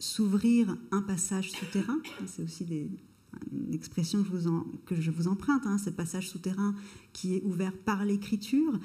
s'ouvrir 0.00 0.76
un 0.90 1.02
passage 1.02 1.52
souterrain. 1.52 1.98
C'est 2.26 2.42
aussi 2.42 2.64
des, 2.64 2.90
une 3.52 3.74
expression 3.74 4.24
que 4.86 5.00
je 5.00 5.10
vous, 5.10 5.28
emprunte, 5.28 5.66
hein, 5.66 5.78
ce 5.78 5.90
passage 5.90 6.28
souterrain 6.28 6.74
qui 7.12 7.36
est 7.36 7.42
ouvert 7.44 7.72
par 7.72 8.04
l'écriture 8.04 8.78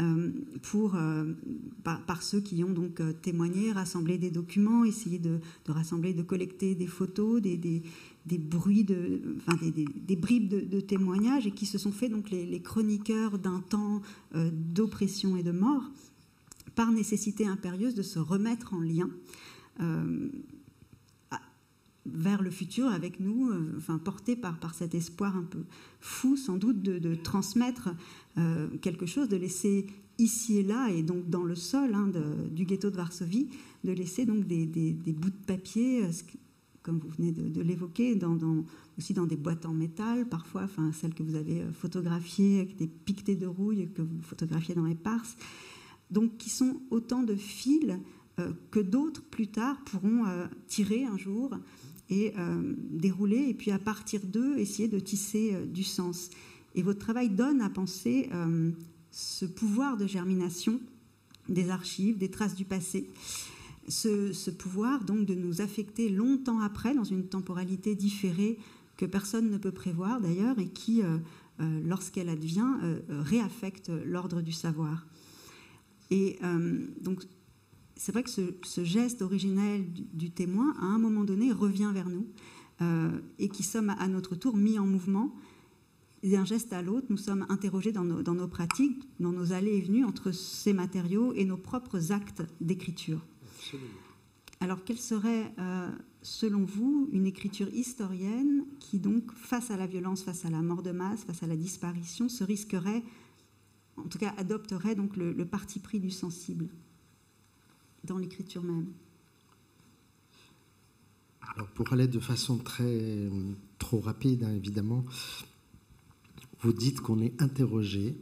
euh, 0.00 0.30
euh, 0.74 1.34
par, 1.82 2.22
ceux 2.22 2.40
qui 2.40 2.62
ont 2.64 2.72
donc 2.72 3.00
euh, 3.00 3.12
témoigné, 3.12 3.72
rassemblé 3.72 4.18
des 4.18 4.30
documents, 4.30 4.84
essayé 4.84 5.18
de, 5.18 5.40
rassembler, 5.66 6.12
de 6.12 6.22
collecter 6.22 6.74
des 6.74 6.86
photos, 6.86 7.40
des, 7.40 7.82
bruits, 8.38 8.84
de, 8.84 9.20
des, 10.06 10.16
bribes 10.16 10.48
de, 10.48 10.80
témoignages 10.80 11.46
et 11.46 11.52
qui 11.52 11.66
se 11.66 11.78
sont 11.78 11.92
fait 11.92 12.08
donc 12.08 12.30
les 12.30 12.62
chroniqueurs 12.62 13.38
d'un 13.38 13.60
temps 13.60 14.02
d'oppression 14.34 15.36
et 15.36 15.42
de 15.42 15.52
mort 15.52 15.84
par 16.74 16.90
nécessité 16.90 17.46
impérieuse 17.46 17.94
de 17.94 18.02
se 18.02 18.18
remettre 18.18 18.74
en 18.74 18.80
lien 18.80 19.08
vers 22.06 22.42
le 22.42 22.50
futur 22.50 22.86
avec 22.88 23.20
nous, 23.20 23.50
euh, 23.50 23.74
enfin 23.78 23.98
portés 23.98 24.36
par, 24.36 24.58
par 24.58 24.74
cet 24.74 24.94
espoir 24.94 25.36
un 25.36 25.42
peu 25.42 25.64
fou 26.00 26.36
sans 26.36 26.56
doute 26.56 26.82
de, 26.82 27.14
transmettre 27.14 27.90
euh, 28.38 28.68
quelque 28.82 29.06
chose, 29.06 29.28
de 29.28 29.36
laisser 29.36 29.86
ici 30.18 30.58
et 30.58 30.62
là, 30.62 30.90
et 30.90 31.02
donc 31.02 31.28
dans 31.28 31.44
le 31.44 31.54
sol 31.54 31.94
hein, 31.94 32.10
du 32.50 32.64
ghetto 32.64 32.90
de 32.90 32.96
Varsovie, 32.96 33.48
de 33.84 33.92
laisser 33.92 34.26
donc 34.26 34.46
des, 34.46 34.66
bouts 35.06 35.30
de 35.30 35.46
papier, 35.46 36.02
comme 36.82 36.98
vous 36.98 37.08
venez 37.08 37.32
de, 37.32 37.60
l'évoquer, 37.62 38.16
aussi 38.96 39.12
dans 39.12 39.26
des 39.26 39.36
boîtes 39.36 39.66
en 39.66 39.72
métal, 39.72 40.28
parfois, 40.28 40.62
enfin 40.64 40.92
celles 40.92 41.14
que 41.14 41.24
vous 41.24 41.34
avez 41.34 41.64
photographiées, 41.72 42.60
avec 42.60 42.76
des 42.76 42.86
piquetés 42.86 43.34
de 43.34 43.46
rouille 43.46 43.88
que 43.92 44.02
vous 44.02 44.22
photographiez 44.22 44.76
dans 44.76 44.84
les 44.84 44.94
parses, 44.94 45.36
donc 46.12 46.36
qui 46.36 46.50
sont 46.50 46.80
autant 46.90 47.24
de 47.24 47.34
fils 47.34 47.98
que 48.70 48.80
d'autres 48.80 49.22
plus 49.22 49.48
tard 49.48 49.82
pourront 49.84 50.24
tirer 50.68 51.04
un 51.06 51.16
jour 51.16 51.56
et 52.10 52.32
euh, 52.38 52.74
dérouler, 52.90 53.46
et 53.48 53.54
puis 53.54 53.70
à 53.70 53.78
partir 53.78 54.20
d'eux, 54.24 54.58
essayer 54.58 54.88
de 54.88 54.98
tisser 54.98 55.52
euh, 55.54 55.64
du 55.64 55.84
sens. 55.84 56.30
Et 56.74 56.82
votre 56.82 56.98
travail 56.98 57.30
donne 57.30 57.60
à 57.60 57.70
penser 57.70 58.28
euh, 58.32 58.70
ce 59.10 59.44
pouvoir 59.46 59.96
de 59.96 60.06
germination 60.06 60.80
des 61.48 61.70
archives, 61.70 62.18
des 62.18 62.30
traces 62.30 62.54
du 62.54 62.64
passé. 62.64 63.08
Ce, 63.86 64.50
pouvoir 64.50 65.04
donc 65.04 65.26
de 65.26 65.34
nous 65.34 65.60
affecter 65.60 66.08
longtemps 66.08 66.60
après, 66.60 66.94
dans 66.94 67.04
une 67.04 67.26
temporalité 67.26 67.94
différée 67.94 68.58
que 68.96 69.04
personne 69.04 69.50
ne 69.50 69.58
peut 69.58 69.72
prévoir 69.72 70.22
d'ailleurs, 70.22 70.58
et 70.58 70.68
qui, 70.68 71.02
lorsqu'elle 71.58 72.30
advient, 72.30 72.72
réaffecte 73.10 73.90
l'ordre 74.06 74.40
du 74.40 74.52
savoir. 74.52 75.06
Et 76.10 76.38
donc 77.02 77.24
c'est 77.96 78.12
vrai 78.12 78.22
que 78.22 78.30
ce, 78.30 78.84
geste 78.84 79.22
originel 79.22 79.84
du, 79.92 80.30
témoin, 80.30 80.74
à 80.80 80.86
un 80.86 80.98
moment 80.98 81.24
donné, 81.24 81.52
revient 81.52 81.90
vers 81.92 82.08
nous 82.08 82.26
euh, 82.82 83.20
et 83.38 83.48
qui 83.48 83.62
sommes 83.62 83.90
à 83.90 84.08
notre 84.08 84.34
tour 84.34 84.56
mis 84.56 84.78
en 84.78 84.86
mouvement. 84.86 85.34
D'un 86.22 86.44
geste 86.44 86.72
à 86.72 86.82
l'autre, 86.82 87.06
nous 87.10 87.18
sommes 87.18 87.46
interrogés 87.50 87.92
dans 87.92 88.04
nos, 88.04 88.48
pratiques, 88.48 89.06
dans 89.20 89.30
nos 89.30 89.52
allées 89.52 89.76
et 89.76 89.80
venues 89.82 90.04
entre 90.04 90.32
ces 90.32 90.72
matériaux 90.72 91.32
et 91.34 91.44
nos 91.44 91.58
propres 91.58 92.12
actes 92.12 92.42
d'écriture. 92.60 93.24
Alors, 94.60 94.82
quelle 94.84 94.98
serait, 94.98 95.52
euh, 95.58 95.90
selon 96.22 96.64
vous, 96.64 97.10
une 97.12 97.26
écriture 97.26 97.68
historienne 97.68 98.64
qui, 98.80 98.98
donc, 98.98 99.30
face 99.34 99.70
à 99.70 99.76
la 99.76 99.86
violence, 99.86 100.22
face 100.22 100.46
à 100.46 100.50
la 100.50 100.62
mort 100.62 100.82
de 100.82 100.92
masse, 100.92 101.24
face 101.24 101.42
à 101.42 101.46
la 101.46 101.56
disparition, 101.56 102.30
se 102.30 102.42
risquerait, 102.42 103.02
en 103.98 104.04
tout 104.04 104.18
cas, 104.18 104.32
adopterait 104.38 104.94
donc 104.94 105.16
le 105.16 105.44
parti 105.44 105.78
pris 105.78 106.00
du 106.00 106.10
sensible? 106.10 106.68
Dans 108.04 108.18
l'écriture 108.18 108.62
même 108.62 108.92
Alors 111.54 111.68
pour 111.68 111.92
aller 111.92 112.08
de 112.08 112.20
façon 112.20 112.58
très 112.58 113.30
trop 113.78 114.00
rapide, 114.00 114.44
hein, 114.44 114.54
évidemment, 114.54 115.04
vous 116.60 116.72
dites 116.72 117.00
qu'on 117.00 117.20
est 117.20 117.40
interrogé. 117.42 118.16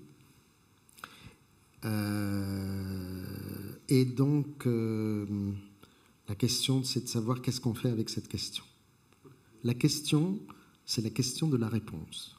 Euh, 1.84 3.24
et 3.88 4.04
donc, 4.04 4.66
euh, 4.66 5.52
la 6.28 6.34
question, 6.34 6.82
c'est 6.82 7.02
de 7.02 7.08
savoir 7.08 7.42
qu'est-ce 7.42 7.60
qu'on 7.60 7.74
fait 7.74 7.90
avec 7.90 8.08
cette 8.10 8.28
question. 8.28 8.64
La 9.64 9.74
question, 9.74 10.40
c'est 10.84 11.02
la 11.02 11.10
question 11.10 11.48
de 11.48 11.56
la 11.56 11.68
réponse. 11.68 12.36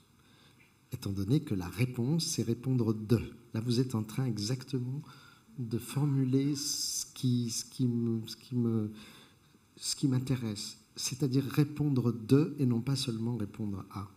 Étant 0.91 1.11
donné 1.11 1.39
que 1.39 1.55
la 1.55 1.69
réponse, 1.69 2.25
c'est 2.25 2.43
répondre 2.43 2.93
de. 2.93 3.19
Là, 3.53 3.61
vous 3.61 3.79
êtes 3.79 3.95
en 3.95 4.03
train 4.03 4.25
exactement 4.25 5.01
de 5.57 5.77
formuler 5.77 6.55
ce 6.55 7.05
qui, 7.13 7.49
ce 7.49 7.65
qui 7.65 7.87
ce 8.27 8.35
qui 8.35 8.55
me, 8.55 8.91
ce 9.77 9.95
qui 9.95 10.07
m'intéresse, 10.07 10.77
c'est-à-dire 10.95 11.43
répondre 11.43 12.11
de 12.11 12.55
et 12.59 12.65
non 12.65 12.81
pas 12.81 12.95
seulement 12.95 13.35
répondre 13.35 13.85
à. 13.91 14.09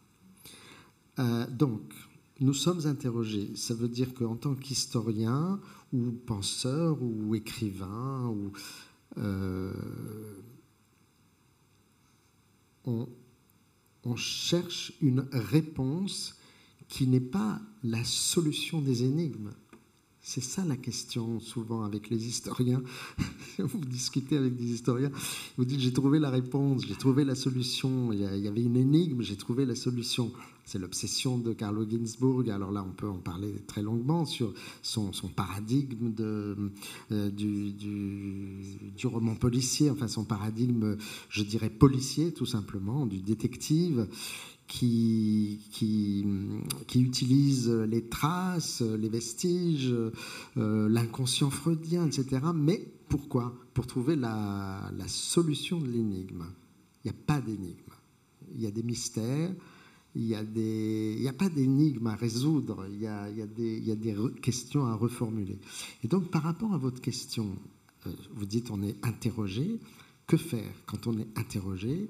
Euh, 1.18 1.46
donc, 1.50 1.82
nous 2.40 2.54
sommes 2.54 2.86
interrogés. 2.86 3.54
Ça 3.56 3.74
veut 3.74 3.88
dire 3.88 4.12
qu'en 4.14 4.36
tant 4.36 4.54
qu'historien 4.54 5.58
ou 5.92 6.12
penseur 6.12 7.02
ou 7.02 7.34
écrivain, 7.34 8.26
ou, 8.28 8.52
euh, 9.18 9.72
on, 12.84 13.08
on 14.04 14.16
cherche 14.16 14.92
une 15.00 15.26
réponse 15.32 16.38
qui 16.88 17.06
n'est 17.06 17.20
pas 17.20 17.60
la 17.82 18.04
solution 18.04 18.80
des 18.80 19.02
énigmes. 19.02 19.52
C'est 20.28 20.42
ça 20.42 20.64
la 20.64 20.76
question 20.76 21.38
souvent 21.38 21.84
avec 21.84 22.10
les 22.10 22.26
historiens. 22.26 22.82
vous 23.60 23.78
discutez 23.78 24.36
avec 24.36 24.56
des 24.56 24.72
historiens, 24.72 25.12
vous 25.56 25.64
dites 25.64 25.78
j'ai 25.78 25.92
trouvé 25.92 26.18
la 26.18 26.30
réponse, 26.30 26.82
j'ai 26.84 26.96
trouvé 26.96 27.24
la 27.24 27.36
solution. 27.36 28.12
Il 28.12 28.18
y 28.18 28.48
avait 28.48 28.62
une 28.64 28.76
énigme, 28.76 29.22
j'ai 29.22 29.36
trouvé 29.36 29.64
la 29.64 29.76
solution. 29.76 30.32
C'est 30.64 30.80
l'obsession 30.80 31.38
de 31.38 31.52
Carlo 31.52 31.88
Ginzburg. 31.88 32.50
Alors 32.50 32.72
là, 32.72 32.84
on 32.84 32.90
peut 32.90 33.08
en 33.08 33.18
parler 33.18 33.52
très 33.68 33.82
longuement 33.82 34.24
sur 34.24 34.52
son, 34.82 35.12
paradigme 35.36 36.12
euh, 36.18 37.30
du, 37.30 37.70
du, 37.72 39.06
roman 39.06 39.36
policier, 39.36 39.90
enfin 39.90 40.08
son 40.08 40.24
paradigme, 40.24 40.96
je 41.28 41.44
dirais, 41.44 41.70
policier 41.70 42.32
tout 42.32 42.46
simplement, 42.46 43.06
du 43.06 43.20
détective 43.20 44.08
qui, 44.66 45.60
qui, 45.70 46.26
qui, 46.86 47.00
utilise 47.00 47.68
les 47.68 48.08
traces, 48.08 48.82
les 48.82 49.08
vestiges, 49.08 49.94
euh, 50.56 50.88
l'inconscient 50.88 51.50
freudien, 51.50 52.06
etc. 52.06 52.46
Mais 52.54 52.86
pourquoi? 53.08 53.54
Pour 53.74 53.86
trouver 53.86 54.16
la, 54.16 54.90
la 54.96 55.08
solution 55.08 55.78
de 55.78 55.88
l'énigme. 55.88 56.44
Il 57.04 57.10
n'y 57.10 57.16
a 57.16 57.22
pas 57.26 57.40
d'énigme. 57.40 57.74
Il 58.54 58.60
y 58.60 58.66
a 58.66 58.70
des 58.70 58.82
mystères, 58.82 59.52
il 60.16 60.22
n'y 60.22 60.34
a, 60.34 61.30
a, 61.30 61.32
pas 61.34 61.50
d'énigme 61.50 62.06
à 62.06 62.14
résoudre, 62.14 62.86
il 62.90 63.02
y 63.02 63.06
a, 63.06 63.28
y 63.28 63.42
a, 63.42 63.46
des, 63.46 63.76
il 63.76 63.86
y 63.86 63.92
a 63.92 63.96
des 63.96 64.16
questions 64.40 64.86
à 64.86 64.94
reformuler. 64.94 65.58
Et 66.02 66.08
donc 66.08 66.30
par 66.30 66.42
rapport 66.42 66.72
à 66.72 66.78
votre 66.78 67.02
question, 67.02 67.54
euh, 68.06 68.12
vous 68.34 68.46
dites 68.46 68.70
on 68.70 68.82
est 68.82 68.96
interrogé, 69.04 69.78
que 70.26 70.36
faire 70.36 70.72
quand 70.86 71.06
on 71.06 71.18
est 71.18 71.28
interrogé? 71.36 72.08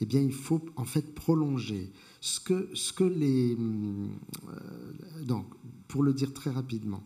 Eh 0.00 0.06
bien, 0.06 0.20
il 0.20 0.32
faut 0.32 0.64
en 0.76 0.84
fait 0.84 1.14
prolonger 1.14 1.92
ce 2.20 2.40
que, 2.40 2.68
ce 2.74 2.92
que 2.92 3.04
les... 3.04 3.56
Euh, 3.56 5.22
donc, 5.24 5.46
pour 5.88 6.02
le 6.02 6.12
dire 6.12 6.32
très 6.32 6.50
rapidement, 6.50 7.02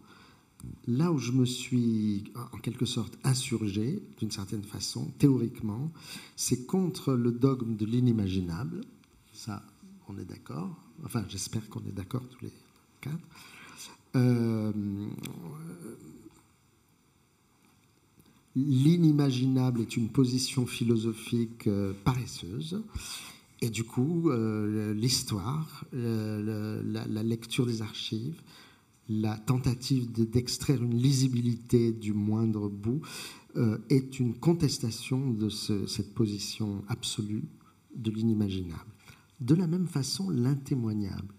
là 0.86 1.10
où 1.10 1.18
je 1.18 1.32
me 1.32 1.44
suis 1.44 2.24
en 2.52 2.58
quelque 2.58 2.86
sorte 2.86 3.18
insurgé, 3.24 4.02
d'une 4.18 4.30
certaine 4.30 4.62
façon, 4.62 5.10
théoriquement, 5.18 5.90
c'est 6.36 6.66
contre 6.66 7.14
le 7.14 7.32
dogme 7.32 7.76
de 7.76 7.86
l'inimaginable. 7.86 8.82
Ça, 9.32 9.62
on 10.08 10.18
est 10.18 10.24
d'accord. 10.24 10.76
Enfin, 11.04 11.24
j'espère 11.28 11.68
qu'on 11.68 11.80
est 11.80 11.92
d'accord 11.92 12.22
tous 12.28 12.44
les 12.44 12.52
quatre. 13.00 13.18
Euh, 14.14 14.72
l'inimaginable 18.56 19.80
est 19.80 19.96
une 19.96 20.08
position 20.08 20.66
philosophique 20.66 21.66
euh, 21.66 21.92
paresseuse. 22.04 22.82
Et 23.60 23.70
du 23.70 23.84
coup, 23.84 24.30
euh, 24.30 24.92
l'histoire, 24.92 25.84
la, 25.92 27.22
lecture 27.22 27.64
des 27.64 27.80
archives, 27.80 28.42
la 29.08 29.36
tentative 29.36 30.10
d'extraire 30.10 30.82
une 30.82 30.96
lisibilité 30.96 31.92
du 31.92 32.12
moindre 32.12 32.68
bout 32.68 33.02
euh, 33.56 33.78
est 33.88 34.18
une 34.18 34.34
contestation 34.34 35.30
de 35.30 35.48
cette 35.48 36.14
position 36.14 36.82
absolue 36.88 37.44
de 37.94 38.10
l'inimaginable. 38.10 38.90
De 39.40 39.54
la 39.54 39.66
même 39.66 39.86
façon, 39.86 40.30
l'intémoignable. 40.30 41.34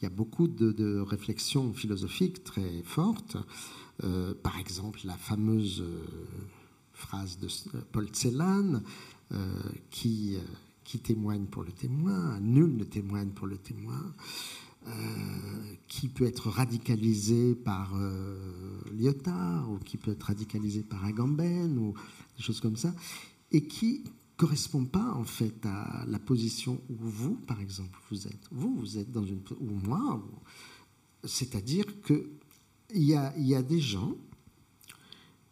Il 0.00 0.04
y 0.04 0.06
a 0.06 0.10
beaucoup 0.10 0.48
de, 0.48 1.00
réflexions 1.00 1.74
philosophiques 1.74 2.42
très 2.42 2.82
fortes. 2.84 3.36
Euh, 4.02 4.34
par 4.34 4.58
exemple, 4.58 5.00
la 5.04 5.16
fameuse 5.16 5.84
phrase 6.92 7.38
de 7.38 7.48
Paul 7.92 8.08
Celan 8.12 8.82
qui 9.90 10.38
témoigne 10.98 11.46
pour 11.46 11.62
le 11.62 11.72
témoin, 11.72 12.40
nul 12.40 12.76
ne 12.76 12.84
témoigne 12.84 13.30
pour 13.30 13.46
le 13.46 13.56
témoin, 13.58 14.14
euh, 14.86 15.74
qui 15.88 16.08
peut 16.08 16.24
être 16.24 16.48
radicalisé 16.48 17.54
par 17.54 17.92
euh, 17.94 18.80
Lyotard, 18.92 19.70
ou 19.70 19.78
qui 19.78 19.98
peut 19.98 20.10
être 20.10 20.22
radicalisé 20.24 20.82
par 20.82 21.04
Agamben, 21.04 21.76
ou 21.78 21.94
des 22.36 22.42
choses 22.42 22.60
comme 22.60 22.76
ça, 22.76 22.94
et 23.52 23.66
qui 23.66 24.04
correspond 24.36 24.86
pas 24.86 25.12
en 25.12 25.24
fait 25.24 25.66
à 25.66 26.06
la 26.08 26.18
position 26.18 26.80
où 26.88 26.96
vous, 26.96 27.34
par 27.34 27.60
exemple, 27.60 27.98
vous 28.10 28.26
êtes. 28.26 28.48
Vous, 28.50 28.74
vous 28.74 28.96
êtes 28.96 29.12
dans 29.12 29.24
une... 29.24 29.42
ou 29.60 29.70
moi, 29.86 30.26
c'est-à-dire 31.24 31.84
que 32.02 32.30
il 32.94 33.04
y 33.04 33.54
a, 33.54 33.62
des 33.62 33.80
gens 33.80 34.14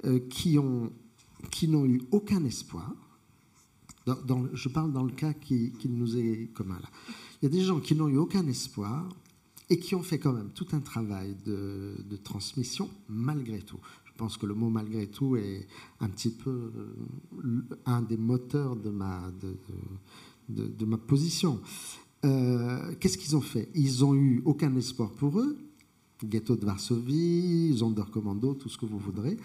euh, 0.04 0.20
qui 0.28 0.58
ont 0.58 0.92
qui 1.50 1.68
n'ont 1.68 1.86
eu 1.86 2.02
aucun 2.10 2.44
espoir, 2.44 2.92
je 4.52 4.68
parle 4.68 4.92
dans 4.92 5.04
le 5.04 5.12
cas 5.12 5.32
qui, 5.32 5.72
nous 5.88 6.16
est 6.16 6.50
commun 6.52 6.78
là. 6.80 6.88
Il 7.40 7.44
y 7.44 7.46
a 7.46 7.50
des 7.50 7.64
gens 7.64 7.78
qui 7.78 7.94
n'ont 7.94 8.08
eu 8.08 8.16
aucun 8.16 8.46
espoir 8.48 9.08
et 9.70 9.78
qui 9.78 9.94
ont 9.94 10.02
fait 10.02 10.18
quand 10.18 10.32
même 10.32 10.50
tout 10.50 10.66
un 10.72 10.80
travail 10.80 11.36
de, 11.46 12.16
transmission 12.24 12.90
malgré 13.08 13.60
tout. 13.60 13.78
Je 14.04 14.12
pense 14.16 14.36
que 14.36 14.46
le 14.46 14.54
mot 14.54 14.68
malgré 14.68 15.06
tout 15.06 15.36
est 15.36 15.68
un 16.00 16.08
petit 16.08 16.30
peu 16.30 16.72
un 17.86 18.02
des 18.02 18.16
moteurs 18.16 18.74
de 18.74 18.90
ma, 18.90 19.30
de, 20.48 20.84
ma 20.84 20.98
position. 20.98 21.60
Qu'est-ce 22.22 23.16
qu'ils 23.16 23.36
ont 23.36 23.40
fait? 23.40 23.68
Ils 23.74 24.00
n'ont 24.00 24.14
eu 24.14 24.42
aucun 24.44 24.74
espoir 24.74 25.12
pour 25.12 25.38
eux 25.38 25.56
ghetto 26.24 26.56
de 26.56 26.64
Varsovie, 26.64 27.76
Sonderkommando, 27.76 28.54
tout 28.54 28.68
ce 28.68 28.78
que 28.78 28.86
vous 28.86 28.98
voudrez. 28.98 29.36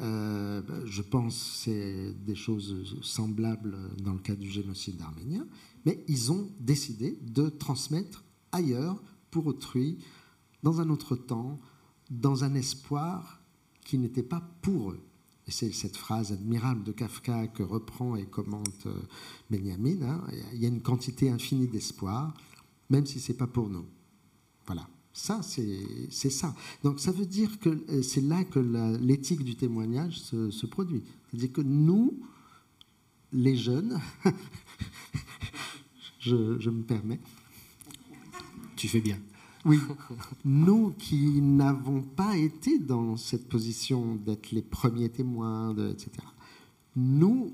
Euh, 0.00 0.62
je 0.84 1.02
pense 1.02 1.34
que 1.34 1.56
c'est 1.64 2.14
des 2.24 2.34
choses 2.34 2.98
semblables 3.02 3.76
dans 4.02 4.12
le 4.12 4.18
cas 4.18 4.34
du 4.34 4.50
génocide 4.50 5.00
arménien, 5.00 5.46
mais 5.86 6.04
ils 6.08 6.32
ont 6.32 6.50
décidé 6.60 7.18
de 7.22 7.48
transmettre 7.48 8.24
ailleurs, 8.52 9.02
pour 9.30 9.46
autrui, 9.46 9.98
dans 10.62 10.80
un 10.80 10.90
autre 10.90 11.16
temps, 11.16 11.58
dans 12.10 12.44
un 12.44 12.54
espoir 12.54 13.40
qui 13.84 13.98
n'était 13.98 14.22
pas 14.22 14.42
pour 14.60 14.90
eux. 14.90 15.00
Et 15.48 15.50
c'est 15.50 15.72
cette 15.72 15.96
phrase 15.96 16.30
admirable 16.30 16.84
de 16.84 16.92
Kafka 16.92 17.48
que 17.48 17.62
reprend 17.62 18.14
et 18.14 18.26
commente 18.26 18.86
euh, 18.86 18.94
Benjamin. 19.50 20.02
Hein. 20.02 20.24
Il 20.52 20.60
y 20.60 20.66
a 20.66 20.68
une 20.68 20.82
quantité 20.82 21.30
infinie 21.30 21.66
d'espoir, 21.66 22.34
même 22.90 23.06
si 23.06 23.18
ce 23.18 23.32
n'est 23.32 23.38
pas 23.38 23.48
pour 23.48 23.68
nous. 23.68 23.86
Voilà. 24.66 24.86
Ça, 25.14 25.40
c'est 25.42 26.30
ça. 26.30 26.54
Donc 26.82 26.98
ça 26.98 27.12
veut 27.12 27.26
dire 27.26 27.58
que 27.58 27.68
euh, 27.68 28.02
c'est 28.02 28.22
là 28.22 28.44
que 28.44 28.58
l'éthique 29.00 29.44
du 29.44 29.56
témoignage 29.56 30.18
se, 30.20 30.66
produit. 30.66 31.02
C'est-à-dire 31.30 31.52
que 31.52 31.60
nous, 31.60 32.18
les 33.32 33.56
jeunes, 33.56 34.00
je, 36.18 36.70
me 36.70 36.82
permets. 36.82 37.20
Tu 38.76 38.88
fais 38.88 39.00
bien. 39.00 39.18
Oui, 39.64 39.78
nous 40.44 40.90
qui 40.98 41.40
n'avons 41.40 42.02
pas 42.02 42.36
été 42.36 42.78
dans 42.78 43.16
cette 43.16 43.48
position 43.48 44.16
d'être 44.16 44.50
les 44.50 44.62
premiers 44.62 45.08
témoins, 45.08 45.76
etc., 45.90 46.10
nous 46.96 47.52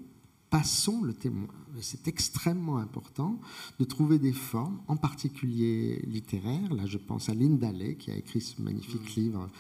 passons 0.51 1.03
le 1.03 1.13
témoin. 1.13 1.49
C'est 1.81 2.09
extrêmement 2.09 2.79
important 2.79 3.39
de 3.79 3.85
trouver 3.85 4.19
des 4.19 4.33
formes, 4.33 4.81
en 4.89 4.97
particulier 4.97 6.03
littéraires. 6.07 6.73
Là, 6.75 6.87
je 6.87 6.99
pense 6.99 7.29
à 7.29 7.35
Linda 7.35 7.71
Lay, 7.71 7.97
qui 7.97 8.11
a 8.11 8.17
écrit 8.17 8.41
ce 8.41 8.61
magnifique 8.61 9.17
mm. 9.17 9.21
livre 9.21 9.51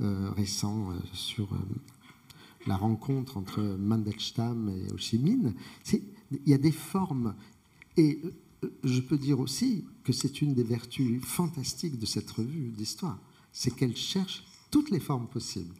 euh, 0.00 0.30
récent 0.36 0.90
euh, 0.90 0.94
sur 1.12 1.52
euh, 1.52 1.58
la 2.66 2.76
rencontre 2.76 3.36
entre 3.36 3.62
Mandelstam 3.62 4.68
et 4.68 4.92
Ho 4.92 4.96
Chi 4.96 5.18
Minh. 5.18 5.54
Il 5.92 6.00
y 6.46 6.54
a 6.54 6.58
des 6.58 6.72
formes. 6.72 7.34
Et 7.96 8.20
je 8.82 9.00
peux 9.00 9.18
dire 9.18 9.40
aussi 9.40 9.84
que 10.02 10.12
c'est 10.12 10.42
une 10.42 10.54
des 10.54 10.64
vertus 10.64 11.22
fantastiques 11.22 11.98
de 11.98 12.06
cette 12.06 12.30
revue 12.30 12.70
d'histoire. 12.70 13.18
C'est 13.52 13.74
qu'elle 13.74 13.96
cherche 13.96 14.44
toutes 14.70 14.90
les 14.90 15.00
formes 15.00 15.28
possibles. 15.28 15.74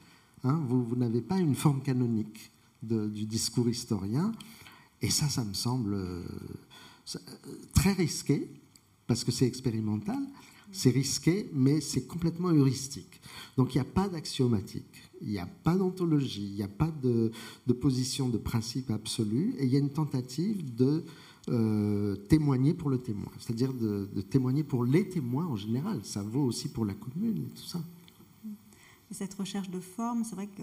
Hein. 0.44 0.62
vous, 0.68 0.84
vous 0.84 0.96
n'avez 0.96 1.22
pas 1.22 1.38
une 1.38 1.54
forme 1.54 1.80
canonique 1.80 2.52
du 2.84 3.26
discours 3.26 3.68
historien. 3.68 4.32
Et 5.02 5.10
ça, 5.10 5.28
ça 5.28 5.44
me 5.44 5.54
semble 5.54 5.94
euh, 5.94 6.22
très 7.74 7.92
risqué, 7.92 8.48
parce 9.06 9.24
que 9.24 9.32
c'est 9.32 9.46
expérimental, 9.46 10.18
c'est 10.72 10.90
risqué, 10.90 11.50
mais 11.52 11.80
c'est 11.80 12.06
complètement 12.06 12.48
heuristique. 12.48 13.20
Donc 13.56 13.74
il 13.74 13.78
n'y 13.78 13.82
a 13.82 13.90
pas 13.90 14.08
d'axiomatique, 14.08 15.10
il 15.20 15.28
n'y 15.28 15.38
a 15.38 15.46
pas 15.46 15.76
d'ontologie, 15.76 16.46
il 16.46 16.54
n'y 16.54 16.62
a 16.62 16.68
pas 16.68 16.90
de, 16.90 17.30
position 17.74 18.28
de 18.28 18.38
principe 18.38 18.90
absolu, 18.90 19.54
et 19.58 19.64
il 19.64 19.70
y 19.70 19.76
a 19.76 19.78
une 19.78 19.92
tentative 19.92 20.74
de 20.74 21.04
euh, 21.50 22.16
témoigner 22.16 22.72
pour 22.72 22.88
le 22.88 22.98
témoin, 22.98 23.30
c'est-à-dire 23.38 23.74
de, 23.74 24.08
de, 24.12 24.20
témoigner 24.22 24.64
pour 24.64 24.84
les 24.84 25.06
témoins 25.08 25.46
en 25.46 25.56
général. 25.56 26.00
Ça 26.02 26.22
vaut 26.22 26.44
aussi 26.44 26.68
pour 26.68 26.86
la 26.86 26.94
commune 26.94 27.44
et 27.44 27.54
tout 27.54 27.66
ça. 27.66 27.82
Cette 29.10 29.34
recherche 29.34 29.70
de 29.70 29.80
forme, 29.80 30.24
c'est 30.24 30.34
vrai 30.34 30.48
que 30.48 30.62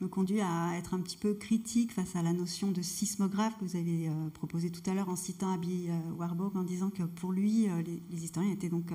me 0.00 0.08
conduit 0.08 0.40
à 0.40 0.76
être 0.76 0.94
un 0.94 1.00
petit 1.00 1.16
peu 1.16 1.34
critique 1.34 1.92
face 1.92 2.16
à 2.16 2.22
la 2.22 2.32
notion 2.32 2.70
de 2.70 2.82
sismographe 2.82 3.56
que 3.58 3.64
vous 3.64 3.76
avez 3.76 4.08
euh, 4.08 4.28
proposé 4.30 4.70
tout 4.70 4.82
à 4.90 4.94
l'heure 4.94 5.08
en 5.08 5.16
citant 5.16 5.52
Abby 5.52 5.86
euh, 5.88 6.12
Warburg 6.18 6.56
en 6.56 6.64
disant 6.64 6.90
que 6.90 7.02
pour 7.02 7.32
lui, 7.32 7.68
euh, 7.68 7.82
les, 7.82 8.24
historiens 8.24 8.52
étaient 8.52 8.68
donc 8.68 8.86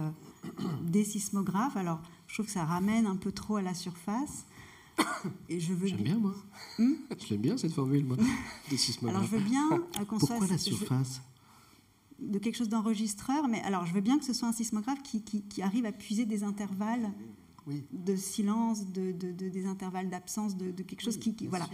des 0.83 1.03
sismographes. 1.03 1.77
Alors, 1.77 2.01
je 2.27 2.33
trouve 2.33 2.45
que 2.47 2.51
ça 2.51 2.65
ramène 2.65 3.05
un 3.05 3.15
peu 3.15 3.31
trop 3.31 3.55
à 3.55 3.61
la 3.61 3.73
surface. 3.73 4.45
Et 5.47 5.61
je 5.61 5.73
veux 5.73 5.87
J'aime 5.87 6.03
bien, 6.03 6.17
moi. 6.17 6.35
Hmm 6.77 6.93
je 7.17 7.29
l'aime 7.29 7.41
bien, 7.41 7.57
cette 7.57 7.73
formule, 7.73 8.05
moi, 8.05 8.17
des 8.69 8.77
sismographes. 8.77 9.21
Alors, 9.21 9.29
je 9.29 9.37
veux 9.37 9.49
bien 9.49 9.69
qu'on 10.07 10.19
soit... 10.19 10.35
Pourquoi 10.35 10.47
la 10.47 10.57
surface? 10.57 11.21
De 12.19 12.37
quelque 12.37 12.57
chose 12.57 12.67
d'enregistreur, 12.67 13.47
mais 13.47 13.61
alors 13.61 13.85
je 13.85 13.93
veux 13.93 14.01
bien 14.01 14.19
que 14.19 14.25
ce 14.25 14.33
soit 14.33 14.49
un 14.49 14.51
sismographe 14.51 15.01
qui, 15.03 15.21
qui 15.21 15.61
arrive 15.61 15.85
à 15.85 15.93
puiser 15.93 16.25
des 16.25 16.43
intervalles 16.43 17.13
de 17.91 18.15
silence, 18.15 18.87
de, 18.87 19.11
des 19.11 19.65
intervalles 19.65 20.09
d'absence, 20.09 20.55
de, 20.55 20.71
quelque 20.83 21.01
chose 21.01 21.17
qui, 21.17 21.35
voilà. 21.47 21.67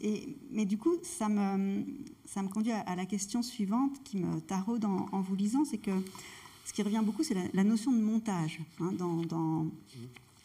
et, 0.00 0.36
mais 0.50 0.64
du 0.64 0.78
coup, 0.78 0.94
ça 1.02 1.28
me, 1.28 1.84
ça 2.26 2.42
me 2.42 2.48
conduit 2.48 2.72
à, 2.72 2.96
la 2.96 3.06
question 3.06 3.42
suivante 3.42 4.02
qui 4.04 4.18
me 4.18 4.40
taraude 4.40 4.84
en, 4.84 5.20
vous 5.20 5.34
lisant, 5.34 5.64
c'est 5.64 5.78
que 5.78 5.90
ce 6.64 6.72
qui 6.72 6.82
revient 6.82 7.02
beaucoup, 7.02 7.22
c'est 7.22 7.36
la, 7.54 7.64
notion 7.64 7.92
de 7.92 8.00
montage, 8.00 8.60
hein, 8.80 8.92
dans, 8.92 9.66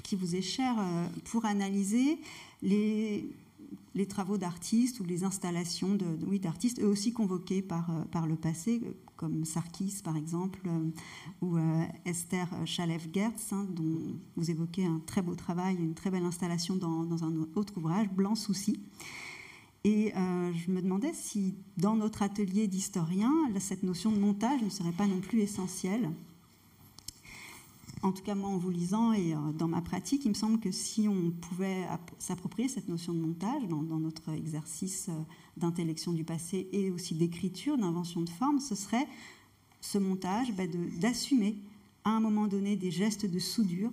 qui 0.03 0.15
vous 0.15 0.35
est 0.35 0.41
chère 0.41 0.75
euh, 0.79 1.07
pour 1.25 1.45
analyser 1.45 2.19
les, 2.61 3.25
les 3.95 4.07
travaux 4.07 4.37
d'artistes 4.37 4.99
ou 4.99 5.03
les 5.03 5.23
installations 5.23 5.95
de, 5.95 6.05
oui, 6.27 6.39
d'artistes, 6.39 6.81
eux 6.81 6.87
aussi 6.87 7.13
convoqués 7.13 7.61
par, 7.61 7.89
euh, 7.89 8.03
par 8.05 8.27
le 8.27 8.35
passé, 8.35 8.81
comme 9.15 9.45
Sarkis 9.45 10.01
par 10.03 10.17
exemple, 10.17 10.59
euh, 10.67 10.89
ou 11.41 11.57
euh, 11.57 11.83
Esther 12.05 12.47
Chalev-Gertz, 12.65 13.53
hein, 13.53 13.67
dont 13.69 14.17
vous 14.35 14.51
évoquez 14.51 14.85
un 14.85 15.01
très 15.05 15.21
beau 15.21 15.35
travail, 15.35 15.75
une 15.75 15.93
très 15.93 16.11
belle 16.11 16.25
installation 16.25 16.75
dans, 16.75 17.03
dans 17.03 17.23
un 17.23 17.47
autre 17.55 17.77
ouvrage, 17.77 18.09
Blanc 18.09 18.35
Souci. 18.35 18.79
Et 19.85 20.13
je 20.15 20.71
me 20.71 20.81
demandais 20.81 21.11
si 21.11 21.55
dans 21.75 21.97
notre 21.97 22.21
atelier 22.21 22.69
d'historien, 22.69 23.33
cette 23.59 23.83
notion 23.83 24.13
de 24.13 24.17
montage 24.17 24.61
ne 24.61 24.69
serait 24.69 24.93
pas 24.93 25.07
non 25.07 25.19
plus 25.19 25.41
essentielle 25.41 26.09
en 28.03 28.11
tout 28.11 28.21
cas 28.21 28.35
moi 28.35 28.49
en 28.49 28.57
vous 28.57 28.69
lisant 28.69 29.13
et 29.13 29.33
euh, 29.33 29.37
dans 29.53 29.67
ma 29.67 29.81
pratique, 29.81 30.25
il 30.25 30.29
me 30.29 30.33
semble 30.33 30.59
que 30.59 30.71
si 30.71 31.07
on 31.07 31.31
pouvait 31.31 31.87
s'approprier 32.19 32.67
cette 32.67 32.89
notion 32.89 33.13
de 33.13 33.19
montage 33.19 33.63
dans, 33.67 33.81
notre 33.81 34.29
exercice 34.29 35.07
euh, 35.09 35.13
d'intellection 35.57 36.11
du 36.11 36.23
passé 36.23 36.67
et 36.73 36.91
aussi 36.91 37.15
d'écriture, 37.15 37.77
d'invention 37.77 38.21
de 38.21 38.29
forme, 38.29 38.59
ce 38.59 38.75
serait 38.75 39.07
ce 39.79 39.97
montage 39.97 40.53
bah, 40.53 40.63
d'assumer 40.99 41.55
à 42.03 42.11
un 42.11 42.19
moment 42.19 42.47
donné 42.47 42.75
des 42.75 42.91
gestes 42.91 43.25
de 43.25 43.39
soudure 43.39 43.91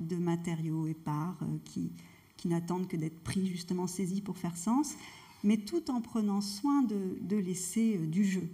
de 0.00 0.16
matériaux 0.16 0.86
épars 0.86 1.38
euh, 1.42 1.58
qui, 1.64 1.92
qui 2.38 2.48
n'attendent 2.48 2.88
que 2.88 2.96
d'être 2.96 3.20
pris, 3.20 3.46
justement 3.46 3.86
saisis 3.86 4.22
pour 4.22 4.38
faire 4.38 4.56
sens, 4.56 4.94
mais 5.44 5.58
tout 5.58 5.90
en 5.90 6.00
prenant 6.00 6.40
soin 6.40 6.82
de, 6.82 7.18
de 7.20 7.36
laisser 7.36 7.98
du 7.98 8.24
jeu. 8.24 8.48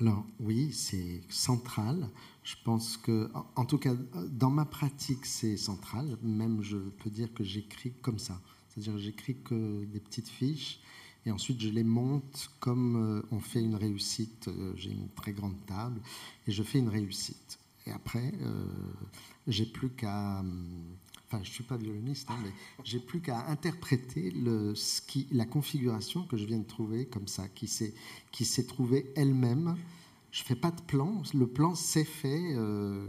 Alors 0.00 0.24
oui, 0.40 0.72
c'est 0.72 1.20
central. 1.28 2.08
Je 2.42 2.54
pense 2.64 2.96
que, 2.96 3.30
en 3.54 3.66
tout 3.66 3.76
cas, 3.76 3.94
dans 4.30 4.50
ma 4.50 4.64
pratique, 4.64 5.26
c'est 5.26 5.58
central. 5.58 6.16
Même, 6.22 6.62
je 6.62 6.78
peux 6.78 7.10
dire 7.10 7.32
que 7.34 7.44
j'écris 7.44 7.92
comme 8.00 8.18
ça. 8.18 8.40
C'est-à-dire, 8.68 8.98
j'écris 8.98 9.36
que 9.42 9.84
des 9.84 10.00
petites 10.00 10.28
fiches 10.28 10.80
et 11.26 11.30
ensuite 11.30 11.60
je 11.60 11.68
les 11.68 11.84
monte 11.84 12.50
comme 12.60 12.96
euh, 12.96 13.22
on 13.30 13.40
fait 13.40 13.60
une 13.60 13.74
réussite. 13.74 14.48
Euh, 14.48 14.72
j'ai 14.76 14.90
une 14.90 15.08
très 15.10 15.32
grande 15.32 15.66
table 15.66 16.00
et 16.46 16.52
je 16.52 16.62
fais 16.62 16.78
une 16.78 16.88
réussite. 16.88 17.58
Et 17.86 17.92
après, 17.92 18.32
euh, 18.40 18.64
j'ai 19.46 19.66
plus 19.66 19.90
qu'à. 19.90 20.42
Enfin, 21.32 21.44
je 21.44 21.50
suis 21.50 21.62
pas 21.62 21.76
violoniste, 21.76 22.28
hein, 22.30 22.38
mais 22.42 22.50
j'ai 22.82 22.98
plus 22.98 23.20
qu'à 23.20 23.46
interpréter 23.46 24.34
la 25.30 25.44
configuration 25.44 26.24
que 26.26 26.36
je 26.36 26.44
viens 26.44 26.58
de 26.58 26.66
trouver 26.66 27.06
comme 27.06 27.28
ça, 27.28 27.48
qui 27.48 27.68
s'est 27.68 28.66
trouvée 28.66 29.12
elle-même 29.14 29.76
je 30.30 30.42
fais 30.42 30.54
pas 30.54 30.70
de 30.70 30.80
plan. 30.82 31.22
Le 31.34 31.46
plan 31.46 31.74
s'est 31.74 32.04
fait 32.04 32.54
euh, 32.54 33.06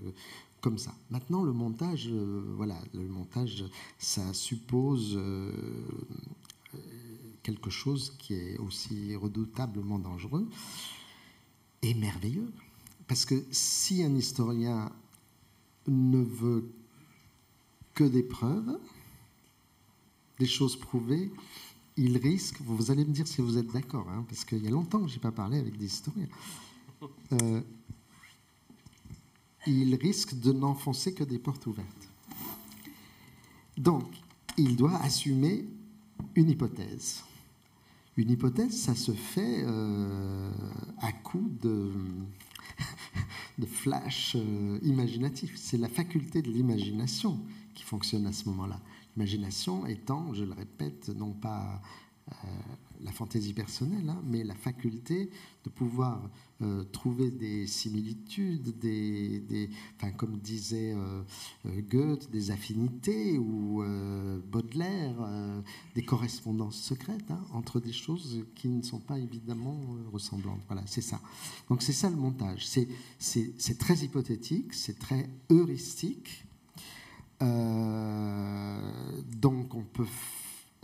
comme 0.60 0.78
ça. 0.78 0.94
Maintenant, 1.10 1.44
le 1.44 1.54
montage, 1.54 2.08
euh, 2.10 2.54
voilà, 2.56 2.80
le 2.94 3.08
montage, 3.08 3.66
ça 4.00 4.34
suppose 4.34 5.14
euh, 5.16 5.52
quelque 7.44 7.70
chose 7.70 8.16
qui 8.18 8.34
est 8.34 8.58
aussi 8.58 9.16
redoutablement 9.16 10.00
dangereux 10.00 10.48
et 11.82 11.94
merveilleux. 11.94 12.52
Parce 13.08 13.26
que 13.26 13.44
si 13.52 14.04
un 14.04 14.16
historien 14.16 14.92
ne 15.88 16.24
veut 16.24 16.72
que 17.94 18.04
des 18.04 18.24
preuves, 18.24 18.80
des 20.40 20.48
choses 20.48 20.76
prouvées, 20.76 21.32
il 21.98 22.18
risque, 22.18 22.62
vous 22.62 22.92
allez 22.92 23.06
me 23.06 23.12
dire 23.12 23.28
si 23.28 23.42
vous 23.42 23.58
êtes 23.58 23.72
d'accord, 23.72 24.10
hein, 24.10 24.26
parce 24.28 24.46
qu'il 24.46 24.64
y 24.64 24.68
a 24.68 24.72
longtemps 24.72 25.02
que 25.02 25.08
je 25.08 25.16
n'ai 25.16 25.22
pas 25.22 25.32
parlé 25.32 25.60
avec 25.60 25.78
des 25.78 25.86
historiens, 25.86 26.28
euh, 27.34 27.62
il 29.68 29.96
risque 29.96 30.40
de 30.40 30.52
n'enfoncer 30.52 31.14
que 31.14 31.24
des 31.24 31.38
portes 31.38 31.68
ouvertes. 31.68 32.10
Donc, 33.78 34.06
il 34.58 34.76
doit 34.76 34.98
assumer 34.98 35.66
une 36.36 36.50
hypothèse. 36.50 37.24
Une 38.18 38.32
hypothèse, 38.32 38.78
ça 38.78 38.96
se 38.96 39.14
fait 39.14 39.64
euh, 39.66 40.52
à 41.00 41.12
coup 41.12 41.50
de, 41.62 41.92
flash 43.66 44.36
euh, 44.36 44.80
imaginatif. 44.84 45.54
C'est 45.56 45.78
la 45.78 45.88
faculté 45.88 46.42
de 46.42 46.52
l'imagination 46.52 47.40
qui 47.74 47.84
fonctionne 47.84 48.28
à 48.28 48.34
ce 48.34 48.48
moment-là. 48.50 48.80
Imagination 49.18 49.86
étant, 49.86 50.34
je 50.34 50.44
le 50.44 50.54
répète, 50.54 51.10
non 51.10 51.34
pas 51.34 51.82
euh, 52.30 52.48
la 53.04 53.12
fantaisie 53.12 53.54
personnelle, 53.54 54.08
hein, 54.08 54.22
mais 54.28 54.44
la 54.44 54.54
faculté 54.54 55.32
de 55.64 55.70
pouvoir 55.72 56.30
euh, 56.62 56.84
trouver 56.84 57.32
des 57.32 57.66
similitudes, 57.66 58.78
des, 58.78 59.72
enfin, 59.98 60.12
comme 60.12 60.38
disait 60.38 60.94
euh, 60.94 61.24
Goethe, 61.90 62.30
des 62.30 62.52
affinités 62.52 63.40
ou 63.40 63.84
Baudelaire, 64.52 65.16
des 65.96 66.06
correspondances 66.06 66.80
secrètes 66.80 67.32
hein, 67.32 67.42
entre 67.54 67.80
des 67.80 67.92
choses 67.92 68.46
qui 68.54 68.68
ne 68.68 68.84
sont 68.84 69.00
pas 69.00 69.18
évidemment 69.18 69.80
ressemblantes. 70.14 70.62
Voilà, 70.68 70.84
c'est 70.86 71.02
ça. 71.02 71.20
Donc 71.70 71.82
c'est 71.82 71.94
ça 71.94 72.08
le 72.08 72.18
montage. 72.18 72.68
C'est 72.68 73.78
très 73.80 73.98
hypothétique, 73.98 74.76
c'est 74.76 75.00
très 75.00 75.28
heuristique. 75.50 76.46
Donc 77.42 79.76
on 79.76 79.84
peut 79.84 80.08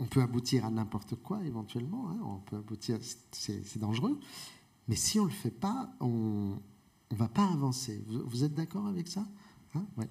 on 0.00 0.04
peut 0.04 0.22
aboutir 0.22 0.64
à 0.64 0.70
n'importe 0.70 1.16
quoi 1.16 1.44
éventuellement, 1.44 2.10
hein. 2.10 2.18
on 2.22 2.38
peut 2.38 2.56
aboutir, 2.56 2.98
c'est 3.32 3.78
dangereux, 3.78 4.18
mais 4.88 4.96
si 4.96 5.18
on 5.18 5.24
ne 5.24 5.28
le 5.28 5.34
fait 5.34 5.50
pas, 5.50 5.90
on 6.00 6.56
ne 7.10 7.16
va 7.16 7.28
pas 7.28 7.46
avancer. 7.46 8.04
Vous, 8.06 8.44
êtes 8.44 8.54
d'accord 8.54 8.86
avec 8.86 9.08
ça 9.08 9.26
hein? 9.74 9.84
Ouais. 9.96 10.08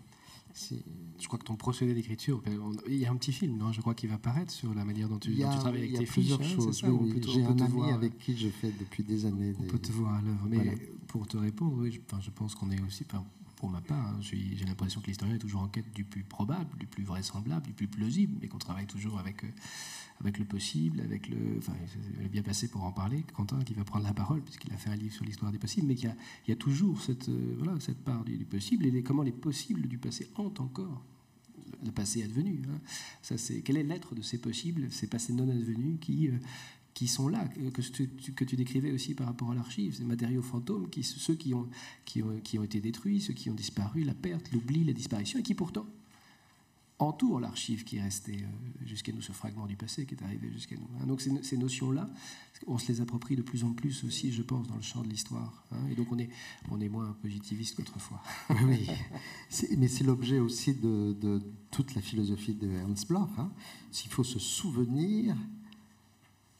Je 1.20 1.28
crois 1.28 1.38
que 1.38 1.43
ton 1.43 1.56
procédé 1.56 1.93
d'écriture, 1.93 2.41
il 2.88 2.95
y 2.95 3.06
a 3.06 3.12
un 3.12 3.16
petit 3.16 3.32
film, 3.32 3.58
non? 3.58 3.72
Je 3.72 3.80
crois 3.80 3.93
qu'il 3.93 4.10
va 4.10 4.18
paraître 4.18 4.52
sur 4.52 4.74
la 4.74 4.86
manière 4.86 5.08
dont 5.08 5.20
tu, 5.20 5.38
travailles 5.38 5.84
avec 5.84 5.93
tes 5.93 6.06
fiches. 6.08 6.26
Il 6.26 6.30
y 6.32 6.34
a 6.34 6.38
plusieurs 6.38 6.43
choses. 6.43 6.84
J'ai 7.28 7.43
un 7.43 7.60
ami 7.60 7.91
avec 7.91 8.18
qui 8.18 8.36
je 8.36 8.50
fais 8.50 8.72
depuis 8.72 9.04
des 9.04 9.28
années. 9.28 9.54
On 9.60 9.64
peut 9.64 9.78
te 9.78 9.91
voir 9.91 10.16
à 10.16 10.22
l'œuvre. 10.22 10.48
Mais 10.50 10.76
pour 11.08 11.28
te 11.28 11.38
répondre, 11.38 11.78
oui, 11.78 11.91
je, 11.91 12.22
je 12.22 12.32
pense 12.32 12.56
qu'on 12.56 12.72
est 12.72 12.82
aussi, 12.82 13.04
pour 13.58 13.70
ma 13.70 13.82
part, 13.82 14.08
hein, 14.08 14.20
j'ai 14.22 14.66
l'impression 14.66 15.01
que 15.01 15.08
l'historien 15.08 15.36
est 15.36 15.39
toujours 15.39 15.62
en 15.62 15.68
quête 15.68 15.91
du 15.93 16.03
plus 16.03 16.24
probable, 16.24 16.78
du 16.78 16.86
plus 16.86 17.03
vraisemblable, 17.03 17.66
du 17.66 17.74
plus 17.74 17.88
plausible, 17.88 18.38
mais 18.39 18.47
qu'on 18.47 18.60
travaille 18.60 18.86
toujours 18.86 19.20
avec, 19.20 19.43
euh, 19.43 19.51
avec 20.22 20.38
le 20.38 20.45
possible, 20.45 21.01
avec 21.01 21.28
le. 21.28 21.58
Enfin, 21.58 21.74
il 22.20 22.26
est 22.26 22.30
bien 22.30 22.43
passé 22.43 22.68
pour 22.68 22.84
en 22.84 22.91
parler, 22.91 23.26
Quentin, 23.36 23.60
qui 23.64 23.74
va 23.74 23.84
prendre 23.84 24.05
la 24.05 24.14
parole, 24.14 24.41
puisqu'il 24.41 24.72
a 24.74 24.78
fait 24.78 24.91
un 24.91 24.95
livre 24.95 25.14
sur 25.14 25.26
l'histoire 25.26 25.51
des 25.51 25.58
possibles, 25.58 25.88
mais 25.88 25.95
il 25.95 26.14
y 26.47 26.51
a, 26.51 26.55
toujours 26.55 27.01
cette, 27.01 27.30
euh, 27.30 27.55
voilà, 27.58 27.80
cette 27.80 28.03
part 28.03 28.24
du, 28.24 28.38
possible 28.45 28.86
et 28.86 29.03
comment 29.03 29.24
les 29.24 29.32
possibles 29.32 29.88
du 29.88 29.97
passé 29.97 30.30
hantent 30.36 30.62
encore 30.62 31.03
le 31.84 31.91
passé 31.91 32.24
advenu. 32.24 32.62
Hein. 32.70 32.80
Ça, 33.22 33.38
c'est 33.38 33.62
quel 33.62 33.78
est 33.78 33.84
l'être 33.84 34.16
de 34.16 34.22
ces 34.22 34.39
possibles, 34.39 34.91
ces 34.91 35.08
passés 35.08 35.34
non 35.34 35.49
advenus 35.49 35.97
qui, 35.99 36.30
euh, 36.30 36.38
qui 36.98 37.08
sont 37.08 37.28
là, 37.28 37.48
que 37.76 37.82
tu, 37.82 38.08
que 38.08 38.43
tu 38.43 38.56
décrivais 38.56 38.91
aussi 38.91 39.14
par 39.14 39.28
rapport 39.28 39.52
à 39.52 39.54
l'archive, 39.54 39.93
ces 39.93 40.04
matériaux 40.04 40.41
fantômes, 40.41 40.89
qui, 40.89 41.04
ceux 41.04 41.36
qui 41.36 41.54
ont, 41.54 41.70
qui, 42.06 42.24
ont, 42.24 42.39
qui 42.43 42.58
ont 42.58 42.64
été 42.64 42.82
détruits, 42.82 43.22
ceux 43.22 43.34
qui 43.34 43.52
ont 43.52 43.54
disparu, 43.54 44.02
la 44.02 44.16
perte, 44.16 44.52
l'oubli, 44.52 44.84
la 44.84 44.93
disparition, 44.93 45.38
et 45.38 45.43
qui 45.43 45.54
pourtant 45.54 45.86
entourent 46.98 47.39
l'archive 47.39 47.84
qui 47.84 47.98
est 47.98 48.02
restée 48.02 48.38
euh, 48.38 48.86
jusqu'à 48.88 49.12
nous, 49.12 49.22
ce 49.22 49.32
fragment 49.32 49.68
du 49.68 49.76
passé 49.76 50.08
qui 50.08 50.16
est 50.16 50.24
arrivé 50.24 50.50
jusqu'à 50.52 50.76
nous. 50.76 50.88
Hein. 51.00 51.06
Donc 51.06 51.22
ces, 51.22 51.32
ces 51.43 51.56
notions-là, 51.56 52.10
on 52.66 52.80
se 52.80 52.91
les 52.91 53.00
approprie 53.00 53.36
de 53.36 53.43
plus 53.43 53.64
en 53.64 53.74
plus 53.74 54.04
aussi, 54.04 54.32
je 54.32 54.41
pense, 54.41 54.68
dans 54.68 54.78
le 54.78 54.82
champ 54.82 55.04
de 55.04 55.08
l'histoire. 55.08 55.64
Hein. 55.72 55.88
Et 55.91 55.93
donc 55.93 56.12
on 56.12 56.18
est, 56.18 56.30
on 56.72 56.82
est 56.82 56.89
moins 56.89 57.16
positiviste 57.22 57.76
qu'autrefois. 57.76 58.24
oui, 58.64 58.88
mais 59.78 59.88
c'est 59.88 60.04
l'objet 60.04 60.39
aussi 60.39 60.74
de, 60.74 61.14
de, 61.14 61.43
toute 61.70 61.93
la 61.93 62.02
philosophie 62.02 62.56
de 62.56 62.68
Ernst 62.68 63.08
Bloch. 63.08 63.30
Hein. 63.38 63.52
S'il 63.91 64.10
faut 64.10 64.24
se 64.24 64.39
souvenir 64.39 65.38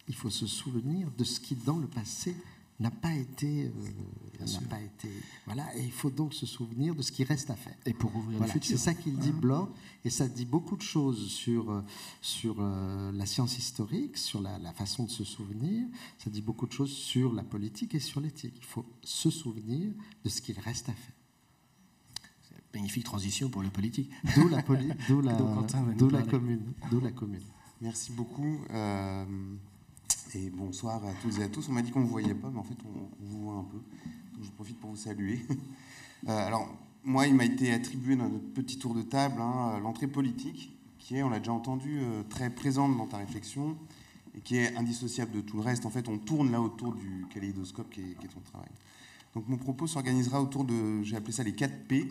il 0.08 0.16
faut 0.16 0.30
se 0.30 0.48
souvenir 0.48 1.12
de 1.12 1.24
ce 1.24 1.40
qui, 1.40 1.56
dans 1.56 1.78
le 1.78 1.88
passé, 1.88 2.36
n'a 2.80 2.92
pas 2.92 3.14
été, 3.14 3.66
euh, 3.66 4.46
n'a 4.46 4.68
pas 4.70 4.80
été, 4.80 5.10
voilà, 5.46 5.76
et 5.76 5.84
il 5.84 5.92
faut 5.92 6.12
donc 6.12 6.34
se 6.34 6.46
souvenir 6.46 6.94
de 6.94 7.02
ce 7.02 7.12
qui 7.12 7.24
reste 7.24 7.50
à 7.50 7.56
faire. 7.56 7.76
Et 7.86 7.94
pour 7.94 8.16
ouvrir 8.16 8.40
le 8.40 8.46
futur. 8.46 8.78
C'est 8.78 8.84
ça 8.84 8.94
qu'il 8.94 9.18
dit 9.18 9.32
Bloch, 9.32 9.70
et 10.06 10.10
ça 10.12 10.28
dit 10.28 10.46
beaucoup 10.46 10.76
de 10.76 10.84
choses 10.84 11.28
sur 11.28 11.72
euh, 11.72 11.82
sur 12.22 12.58
euh, 12.60 13.12
la 13.12 13.26
science 13.26 13.58
historique, 13.58 14.18
sur 14.18 14.42
la, 14.42 14.60
façon 14.74 15.06
de 15.06 15.10
se 15.10 15.24
souvenir. 15.24 15.88
Ça 16.20 16.30
dit 16.30 16.42
beaucoup 16.42 16.68
de 16.68 16.72
choses 16.72 16.92
sur 16.92 17.34
la 17.34 17.44
politique 17.44 17.96
et 17.96 18.00
sur 18.00 18.22
l'éthique. 18.22 18.54
Il 18.58 18.66
faut 18.66 18.86
se 19.02 19.32
souvenir 19.32 19.92
de 20.24 20.30
ce 20.30 20.42
qu'il 20.42 20.60
reste 20.60 20.90
à 20.90 20.94
faire. 20.94 21.14
Magnifique 22.76 23.06
transition 23.06 23.50
pour 23.50 23.64
le 23.64 23.70
politique. 23.70 24.12
D'où 24.36 24.50
la, 24.50 24.62
d'où 24.62 25.22
la, 25.22 25.32
la 25.32 26.22
commune, 26.24 26.74
d'où 26.92 27.00
la 27.00 27.12
commune. 27.12 27.42
Merci 27.82 28.12
beaucoup. 28.12 28.60
Et 30.34 30.50
bonsoir 30.50 31.04
à 31.06 31.14
toutes 31.22 31.40
et 31.40 31.44
à 31.44 31.50
tous. 31.50 31.70
On 31.70 31.72
m'a 31.72 31.82
dit 31.82 31.92
qu'on 31.92 32.02
ne 32.02 32.06
vous 32.06 32.12
voyait 32.12 32.36
pas, 32.36 32.50
mais 32.50 32.60
en 32.60 32.64
fait, 32.64 32.78
on, 32.86 33.26
vous 33.26 33.44
voit 33.44 33.56
un 33.56 33.64
peu. 33.64 33.78
Donc, 33.78 34.44
je 34.44 34.52
profite 34.52 34.80
pour 34.80 34.90
vous 34.92 34.98
saluer. 34.98 35.40
Euh, 36.28 36.48
alors, 36.48 36.68
moi, 37.04 37.28
il 37.28 37.36
m'a 37.36 37.46
été 37.46 37.72
attribué 37.72 38.16
dans 38.16 38.28
notre 38.28 38.52
petit 38.52 38.80
tour 38.80 38.96
de 38.96 39.04
table 39.04 39.40
hein, 39.40 39.80
l'entrée 39.84 40.08
politique, 40.08 40.76
qui 40.98 41.16
est, 41.16 41.22
on 41.22 41.30
l'a 41.30 41.38
déjà 41.38 41.54
entendu, 41.54 42.00
euh, 42.00 42.24
très 42.28 42.50
présente 42.50 42.98
dans 42.98 43.06
ta 43.06 43.18
réflexion 43.18 43.78
et 44.36 44.42
qui 44.42 44.58
est 44.58 44.76
indissociable 44.76 45.32
de 45.32 45.42
tout 45.42 45.58
le 45.58 45.62
reste. 45.62 45.86
En 45.86 45.92
fait, 45.92 46.10
on 46.10 46.18
tourne 46.18 46.52
là 46.52 46.60
autour 46.60 46.96
du 46.96 47.28
kaléidoscope 47.30 47.92
qui 47.92 48.02
est, 48.02 48.18
qui 48.20 48.26
est 48.26 48.30
ton 48.30 48.40
travail. 48.40 48.72
Donc, 49.36 49.48
mon 49.48 49.58
propos 49.58 49.86
s'organisera 49.86 50.42
autour 50.42 50.66
de, 50.66 51.04
j'ai 51.04 51.16
appelé 51.16 51.34
ça 51.34 51.44
les 51.44 51.54
4 51.54 51.86
P 51.88 52.08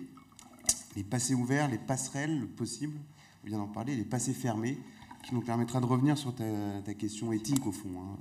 les 0.97 1.05
passés 1.05 1.35
ouverts, 1.35 1.69
les 1.69 1.79
passerelles, 1.79 2.41
le 2.41 2.47
possible, 2.47 2.99
on 3.45 3.49
vient 3.49 3.59
d'en 3.59 3.69
parler, 3.69 3.95
les 3.95 4.05
passés 4.05 4.33
fermés, 4.33 4.79
qui 5.27 5.35
nous 5.35 5.41
permettra 5.41 5.81
de 5.81 5.87
revenir 5.87 6.17
sur 6.17 6.33
ta, 6.33 6.95
question 6.95 7.33
éthique 7.33 7.67
au 7.67 7.73
fond. 7.73 7.91
Hein. 7.99 8.17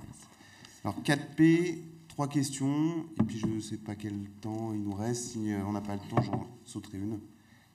Alors 0.82 1.00
4P, 1.02 1.78
trois 2.08 2.26
questions, 2.26 3.06
et 3.20 3.22
puis 3.22 3.38
je 3.38 3.46
ne 3.46 3.60
sais 3.60 3.76
pas 3.76 3.94
quel 3.94 4.28
temps 4.40 4.72
il 4.72 4.82
nous 4.82 4.92
reste. 4.92 5.30
Si 5.30 5.52
euh, 5.52 5.64
on 5.66 5.72
n'a 5.72 5.80
pas 5.80 5.94
le 5.94 6.00
temps, 6.00 6.20
j'en 6.20 6.48
sauterai 6.64 6.98
une. 6.98 7.20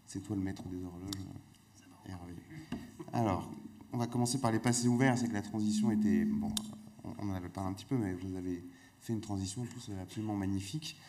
C'est 0.06 0.20
toi 0.20 0.36
le 0.36 0.42
maître 0.42 0.64
des 0.68 0.84
horloges, 0.84 1.26
Hervé. 2.08 2.34
Alors, 3.14 3.50
on 3.94 3.98
va 3.98 4.08
commencer 4.08 4.42
par 4.42 4.52
les 4.52 4.60
passés 4.60 4.90
ouverts. 4.90 5.18
C'est 5.18 5.30
que 5.30 5.34
la 5.34 5.42
transition 5.42 5.92
était. 5.92 6.26
Bon, 6.26 6.54
on 7.18 7.30
en 7.30 7.34
avait 7.34 7.48
parlé 7.48 7.70
un 7.70 7.74
petit 7.74 7.86
peu, 7.86 7.96
mais 7.96 8.14
vous 8.14 8.36
avez 8.36 8.66
fait 9.00 9.14
une 9.14 9.22
transition 9.22 9.66
tous 9.66 9.92
absolument 10.02 10.36
magnifique. 10.36 11.00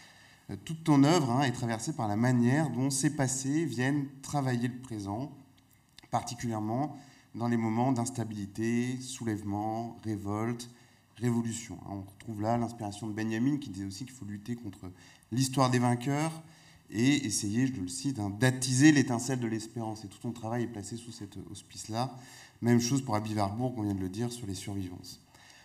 Euh, 0.51 0.57
toute 0.64 0.85
ton 0.85 1.03
œuvre 1.03 1.33
hein, 1.33 1.43
est 1.43 1.53
traversée 1.53 1.95
par 1.95 2.07
la 2.07 2.16
manière 2.16 2.70
dont 2.70 2.91
ces 2.91 3.16
passés 3.16 3.64
viennent 3.64 4.07
travailler 4.23 4.68
le 4.68 4.79
présent, 4.79 5.33
particulièrement 6.12 6.97
dans 7.35 7.49
les 7.49 7.57
moments 7.57 7.93
d'instabilité, 7.93 9.01
soulèvement, 9.01 9.97
révolte, 10.05 10.70
révolution. 11.16 11.78
On 11.89 12.03
retrouve 12.03 12.43
là 12.43 12.59
l'inspiration 12.59 13.07
de 13.07 13.12
Benjamin 13.12 13.57
qui 13.59 13.70
disait 13.70 13.87
aussi 13.87 14.05
qu'il 14.05 14.14
faut 14.14 14.24
lutter 14.24 14.55
contre 14.55 14.91
l'histoire 15.30 15.70
des 15.70 15.78
vainqueurs 15.78 16.43
et 16.91 17.24
essayer, 17.24 17.66
je 17.66 17.72
le 17.80 17.89
cite, 17.89 18.18
hein, 18.18 18.30
d'attiser 18.30 18.93
l'étincelle 18.93 19.41
de 19.41 19.47
l'espérance. 19.47 20.05
Et 20.05 20.09
tout 20.09 20.18
ton 20.18 20.33
travail 20.33 20.64
est 20.64 20.66
placé 20.66 20.97
sous 20.97 21.12
cet 21.12 21.39
auspice-là. 21.51 22.14
Même 22.61 22.80
chose 22.80 23.03
pour 23.03 23.16
Abby 23.16 23.35
Warburg, 23.35 23.74
on 23.78 23.83
vient 23.83 23.95
de 23.95 24.01
le 24.01 24.11
dire, 24.11 24.30
sur 24.30 24.47
les 24.47 24.55
survivances. 24.55 25.20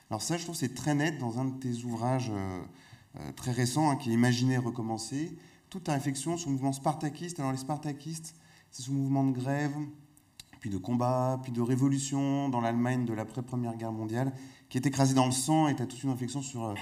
Alors 0.09 0.21
ça, 0.21 0.37
je 0.37 0.43
trouve, 0.43 0.55
c'est 0.55 0.73
très 0.73 0.95
net 0.95 1.17
dans 1.19 1.37
un 1.39 1.45
de 1.45 1.59
tes 1.59 1.83
ouvrages 1.83 2.31
euh, 2.33 2.61
euh, 3.19 3.31
très 3.33 3.51
récents, 3.51 3.91
hein, 3.91 3.97
qui 3.97 4.09
est 4.09 4.13
Imaginer 4.13 4.57
recommencer. 4.57 5.37
Toute 5.69 5.83
ta 5.83 5.93
réflexion 5.93 6.37
sur 6.37 6.49
le 6.49 6.53
mouvement 6.53 6.71
spartakiste. 6.71 7.39
Alors 7.39 7.51
les 7.51 7.57
spartakistes, 7.57 8.35
c'est 8.71 8.83
ce 8.83 8.91
mouvement 8.91 9.25
de 9.25 9.31
grève, 9.31 9.73
puis 10.59 10.69
de 10.69 10.77
combat, 10.77 11.39
puis 11.43 11.51
de 11.51 11.61
révolution 11.61 12.49
dans 12.49 12.61
l'Allemagne 12.61 13.05
de 13.05 13.13
l'après-première 13.13 13.75
guerre 13.75 13.91
mondiale, 13.91 14.31
qui 14.69 14.77
est 14.77 14.85
écrasée 14.85 15.13
dans 15.13 15.25
le 15.25 15.31
sang 15.31 15.67
et 15.67 15.75
tu 15.75 15.81
as 15.81 15.85
toute 15.85 16.03
une 16.03 16.11
réflexion 16.11 16.41
sur 16.41 16.65
euh, 16.65 16.73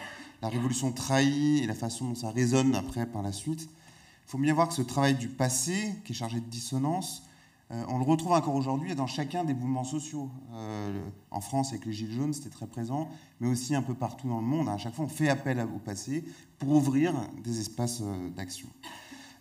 la 0.42 0.50
révolution 0.50 0.92
trahie 0.92 1.60
et 1.60 1.68
la 1.68 1.74
façon 1.74 2.06
dont 2.06 2.16
ça 2.16 2.32
résonne 2.32 2.76
après 2.76 3.06
par 3.06 3.22
la 3.22 3.32
suite. 3.32 3.64
Il 3.64 4.32
faut 4.32 4.38
bien 4.38 4.54
voir 4.54 4.68
que 4.68 4.74
ce 4.74 4.82
travail 4.82 5.16
du 5.16 5.28
passé, 5.28 5.94
qui 6.04 6.14
est 6.14 6.16
chargé 6.16 6.40
de 6.40 6.46
dissonance, 6.46 7.24
euh, 7.72 7.84
on 7.90 7.98
le 7.98 8.04
retrouve 8.04 8.34
encore 8.34 8.56
aujourd'hui 8.56 8.94
dans 8.94 9.08
chacun 9.08 9.44
des 9.44 9.54
mouvements 9.54 9.84
sociaux. 9.84 10.30
Euh, 10.54 11.04
en 11.32 11.42
France, 11.42 11.70
avec 11.70 11.86
les 11.86 11.94
Gilets 11.94 12.14
jaunes, 12.14 12.34
c'était 12.34 12.50
très 12.50 12.68
présent, 12.68 13.10
mais 13.40 13.48
aussi 13.48 13.74
un 13.76 13.82
peu 13.82 13.96
partout 13.96 14.28
dans 14.28 14.40
le 14.40 14.46
monde. 14.46 14.70
À 14.70 14.78
chaque 14.78 14.94
fois, 14.94 15.06
on 15.06 15.10
fait 15.10 15.30
appel 15.30 15.60
au 15.60 15.80
passé 15.80 16.24
pour 16.60 16.70
ouvrir 16.70 17.14
des 17.44 17.60
espaces 17.60 18.04
d'action. 18.36 18.68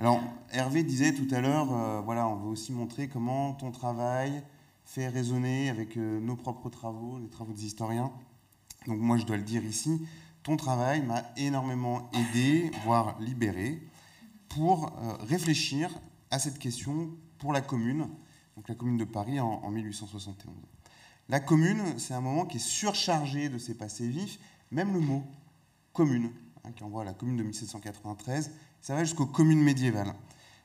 Alors, 0.01 0.20
Hervé 0.51 0.82
disait 0.82 1.14
tout 1.14 1.32
à 1.32 1.40
l'heure, 1.40 1.72
euh, 1.72 2.01
voilà, 2.01 2.26
on 2.26 2.34
veut 2.34 2.49
aussi 2.49 2.72
montrer 2.72 3.09
comment 3.09 3.53
ton 3.53 3.70
travail 3.70 4.42
fait 4.84 5.07
résonner 5.07 5.70
avec 5.70 5.97
euh, 5.97 6.18
nos 6.18 6.34
propres 6.34 6.68
travaux, 6.68 7.20
les 7.20 7.28
travaux 7.28 7.53
des 7.53 7.64
historiens. 7.64 8.11
Donc 8.88 8.99
moi, 8.99 9.18
je 9.18 9.24
dois 9.24 9.36
le 9.36 9.45
dire 9.45 9.64
ici, 9.64 10.05
ton 10.42 10.57
travail 10.57 11.03
m'a 11.03 11.22
énormément 11.36 12.11
aidé, 12.12 12.72
voire 12.84 13.16
libéré, 13.20 13.86
pour 14.49 14.86
euh, 14.86 15.14
réfléchir 15.20 15.90
à 16.32 16.40
cette 16.40 16.59
question 16.59 17.11
pour 17.38 17.53
la 17.53 17.61
commune, 17.61 18.09
donc 18.57 18.68
la 18.68 18.74
commune 18.74 18.97
de 18.97 19.05
Paris 19.05 19.38
en, 19.38 19.61
en 19.62 19.70
1871. 19.70 20.53
La 21.28 21.38
commune, 21.38 21.99
c'est 21.99 22.14
un 22.14 22.20
moment 22.20 22.47
qui 22.47 22.57
est 22.57 22.61
surchargé 22.61 23.49
de 23.49 23.59
ses 23.59 23.78
passés 23.78 24.09
vifs, 24.09 24.40
même 24.72 24.92
le 24.92 25.01
mot 25.01 25.22
commune, 25.92 26.32
hein, 26.64 26.72
qui 26.72 26.82
envoie 26.82 27.05
la 27.05 27.14
commune 27.14 27.36
de 27.36 27.45
1793, 27.45 28.51
ça 28.85 28.95
va 28.95 29.03
jusqu'aux 29.03 29.24
communes 29.24 29.62
médiévales. 29.62 30.14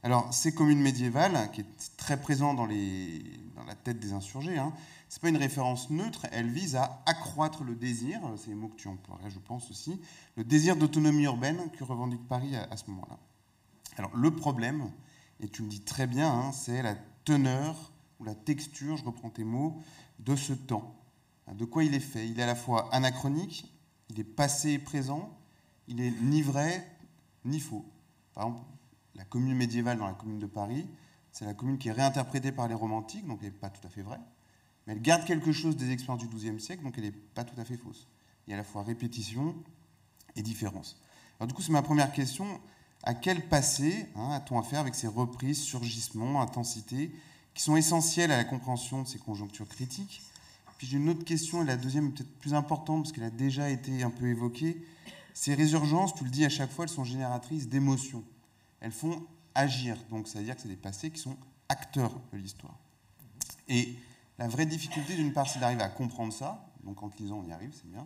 Alors, 0.04 0.34
ces 0.34 0.54
communes 0.54 0.82
médiévales, 0.82 1.50
qui 1.54 1.62
est 1.62 1.96
très 1.96 2.20
présent 2.20 2.54
dans, 2.54 2.66
la 2.66 3.76
tête 3.76 3.98
des 4.02 4.12
insurgés, 4.12 4.58
hein, 4.58 4.74
ce 5.08 5.16
n'est 5.16 5.22
pas 5.22 5.30
une 5.30 5.38
référence 5.38 5.90
neutre, 5.90 6.28
elle 6.34 6.50
vise 6.50 6.76
à 6.76 7.02
accroître 7.06 7.64
le 7.64 7.76
désir, 7.76 8.20
c'est 8.36 8.50
les 8.50 8.56
mots 8.56 8.68
que 8.68 8.76
tu 8.76 8.90
emploierais, 8.90 9.30
je 9.30 9.40
pense 9.40 9.72
aussi, 9.72 10.02
le 10.36 10.44
désir 10.44 10.76
d'autonomie 10.76 11.24
urbaine 11.24 11.72
que 11.72 11.82
revendique 11.86 12.28
Paris 12.28 12.58
à, 12.58 12.76
ce 12.76 12.92
moment-là. 12.92 13.18
Alors, 13.96 14.14
le 14.14 14.36
problème, 14.36 14.92
et 15.40 15.48
tu 15.48 15.62
le 15.62 15.70
dis 15.70 15.82
très 15.82 16.06
bien, 16.06 16.30
hein, 16.30 16.52
c'est 16.52 16.82
la 16.82 16.96
teneur 17.24 17.94
ou 18.20 18.26
la 18.26 18.36
texture, 18.36 18.98
je 18.98 19.06
reprends 19.06 19.30
tes 19.30 19.46
mots, 19.46 19.82
de 20.20 20.36
ce 20.36 20.52
temps. 20.52 20.94
De 21.54 21.64
quoi 21.64 21.86
il 21.86 21.96
est 21.96 22.02
fait? 22.02 22.28
Il 22.28 22.38
est 22.42 22.44
à 22.44 22.48
la 22.48 22.56
fois 22.56 22.94
anachronique, 22.94 23.74
il 24.10 24.20
est 24.20 24.26
passé 24.26 24.72
et 24.72 24.80
présent, 24.80 25.34
il 25.88 26.02
est 26.02 26.12
ni 26.22 26.42
vrai 26.42 26.86
ni 27.46 27.62
faux. 27.62 27.86
Par 28.40 28.48
exemple, 28.48 28.66
la 29.16 29.26
commune 29.26 29.54
médiévale 29.54 29.98
dans 29.98 30.08
la 30.08 30.14
commune 30.14 30.40
de 30.40 30.46
Paris, 30.46 30.88
c'est 31.34 31.44
la 31.44 31.54
commune 31.54 31.78
qui 31.78 31.90
est 31.90 31.92
réinterprétée 31.92 32.54
par 32.54 32.70
les 32.70 32.74
romantiques, 32.74 33.28
donc 33.28 33.40
elle 33.42 33.50
n'est 33.50 33.54
pas 33.54 33.70
tout 33.70 33.86
à 33.86 33.90
fait 33.90 34.02
vraie, 34.02 34.22
mais 34.88 34.94
elle 34.94 35.02
garde 35.02 35.26
quelque 35.26 35.52
chose 35.52 35.76
des 35.76 35.92
expériences 35.92 36.26
du 36.26 36.34
XIIe 36.34 36.58
siècle, 36.58 36.82
donc 36.84 36.98
elle 36.98 37.04
n'est 37.04 37.12
pas 37.12 37.44
tout 37.44 37.60
à 37.60 37.66
fait 37.66 37.76
fausse. 37.76 38.08
Il 38.48 38.52
y 38.52 38.54
a 38.54 38.56
à 38.56 38.60
la 38.60 38.64
fois 38.64 38.84
répétition 38.84 39.54
et 40.38 40.42
différence. 40.42 41.02
Alors 41.38 41.50
du 41.50 41.54
coup, 41.54 41.62
c'est 41.62 41.74
ma 41.74 41.82
première 41.82 42.14
question. 42.14 42.62
À 43.04 43.14
quel 43.14 43.46
passé 43.50 44.08
hein, 44.16 44.32
a-t-on 44.32 44.58
affaire 44.58 44.80
avec 44.80 44.96
ces 44.96 45.08
reprises, 45.08 45.62
surgissements, 45.62 46.42
intensités, 46.42 47.14
qui 47.54 47.62
sont 47.62 47.76
essentielles 47.76 48.32
à 48.32 48.38
la 48.38 48.46
compréhension 48.46 49.02
de 49.02 49.08
ces 49.10 49.20
conjonctures 49.20 49.68
critiques? 49.68 50.22
Puis 50.78 50.88
j'ai 50.88 50.96
une 50.96 51.10
autre 51.10 51.26
question, 51.26 51.62
et 51.62 51.66
la 51.66 51.76
deuxième 51.76 52.14
peut-être 52.14 52.40
plus 52.40 52.54
importante, 52.54 53.04
parce 53.04 53.12
qu'elle 53.12 53.26
a 53.26 53.32
déjà 53.32 53.70
été 53.70 54.02
un 54.02 54.10
peu 54.10 54.28
évoquée. 54.28 54.82
Ces 55.40 55.56
résurgences, 55.56 56.14
tu 56.16 56.26
le 56.26 56.30
dis 56.30 56.44
à 56.44 56.50
chaque 56.50 56.70
fois, 56.70 56.84
elles 56.84 56.90
sont 56.90 57.06
génératrices 57.06 57.70
d'émotions. 57.70 58.26
Elles 58.82 58.92
font 58.92 59.26
agir, 59.56 59.96
donc 60.10 60.28
c'est-à-dire 60.28 60.54
que 60.54 60.62
c'est 60.62 60.68
des 60.68 60.76
passés 60.76 61.12
qui 61.12 61.22
sont 61.22 61.38
acteurs 61.70 62.12
de 62.34 62.38
l'histoire. 62.38 62.78
Et 63.70 63.96
la 64.38 64.50
vraie 64.50 64.66
difficulté, 64.66 65.16
d'une 65.16 65.32
part, 65.32 65.48
c'est 65.48 65.60
d'arriver 65.60 65.82
à 65.82 65.88
comprendre 65.88 66.34
ça, 66.34 66.70
donc 66.84 67.02
en 67.04 67.10
lisant, 67.18 67.42
on 67.42 67.48
y 67.48 67.54
arrive, 67.54 67.72
c'est 67.74 67.90
bien. 67.90 68.06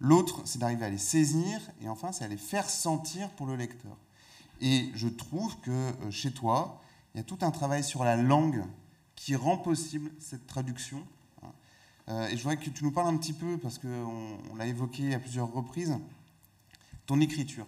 L'autre, 0.00 0.40
c'est 0.46 0.58
d'arriver 0.58 0.86
à 0.86 0.88
les 0.88 0.96
saisir, 0.96 1.60
et 1.82 1.88
enfin, 1.90 2.12
c'est 2.12 2.24
à 2.24 2.28
les 2.28 2.38
faire 2.38 2.70
sentir 2.70 3.28
pour 3.32 3.44
le 3.44 3.54
lecteur. 3.54 3.98
Et 4.62 4.90
je 4.94 5.08
trouve 5.08 5.54
que 5.60 5.70
euh, 5.70 6.10
chez 6.10 6.30
toi, 6.30 6.80
il 7.12 7.18
y 7.18 7.20
a 7.20 7.24
tout 7.24 7.38
un 7.42 7.50
travail 7.50 7.84
sur 7.84 8.04
la 8.04 8.16
langue 8.16 8.64
qui 9.16 9.36
rend 9.36 9.58
possible 9.58 10.10
cette 10.18 10.46
traduction. 10.46 11.06
Hein. 11.42 11.52
Euh, 12.08 12.28
et 12.28 12.38
je 12.38 12.42
voudrais 12.42 12.56
que 12.56 12.70
tu 12.70 12.84
nous 12.84 12.90
parles 12.90 13.08
un 13.08 13.18
petit 13.18 13.34
peu, 13.34 13.58
parce 13.58 13.78
qu'on 13.78 14.38
on, 14.50 14.54
l'a 14.56 14.66
évoqué 14.66 15.12
à 15.12 15.18
plusieurs 15.18 15.52
reprises, 15.52 15.94
ton 17.08 17.20
écriture 17.20 17.66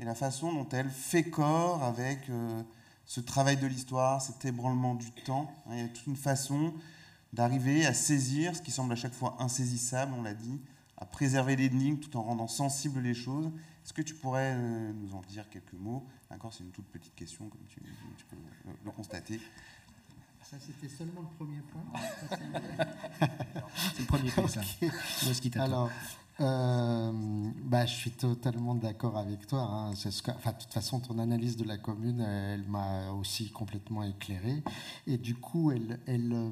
et 0.00 0.04
la 0.04 0.14
façon 0.14 0.52
dont 0.52 0.68
elle 0.70 0.88
fait 0.88 1.24
corps 1.24 1.84
avec 1.84 2.28
euh, 2.30 2.62
ce 3.04 3.20
travail 3.20 3.58
de 3.58 3.66
l'histoire, 3.66 4.22
cet 4.22 4.44
ébranlement 4.44 4.94
du 4.94 5.12
temps. 5.12 5.52
Il 5.70 5.78
y 5.78 5.80
a 5.80 5.88
toute 5.88 6.06
une 6.06 6.16
façon 6.16 6.72
d'arriver 7.32 7.84
à 7.84 7.92
saisir 7.92 8.56
ce 8.56 8.62
qui 8.62 8.70
semble 8.70 8.92
à 8.92 8.96
chaque 8.96 9.12
fois 9.12 9.36
insaisissable, 9.40 10.14
on 10.16 10.22
l'a 10.22 10.34
dit, 10.34 10.60
à 10.96 11.04
préserver 11.04 11.54
l'énigme 11.54 11.98
tout 11.98 12.16
en 12.16 12.22
rendant 12.22 12.48
sensibles 12.48 13.00
les 13.00 13.14
choses. 13.14 13.50
Est-ce 13.84 13.92
que 13.92 14.02
tu 14.02 14.14
pourrais 14.14 14.54
euh, 14.56 14.92
nous 14.94 15.14
en 15.14 15.20
dire 15.22 15.48
quelques 15.50 15.74
mots? 15.74 16.06
D'accord, 16.30 16.52
c'est 16.54 16.64
une 16.64 16.70
toute 16.70 16.86
petite 16.86 17.14
question, 17.14 17.46
comme 17.48 17.60
tu, 17.68 17.80
peux 17.80 18.36
le, 18.84 18.90
constater. 18.90 19.38
Ça, 20.42 20.56
c'était 20.58 20.88
seulement 20.88 21.20
le 21.20 21.36
premier 21.36 21.60
point. 21.60 21.84
c'est 23.94 24.00
le 24.00 24.06
premier 24.06 24.30
point, 24.30 24.48
ça. 24.48 24.62
Alors, 25.62 25.90
euh, 26.40 27.10
bah, 27.64 27.84
je 27.86 27.94
suis 27.94 28.10
totalement 28.12 28.74
d'accord 28.74 29.18
avec 29.18 29.46
toi. 29.46 29.60
Hein. 29.60 29.90
De 29.90 30.52
toute 30.60 30.72
façon, 30.72 31.00
ton 31.00 31.18
analyse 31.18 31.56
de 31.56 31.64
la 31.64 31.78
commune, 31.78 32.20
elle, 32.20 32.64
m'a 32.64 33.10
aussi 33.10 33.50
complètement 33.50 34.04
éclairé. 34.04 34.62
Et 35.06 35.18
du 35.18 35.34
coup, 35.34 35.72
elle, 35.72 35.98
euh, 36.06 36.50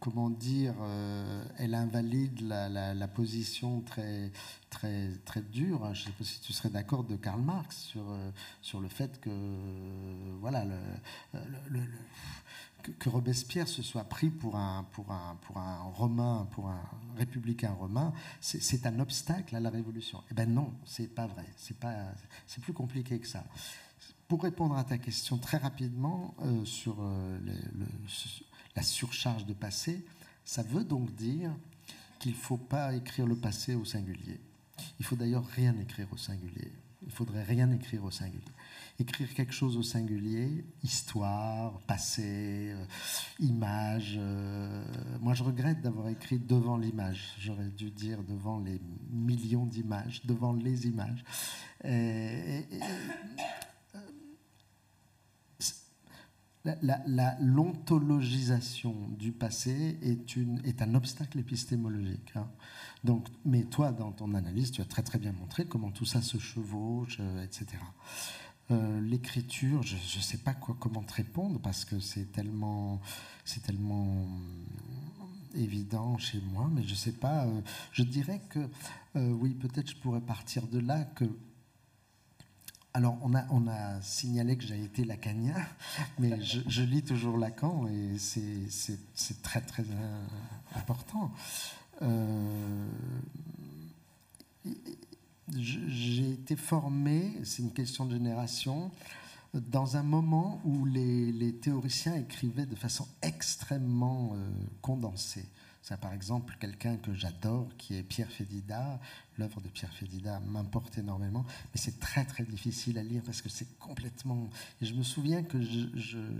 comment 0.00 0.28
dire, 0.28 0.74
euh, 0.80 1.44
elle 1.58 1.74
invalide 1.74 2.40
la, 2.40 3.08
position 3.08 3.80
très, 3.82 4.32
très, 4.70 5.10
très 5.24 5.42
dure, 5.42 5.94
je 5.94 6.00
ne 6.00 6.06
sais 6.06 6.12
pas 6.12 6.24
si 6.24 6.40
tu 6.40 6.52
serais 6.52 6.70
d'accord, 6.70 7.04
de 7.04 7.14
Karl 7.14 7.40
Marx 7.40 7.76
sur, 7.76 8.04
sur 8.60 8.80
le 8.80 8.88
fait 8.88 9.20
que, 9.20 9.30
voilà, 10.40 10.64
que, 12.98 13.08
Robespierre 13.08 13.68
se 13.68 13.82
soit 13.82 14.04
pris 14.04 14.30
pour 14.30 14.56
un, 14.56 14.84
pour 14.92 15.10
un, 15.10 15.36
pour 15.42 15.58
un 15.58 15.82
romain, 15.82 16.48
pour 16.52 16.68
un 16.68 16.82
républicain 17.16 17.72
romain, 17.72 18.12
c'est 18.40 18.86
un 18.86 18.98
obstacle 19.00 19.56
à 19.56 19.60
la 19.60 19.70
révolution. 19.70 20.22
Eh 20.30 20.34
ben 20.34 20.52
non, 20.52 20.72
c'est 20.84 21.08
pas 21.08 21.26
vrai. 21.26 21.46
C'est 21.56 22.60
plus 22.62 22.72
compliqué 22.72 23.18
que 23.18 23.26
ça. 23.26 23.44
Pour 24.28 24.42
répondre 24.42 24.76
à 24.76 24.84
ta 24.84 24.98
question 24.98 25.38
très 25.38 25.58
rapidement 25.58 26.34
euh, 26.42 26.64
sur 26.64 26.96
le, 27.00 27.52
la 28.74 28.82
surcharge 28.82 29.46
de 29.46 29.52
passé, 29.52 30.04
ça 30.44 30.62
veut 30.62 30.84
donc 30.84 31.14
dire 31.14 31.50
qu'il 32.18 32.32
ne 32.32 32.36
faut 32.36 32.56
pas 32.56 32.94
écrire 32.94 33.26
le 33.26 33.36
passé 33.36 33.74
au 33.74 33.84
singulier. 33.84 34.40
Il 34.98 35.04
faut 35.04 35.16
d'ailleurs 35.16 35.46
rien 35.46 35.78
écrire 35.78 36.08
au 36.12 36.16
singulier. 36.16 36.72
Il 37.06 37.12
faudrait 37.12 37.42
rien 37.42 37.70
écrire 37.70 38.04
au 38.04 38.10
singulier. 38.10 38.42
Écrire 38.98 39.34
quelque 39.34 39.52
chose 39.52 39.76
au 39.76 39.82
singulier, 39.82 40.64
histoire, 40.84 41.80
passé, 41.80 42.70
euh, 42.70 42.84
image. 43.40 44.14
Euh, 44.16 44.84
moi, 45.20 45.34
je 45.34 45.42
regrette 45.42 45.80
d'avoir 45.80 46.08
écrit 46.08 46.38
devant 46.38 46.76
l'image. 46.76 47.34
J'aurais 47.40 47.70
dû 47.70 47.90
dire 47.90 48.22
devant 48.22 48.60
les 48.60 48.80
millions 49.10 49.66
d'images, 49.66 50.24
devant 50.24 50.52
les 50.52 50.86
images. 50.86 51.24
l'ontologisation 57.40 58.94
du 59.18 59.32
passé 59.32 59.98
est, 60.02 60.36
une, 60.36 60.60
est 60.64 60.80
un 60.82 60.94
obstacle 60.94 61.38
épistémologique. 61.38 62.32
Hein. 62.36 62.48
Donc, 63.02 63.28
mais 63.44 63.64
toi, 63.64 63.92
dans 63.92 64.12
ton 64.12 64.34
analyse, 64.34 64.70
tu 64.70 64.80
as 64.80 64.86
très 64.86 65.02
très 65.02 65.18
bien 65.18 65.32
montré 65.32 65.66
comment 65.66 65.90
tout 65.90 66.06
ça 66.06 66.22
se 66.22 66.38
chevauche, 66.38 67.18
euh, 67.20 67.44
etc. 67.44 67.66
Euh, 68.70 69.00
l'écriture, 69.02 69.82
je 69.82 69.96
ne 69.96 70.22
sais 70.22 70.38
pas 70.38 70.54
comment 70.54 71.02
te 71.02 71.14
répondre 71.14 71.60
parce 71.60 71.84
que 71.84 72.00
c'est 72.00 72.32
tellement, 72.32 73.00
c'est 73.44 73.62
tellement 73.62 74.26
évident 75.54 76.16
chez 76.18 76.40
moi, 76.52 76.70
mais 76.72 76.82
je 76.82 76.90
ne 76.90 76.96
sais 76.96 77.12
pas. 77.12 77.44
Euh, 77.44 77.60
je 77.92 78.02
dirais 78.02 78.40
que 78.48 78.68
oui, 79.16 79.50
peut-être 79.54 79.90
je 79.90 79.96
pourrais 79.96 80.20
partir 80.20 80.66
de 80.66 80.80
là 80.80 81.04
que 81.04 81.24
alors, 82.96 83.18
on 83.22 83.34
a, 83.34 83.44
on 83.50 83.66
a 83.66 84.00
signalé 84.02 84.56
que 84.56 84.62
j'ai 84.64 84.80
été 84.84 85.04
lacanien, 85.04 85.56
mais 86.20 86.40
je, 86.40 86.82
lis 86.82 87.02
toujours 87.02 87.36
Lacan 87.36 87.88
et 87.88 88.18
c'est 88.18 89.42
très 89.42 89.60
très 89.60 89.82
euh, 89.82 90.26
important. 90.76 91.32
J'ai 95.52 96.30
été 96.30 96.56
formé, 96.56 97.32
c'est 97.44 97.62
une 97.62 97.72
question 97.72 98.06
de 98.06 98.14
génération, 98.14 98.90
dans 99.52 99.96
un 99.96 100.02
moment 100.02 100.60
où 100.64 100.84
les, 100.84 101.54
théoriciens 101.60 102.16
écrivaient 102.16 102.66
de 102.66 102.74
façon 102.74 103.06
extrêmement 103.22 104.32
euh, 104.34 104.50
condensée. 104.80 105.46
C'est 105.82 106.00
par 106.00 106.14
exemple 106.14 106.56
quelqu'un 106.58 106.96
que 106.96 107.12
j'adore, 107.12 107.68
qui 107.76 107.94
est 107.94 108.02
Pierre 108.02 108.30
Fédida. 108.30 108.98
L'œuvre 109.36 109.60
de 109.60 109.68
Pierre 109.68 109.92
Fédida 109.92 110.40
m'importe 110.40 110.96
énormément, 110.96 111.44
mais 111.46 111.78
c'est 111.78 112.00
très 112.00 112.24
très 112.24 112.44
difficile 112.44 112.96
à 112.96 113.02
lire 113.02 113.22
parce 113.22 113.42
que 113.42 113.50
c'est 113.50 113.78
complètement. 113.78 114.48
Et 114.80 114.86
je 114.86 114.94
me 114.94 115.02
souviens 115.02 115.42
que 115.42 115.60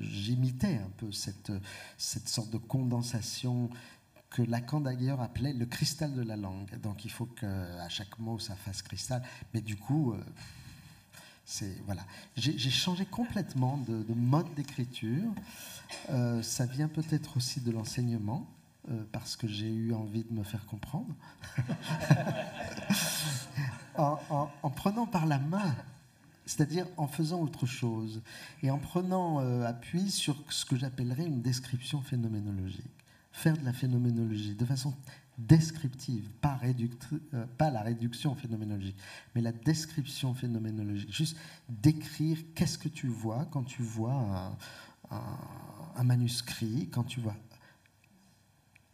j'imitais 0.00 0.76
un 0.78 0.88
peu 0.96 1.12
cette, 1.12 1.52
cette 1.98 2.26
sorte 2.26 2.48
de 2.50 2.56
condensation 2.56 3.68
que 4.34 4.42
Lacan 4.42 4.80
d'ailleurs 4.80 5.20
appelait 5.20 5.52
le 5.52 5.64
cristal 5.64 6.12
de 6.12 6.22
la 6.22 6.36
langue. 6.36 6.76
Donc 6.80 7.04
il 7.04 7.10
faut 7.10 7.26
qu'à 7.26 7.88
chaque 7.88 8.18
mot 8.18 8.40
ça 8.40 8.56
fasse 8.56 8.82
cristal. 8.82 9.22
Mais 9.54 9.60
du 9.60 9.76
coup, 9.76 10.12
euh, 10.12 10.18
c'est 11.44 11.80
voilà. 11.86 12.02
J'ai 12.36 12.70
changé 12.70 13.06
complètement 13.06 13.78
de, 13.78 14.12
mode 14.12 14.52
d'écriture. 14.54 15.32
Euh, 16.10 16.42
ça 16.42 16.66
vient 16.66 16.88
peut-être 16.88 17.36
aussi 17.36 17.60
de 17.60 17.70
l'enseignement. 17.70 18.46
Euh, 18.90 19.02
parce 19.12 19.34
que 19.34 19.48
j'ai 19.48 19.72
eu 19.72 19.94
envie 19.94 20.24
de 20.24 20.32
me 20.34 20.42
faire 20.42 20.66
comprendre, 20.66 21.08
en, 23.96 24.70
prenant 24.76 25.06
par 25.06 25.24
la 25.24 25.38
main, 25.38 25.74
c'est-à-dire 26.44 26.86
en 26.98 27.06
faisant 27.06 27.40
autre 27.40 27.64
chose, 27.64 28.20
et 28.62 28.70
en 28.70 28.76
prenant 28.76 29.38
appui 29.62 30.10
sur 30.10 30.36
ce 30.50 30.66
que 30.66 30.76
j'appellerais 30.76 31.24
une 31.24 31.40
description 31.40 32.02
phénoménologique. 32.02 33.03
Faire 33.34 33.58
de 33.58 33.64
la 33.64 33.72
phénoménologie 33.72 34.54
de 34.54 34.64
façon 34.64 34.94
descriptive, 35.36 36.30
pas, 36.40 36.60
euh, 36.62 37.46
pas 37.58 37.70
la 37.70 37.82
réduction 37.82 38.36
phénoménologique, 38.36 38.96
mais 39.34 39.40
la 39.40 39.50
description 39.50 40.32
phénoménologique. 40.32 41.12
Juste 41.12 41.36
décrire 41.68 42.38
qu'est-ce 42.54 42.78
que 42.78 42.88
tu 42.88 43.08
vois 43.08 43.46
quand 43.50 43.64
tu 43.64 43.82
vois 43.82 44.56
un 45.10 46.04
manuscrit, 46.04 46.88
quand 46.90 47.04
tu 47.04 47.20
vois 47.20 47.36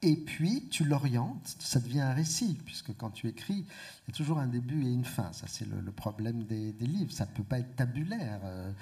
et 0.02 0.16
puis 0.16 0.66
tu 0.70 0.84
l'orientes, 0.84 1.56
ça 1.58 1.78
devient 1.78 2.00
un 2.00 2.14
récit, 2.14 2.58
puisque 2.64 2.96
quand 2.96 3.10
tu 3.10 3.28
écris, 3.28 3.66
il 3.66 4.08
y 4.08 4.10
a 4.10 4.16
toujours 4.16 4.38
un 4.38 4.46
début 4.46 4.82
et 4.86 4.90
une 4.90 5.04
fin. 5.04 5.30
Ça, 5.32 5.46
c'est 5.46 5.66
le, 5.68 5.92
problème 5.92 6.44
des, 6.44 6.72
livres. 6.80 7.12
Ça 7.12 7.26
ne 7.26 7.30
peut 7.32 7.44
pas 7.44 7.58
être 7.58 7.76
tabulaire. 7.76 8.40
Euh, 8.44 8.72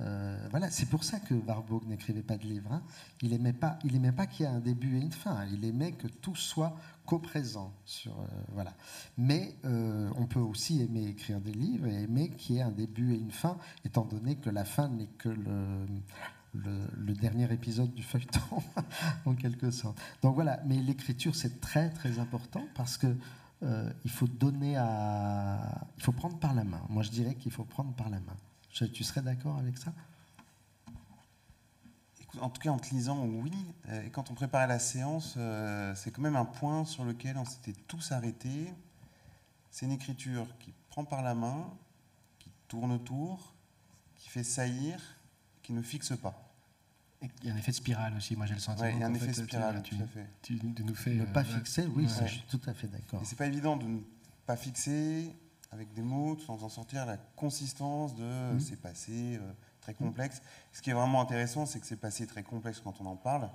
euh, 0.00 0.48
voilà, 0.50 0.70
c'est 0.70 0.86
pour 0.86 1.04
ça 1.04 1.20
que 1.20 1.34
Warburg 1.34 1.86
n'écrivait 1.86 2.22
pas 2.22 2.36
de 2.36 2.44
livres. 2.44 2.72
Hein. 2.72 2.82
Il 3.22 3.30
n'aimait 3.30 3.52
pas, 3.52 3.78
il 3.84 3.94
aimait 3.94 4.12
pas 4.12 4.26
qu'il 4.26 4.44
y 4.44 4.48
ait 4.48 4.52
un 4.52 4.60
début 4.60 4.96
et 4.96 5.00
une 5.00 5.12
fin. 5.12 5.44
Il 5.52 5.64
aimait 5.64 5.92
que 5.92 6.08
tout 6.08 6.34
soit 6.34 6.76
co-présent. 7.06 7.72
Euh, 8.06 8.10
voilà. 8.52 8.74
Mais 9.16 9.56
on 9.64 10.26
peut 10.26 10.40
aussi 10.40 10.82
aimer 10.82 11.06
écrire 11.06 11.40
des 11.40 11.52
livres 11.52 11.86
et 11.86 12.02
aimer 12.02 12.30
qu'il 12.30 12.56
y 12.56 12.58
ait 12.58 12.62
un 12.62 12.70
début 12.70 13.14
et 13.14 13.18
une 13.18 13.30
fin, 13.30 13.56
étant 13.84 14.04
donné 14.04 14.36
que 14.36 14.50
la 14.50 14.64
fin 14.64 14.88
n'est 14.88 15.08
que 15.18 15.28
le 15.28 17.14
dernier 17.14 17.52
épisode 17.52 17.94
du 17.94 18.02
feuilleton, 18.02 18.40
en 19.26 19.34
quelque 19.34 19.70
sorte. 19.70 19.98
Donc 20.22 20.34
voilà, 20.34 20.60
mais 20.66 20.76
l'écriture, 20.76 21.36
c'est 21.36 21.60
très 21.60 21.90
très 21.90 22.18
important 22.18 22.64
parce 22.74 22.96
que 22.96 23.16
euh, 23.64 23.90
il 24.04 24.10
faut 24.10 24.26
donner 24.26 24.76
à. 24.76 25.86
Il 25.96 26.02
faut 26.02 26.12
prendre 26.12 26.38
par 26.38 26.54
la 26.54 26.64
main. 26.64 26.82
Moi, 26.88 27.02
je 27.02 27.10
dirais 27.10 27.34
qu'il 27.34 27.52
faut 27.52 27.64
prendre 27.64 27.92
par 27.94 28.10
la 28.10 28.18
main. 28.20 28.36
Tu 28.74 29.04
serais 29.04 29.22
d'accord 29.22 29.58
avec 29.58 29.78
ça 29.78 29.92
en 32.40 32.50
tout 32.50 32.60
cas, 32.60 32.70
en 32.70 32.78
te 32.78 32.90
lisant, 32.94 33.24
oui. 33.24 33.52
Et 34.04 34.10
quand 34.10 34.30
on 34.30 34.34
préparait 34.34 34.66
la 34.66 34.78
séance, 34.78 35.34
euh, 35.36 35.94
c'est 35.94 36.10
quand 36.10 36.22
même 36.22 36.36
un 36.36 36.44
point 36.44 36.84
sur 36.84 37.04
lequel 37.04 37.36
on 37.36 37.44
s'était 37.44 37.74
tous 37.86 38.12
arrêtés. 38.12 38.72
C'est 39.70 39.86
une 39.86 39.92
écriture 39.92 40.46
qui 40.58 40.72
prend 40.90 41.04
par 41.04 41.22
la 41.22 41.34
main, 41.34 41.66
qui 42.38 42.50
tourne 42.68 42.92
autour, 42.92 43.54
qui 44.16 44.28
fait 44.28 44.44
saillir, 44.44 45.00
qui 45.62 45.72
ne 45.72 45.82
fixe 45.82 46.16
pas. 46.16 46.52
il 47.22 47.48
y 47.48 47.50
a 47.50 47.54
un 47.54 47.56
effet 47.56 47.72
de 47.72 47.76
spirale 47.76 48.16
aussi, 48.16 48.36
moi 48.36 48.46
j'ai 48.46 48.54
le 48.54 48.60
sentiment. 48.60 48.88
il 48.88 48.98
y 48.98 49.02
a 49.02 49.06
un 49.06 49.14
effet 49.14 49.28
de 49.28 49.32
spirale, 49.32 49.82
tout 49.82 49.96
à 50.02 50.06
fait. 50.06 50.28
Tu, 50.42 50.60
nous 50.62 50.94
fais, 50.94 51.14
ne 51.14 51.24
pas 51.24 51.40
euh, 51.40 51.44
fixer, 51.44 51.86
oui, 51.86 52.06
je 52.08 52.26
suis 52.26 52.44
tout 52.48 52.60
à 52.66 52.74
fait 52.74 52.88
d'accord. 52.88 53.22
Et 53.22 53.24
c'est 53.24 53.36
pas 53.36 53.46
évident 53.46 53.76
de 53.76 53.86
ne 53.86 54.00
pas 54.46 54.56
fixer 54.56 55.34
avec 55.74 55.92
des 55.92 56.02
mots, 56.02 56.38
sans 56.38 56.62
en 56.62 56.68
sortir 56.68 57.04
la 57.04 57.16
consistance 57.36 58.14
de 58.14 58.54
mmh. 58.54 58.60
c'est 58.60 58.80
passé, 58.80 59.36
euh, 59.36 59.52
très 59.80 59.94
complexe. 59.94 60.40
Ce 60.72 60.80
qui 60.80 60.90
est 60.90 60.94
vraiment 60.94 61.20
intéressant, 61.20 61.66
c'est 61.66 61.80
que 61.80 61.86
ces 61.86 61.96
passés 61.96 62.26
très 62.26 62.42
complexes 62.42 62.80
quand 62.82 63.00
on 63.00 63.06
en 63.06 63.16
parle, 63.16 63.50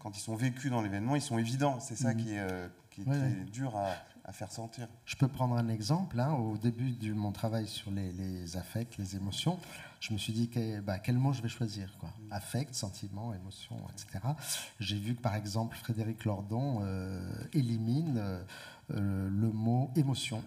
quand 0.00 0.16
ils 0.16 0.20
sont 0.20 0.34
vécus 0.34 0.70
dans 0.70 0.82
l'événement, 0.82 1.14
ils 1.14 1.22
sont 1.22 1.38
évidents. 1.38 1.78
C'est 1.80 1.96
ça 1.96 2.14
mhm. 2.14 2.16
qui 2.16 2.34
est, 2.34 2.40
euh, 2.40 2.68
très 3.06 3.30
dur 3.52 3.76
à, 3.76 4.32
faire 4.32 4.50
sentir. 4.52 4.88
Je 5.06 5.16
peux 5.16 5.28
prendre 5.28 5.56
un 5.56 5.68
exemple. 5.68 6.20
Hein. 6.20 6.34
Au 6.34 6.58
début 6.58 6.90
de 6.90 7.14
mon 7.14 7.32
travail 7.32 7.66
sur 7.66 7.90
les, 7.90 8.56
affects, 8.58 8.98
les 8.98 9.16
émotions, 9.16 9.58
je 10.00 10.12
me 10.12 10.18
suis 10.18 10.34
dit 10.34 10.50
bah, 10.82 10.98
quel 10.98 11.16
mot 11.16 11.32
je 11.32 11.40
vais 11.40 11.48
choisir. 11.48 11.96
Quoi. 11.98 12.10
Mhm. 12.20 12.32
Affect, 12.32 12.74
sentiment, 12.74 13.32
émotion, 13.32 13.76
etc. 13.92 14.34
J'ai 14.80 14.98
vu 14.98 15.14
que 15.14 15.22
par 15.22 15.34
exemple 15.34 15.76
Frédéric 15.76 16.24
Lordon 16.24 16.80
euh, 16.82 17.30
élimine 17.52 18.18
euh, 18.90 19.28
le 19.30 19.52
mot 19.52 19.90
émotion 19.96 20.42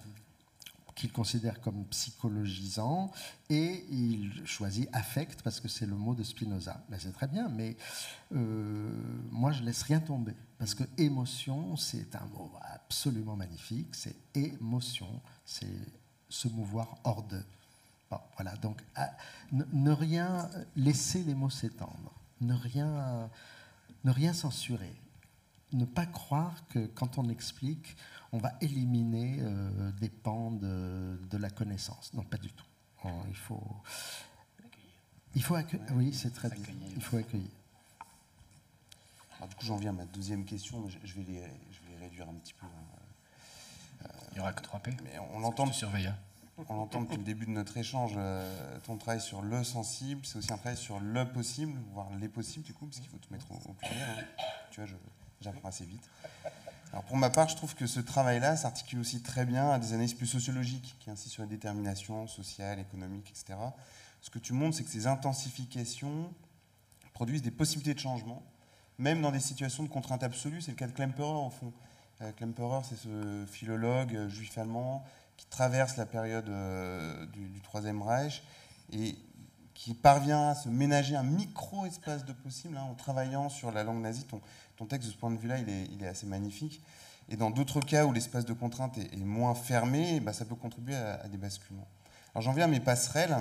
qu'il 0.95 1.11
considère 1.11 1.61
comme 1.61 1.85
psychologisant, 1.85 3.11
et 3.49 3.85
il 3.89 4.45
choisit 4.45 4.89
affect 4.93 5.41
parce 5.41 5.59
que 5.59 5.67
c'est 5.67 5.85
le 5.85 5.95
mot 5.95 6.15
de 6.15 6.23
Spinoza. 6.23 6.83
Mais 6.89 6.97
c'est 6.99 7.11
très 7.11 7.27
bien, 7.27 7.49
mais 7.49 7.77
euh, 8.33 8.91
moi 9.31 9.51
je 9.51 9.63
laisse 9.63 9.83
rien 9.83 9.99
tomber, 9.99 10.35
parce 10.59 10.75
que 10.75 10.83
émotion, 10.97 11.75
c'est 11.77 12.15
un 12.15 12.25
mot 12.33 12.51
absolument 12.61 13.35
magnifique, 13.35 13.93
c'est 13.93 14.15
émotion, 14.35 15.21
c'est 15.45 15.67
se 16.29 16.47
mouvoir 16.47 16.97
hors 17.03 17.23
de. 17.23 17.41
Voilà, 18.35 18.55
donc 18.57 18.83
ne, 19.53 19.91
rien 19.91 20.49
laisser 20.75 21.23
les 21.23 21.33
mots 21.33 21.49
s'étendre, 21.49 22.11
ne 22.41 22.53
rien, 22.53 23.29
ne 24.03 24.11
rien 24.11 24.33
censurer, 24.33 24.93
ne 25.71 25.85
pas 25.85 26.05
croire 26.05 26.67
que 26.67 26.87
quand 26.87 27.17
on 27.17 27.29
explique, 27.29 27.95
on 28.33 28.37
va 28.37 28.53
éliminer 28.61 29.37
euh, 29.39 29.91
des 29.99 30.09
pans 30.09 30.51
de, 30.51 31.37
la 31.37 31.49
connaissance. 31.49 32.13
Non, 32.13 32.23
pas 32.23 32.37
du 32.37 32.51
tout. 32.51 32.65
il 33.27 33.35
faut, 33.35 33.63
il 35.35 35.43
faut 35.43 35.55
accueillir. 35.55 35.85
Oui, 35.93 36.13
c'est 36.13 36.33
très 36.33 36.49
bien. 36.49 36.63
Il 36.95 37.01
faut 37.01 37.17
accueillir. 37.17 37.49
du 39.41 39.55
coup, 39.55 39.65
j'en 39.65 39.77
viens 39.77 39.91
à 39.91 39.93
ma 39.93 40.05
deuxième 40.05 40.45
question. 40.45 40.87
Je, 41.03 41.13
vais, 41.15 41.23
les, 41.23 41.43
je 41.71 41.79
vais 41.89 41.97
réduire 41.99 42.29
un 42.29 42.33
petit 42.35 42.53
peu. 42.53 42.65
Hein. 42.65 44.07
il 44.31 44.35
n'y 44.35 44.39
aura 44.39 44.53
que 44.53 44.61
3 44.61 44.79
P. 44.79 44.95
Mais 45.03 45.19
on 45.33 45.39
l'entend. 45.39 45.67
Hein. 45.67 46.15
On 46.69 46.75
l'entend 46.75 47.01
depuis 47.01 47.17
le 47.17 47.23
début 47.23 47.45
de 47.45 47.51
notre 47.51 47.77
échange. 47.77 48.13
Euh, 48.17 48.79
ton 48.83 48.97
travail 48.97 49.21
sur 49.21 49.41
le 49.41 49.63
sensible, 49.63 50.25
c'est 50.25 50.37
aussi 50.37 50.51
un 50.51 50.57
travail 50.57 50.77
sur 50.77 50.99
le 50.99 51.25
possible, 51.31 51.79
voire 51.93 52.09
les 52.19 52.27
possibles, 52.27 52.65
du 52.65 52.73
coup, 52.73 52.85
parce 52.85 52.99
qu'il 52.99 53.09
faut 53.09 53.17
tout 53.17 53.31
mettre 53.31 53.51
au, 53.51 53.73
pluriel. 53.73 54.27
Hein. 54.39 54.43
Tu 54.69 54.81
vois, 54.81 54.89
j'apprends 55.39 55.69
assez 55.69 55.85
vite. 55.85 56.07
Alors 56.91 57.05
pour 57.05 57.15
ma 57.15 57.29
part, 57.29 57.47
je 57.47 57.55
trouve 57.55 57.73
que 57.73 57.87
ce 57.87 58.01
travail-là 58.01 58.57
s'articule 58.57 58.99
aussi 58.99 59.21
très 59.21 59.45
bien 59.45 59.69
à 59.71 59.79
des 59.79 59.93
analyses 59.93 60.13
plus 60.13 60.27
sociologiques, 60.27 60.97
qui 60.99 61.09
insistent 61.09 61.33
sur 61.33 61.43
la 61.43 61.49
détermination 61.49 62.27
sociale, 62.27 62.79
économique, 62.79 63.29
etc. 63.29 63.57
Ce 64.21 64.29
que 64.29 64.39
tu 64.39 64.51
montres, 64.51 64.77
c'est 64.77 64.83
que 64.83 64.89
ces 64.89 65.07
intensifications 65.07 66.33
produisent 67.13 67.41
des 67.41 67.51
possibilités 67.51 67.93
de 67.93 67.99
changement, 67.99 68.43
même 68.97 69.21
dans 69.21 69.31
des 69.31 69.39
situations 69.39 69.83
de 69.83 69.89
contrainte 69.89 70.23
absolue. 70.23 70.61
C'est 70.61 70.71
le 70.71 70.77
cas 70.77 70.87
de 70.87 70.91
Klemperer, 70.91 71.45
au 71.45 71.49
fond. 71.49 71.71
Euh, 72.21 72.31
Klemperer, 72.33 72.81
c'est 72.83 72.97
ce 72.97 73.45
philologue 73.49 74.15
euh, 74.15 74.29
juif 74.29 74.57
allemand 74.57 75.03
qui 75.37 75.45
traverse 75.47 75.97
la 75.97 76.05
période 76.05 76.49
euh, 76.49 77.25
du, 77.27 77.61
Troisième 77.61 78.01
Reich 78.01 78.43
et 78.91 79.15
qui 79.73 79.95
parvient 79.95 80.49
à 80.49 80.55
se 80.55 80.69
ménager 80.69 81.15
un 81.15 81.23
micro-espace 81.23 82.25
de 82.25 82.33
possible 82.33 82.77
hein, 82.77 82.83
en 82.83 82.93
travaillant 82.93 83.49
sur 83.49 83.71
la 83.71 83.83
langue 83.83 84.01
nazie. 84.01 84.27
Texte, 84.85 85.07
de 85.07 85.13
ce 85.13 85.17
point 85.17 85.31
de 85.31 85.37
vue-là, 85.37 85.57
il 85.59 86.03
est, 86.03 86.07
assez 86.07 86.25
magnifique. 86.25 86.83
Et 87.29 87.37
dans 87.37 87.49
d'autres 87.49 87.79
cas 87.79 88.05
où 88.05 88.13
l'espace 88.13 88.45
de 88.45 88.53
contrainte 88.53 88.97
est, 88.97 89.15
moins 89.17 89.55
fermé, 89.55 90.19
bah, 90.19 90.33
ça 90.33 90.45
peut 90.45 90.55
contribuer 90.55 90.95
à, 90.95 91.27
des 91.27 91.37
basculements. 91.37 91.87
Alors 92.33 92.41
j'en 92.41 92.53
viens 92.53 92.65
à 92.65 92.67
mes 92.67 92.79
passerelles. 92.79 93.35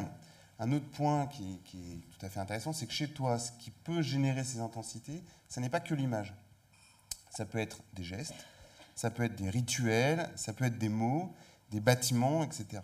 Un 0.59 0.73
autre 0.73 0.89
point 0.91 1.27
qui, 1.27 1.59
est 1.75 2.19
tout 2.19 2.27
à 2.27 2.29
fait 2.29 2.41
intéressant, 2.41 2.73
c'est 2.73 2.87
que 2.87 2.93
chez 2.93 3.09
toi, 3.09 3.39
ce 3.39 3.51
qui 3.53 3.71
peut 3.71 4.03
générer 4.03 4.45
ces 4.45 4.61
intensités, 4.61 5.25
ce 5.49 5.59
n'est 5.59 5.71
pas 5.71 5.81
que 5.81 5.95
l'image. 5.95 6.35
Ça 7.31 7.47
peut 7.47 7.59
être 7.59 7.81
des 7.95 8.05
gestes, 8.05 8.35
ça 8.95 9.11
peut 9.11 9.23
être 9.23 9.37
des 9.37 9.49
rituels, 9.49 10.29
ça 10.37 10.53
peut 10.53 10.67
être 10.67 10.79
des 10.79 10.91
mots, 10.91 11.33
des 11.71 11.81
bâtiments, 11.81 12.43
etc. 12.43 12.83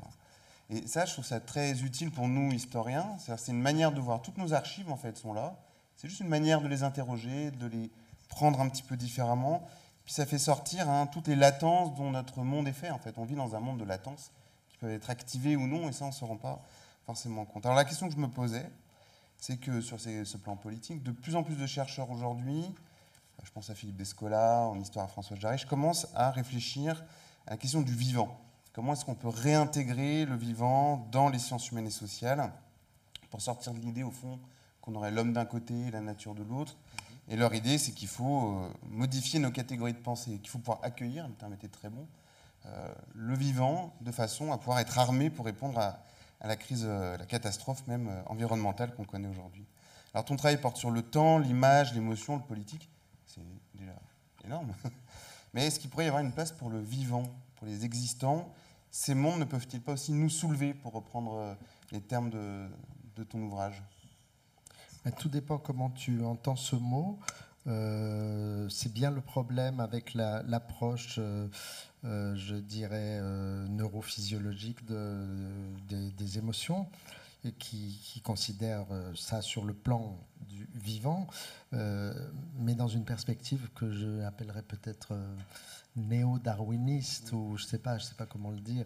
Et 0.70 0.86
ça, 0.86 1.04
je 1.04 1.12
trouve 1.12 1.24
ça 1.24 1.38
très 1.38 1.82
utile 1.82 2.10
pour 2.10 2.28
nous, 2.28 2.50
historiens. 2.52 3.16
C'est 3.18 3.52
une 3.52 3.60
manière 3.60 3.92
de 3.92 4.00
voir. 4.00 4.22
Toutes 4.22 4.38
nos 4.38 4.52
archives, 4.52 4.90
en 4.90 4.96
fait, 4.96 5.16
sont 5.16 5.32
là. 5.32 5.56
C'est 5.96 6.08
juste 6.08 6.20
une 6.20 6.28
manière 6.28 6.60
de 6.60 6.68
les 6.68 6.82
interroger, 6.82 7.50
de 7.52 7.66
les 7.66 7.90
prendre 8.28 8.60
un 8.60 8.68
petit 8.68 8.82
peu 8.82 8.96
différemment. 8.96 9.66
Puis 10.04 10.14
ça 10.14 10.26
fait 10.26 10.38
sortir 10.38 10.88
hein, 10.88 11.06
toutes 11.06 11.28
les 11.28 11.36
latences 11.36 11.94
dont 11.94 12.10
notre 12.10 12.42
monde 12.42 12.68
est 12.68 12.72
fait. 12.72 12.90
En 12.90 12.98
fait, 12.98 13.18
on 13.18 13.24
vit 13.24 13.34
dans 13.34 13.56
un 13.56 13.60
monde 13.60 13.78
de 13.78 13.84
latences 13.84 14.30
qui 14.70 14.78
peuvent 14.78 14.90
être 14.90 15.10
activées 15.10 15.56
ou 15.56 15.66
non, 15.66 15.88
et 15.88 15.92
ça, 15.92 16.04
on 16.04 16.08
ne 16.08 16.12
se 16.12 16.24
rend 16.24 16.36
pas 16.36 16.62
forcément 17.04 17.44
compte. 17.44 17.66
Alors 17.66 17.76
la 17.76 17.84
question 17.84 18.08
que 18.08 18.14
je 18.14 18.20
me 18.20 18.28
posais, 18.28 18.68
c'est 19.38 19.56
que 19.56 19.80
sur 19.80 20.00
ce 20.00 20.36
plan 20.36 20.56
politique, 20.56 21.02
de 21.02 21.10
plus 21.10 21.36
en 21.36 21.42
plus 21.42 21.56
de 21.56 21.66
chercheurs 21.66 22.10
aujourd'hui, 22.10 22.64
je 23.44 23.50
pense 23.50 23.70
à 23.70 23.74
Philippe 23.74 23.96
Descola, 23.96 24.62
en 24.62 24.78
histoire 24.80 25.04
à 25.04 25.08
François 25.08 25.36
Jarry, 25.36 25.58
je 25.58 25.66
commence 25.66 26.08
à 26.14 26.30
réfléchir 26.30 27.04
à 27.46 27.50
la 27.50 27.56
question 27.56 27.82
du 27.82 27.94
vivant. 27.94 28.40
Comment 28.72 28.92
est-ce 28.92 29.04
qu'on 29.04 29.14
peut 29.14 29.28
réintégrer 29.28 30.24
le 30.24 30.36
vivant 30.36 31.06
dans 31.12 31.28
les 31.28 31.38
sciences 31.38 31.70
humaines 31.70 31.86
et 31.86 31.90
sociales 31.90 32.52
pour 33.30 33.40
sortir 33.40 33.72
de 33.72 33.78
l'idée, 33.78 34.02
au 34.02 34.10
fond, 34.10 34.38
qu'on 34.80 34.94
aurait 34.94 35.10
l'homme 35.10 35.32
d'un 35.32 35.44
côté 35.44 35.74
et 35.74 35.90
la 35.90 36.00
nature 36.00 36.34
de 36.34 36.42
l'autre, 36.42 36.76
et 37.28 37.36
leur 37.36 37.54
idée, 37.54 37.78
c'est 37.78 37.92
qu'il 37.92 38.08
faut 38.08 38.60
euh, 38.60 38.68
modifier 38.88 39.40
nos 39.40 39.50
catégories 39.50 39.92
de 39.92 39.98
pensée, 39.98 40.38
qu'il 40.38 40.48
faut 40.48 40.58
pouvoir 40.58 40.78
accueillir, 40.82 41.26
le 41.26 41.34
terme 41.34 41.54
était 41.54 41.68
très 41.68 41.88
bon, 41.88 42.06
euh, 42.66 42.94
le 43.14 43.34
vivant 43.34 43.94
de 44.00 44.12
façon 44.12 44.52
à 44.52 44.58
pouvoir 44.58 44.78
être 44.78 44.98
armé 44.98 45.28
pour 45.30 45.44
répondre 45.44 45.78
à, 45.78 45.98
la 46.46 46.56
crise, 46.56 46.84
euh, 46.86 47.16
la 47.16 47.26
catastrophe 47.26 47.84
même 47.88 48.10
environnementale 48.26 48.94
qu'on 48.94 49.04
connaît 49.04 49.28
aujourd'hui. 49.28 49.66
Alors 50.14 50.24
ton 50.24 50.36
travail 50.36 50.60
porte 50.60 50.76
sur 50.76 50.90
le 50.90 51.02
temps, 51.02 51.38
l'image, 51.38 51.94
l'émotion, 51.94 52.36
le 52.36 52.42
politique, 52.42 52.88
c'est 53.26 53.42
déjà 53.74 53.96
énorme. 54.44 54.72
Mais 55.52 55.66
est-ce 55.66 55.80
qu'il 55.80 55.90
pourrait 55.90 56.04
y 56.04 56.08
avoir 56.08 56.22
une 56.22 56.32
place 56.32 56.52
pour 56.52 56.70
le 56.70 56.80
vivant, 56.80 57.24
pour 57.56 57.66
les 57.66 57.84
existants? 57.84 58.48
Ces 58.92 59.14
mondes 59.14 59.40
ne 59.40 59.44
peuvent-ils 59.44 59.80
pas 59.80 59.92
aussi 59.92 60.12
nous 60.12 60.30
soulever, 60.30 60.74
pour 60.74 60.92
reprendre 60.92 61.56
les 61.90 62.00
termes 62.00 62.30
de 62.30 63.24
ton 63.24 63.40
ouvrage? 63.42 63.82
Tout 65.12 65.28
dépend 65.28 65.58
comment 65.58 65.90
tu 65.90 66.22
entends 66.24 66.56
ce 66.56 66.76
mot. 66.76 67.18
Euh, 67.66 68.68
c'est 68.68 68.92
bien 68.92 69.10
le 69.10 69.20
problème 69.20 69.80
avec 69.80 70.14
l'approche, 70.14 71.16
euh, 71.18 71.48
euh, 72.04 72.36
je 72.36 72.54
dirais, 72.54 73.20
neurophysiologique 73.68 74.84
des 74.86 76.38
émotions, 76.38 76.86
et 77.44 77.52
qui, 77.52 78.20
considère 78.24 78.86
ça 79.14 79.42
sur 79.42 79.64
le 79.64 79.74
plan 79.74 80.16
du 80.48 80.68
vivant, 80.74 81.26
mais 81.72 82.74
dans 82.74 82.88
une 82.88 83.04
perspective 83.04 83.68
que 83.74 83.90
je 83.92 84.22
appellerais 84.24 84.62
peut-être 84.62 85.14
néo-darwiniste, 85.96 87.32
ou 87.32 87.56
je 87.56 87.64
ne 87.64 87.68
sais, 87.68 87.78
pas, 87.78 87.98
je 87.98 88.04
sais 88.04 88.14
pas 88.14 88.26
comment 88.26 88.50
le 88.50 88.60
dire. 88.60 88.84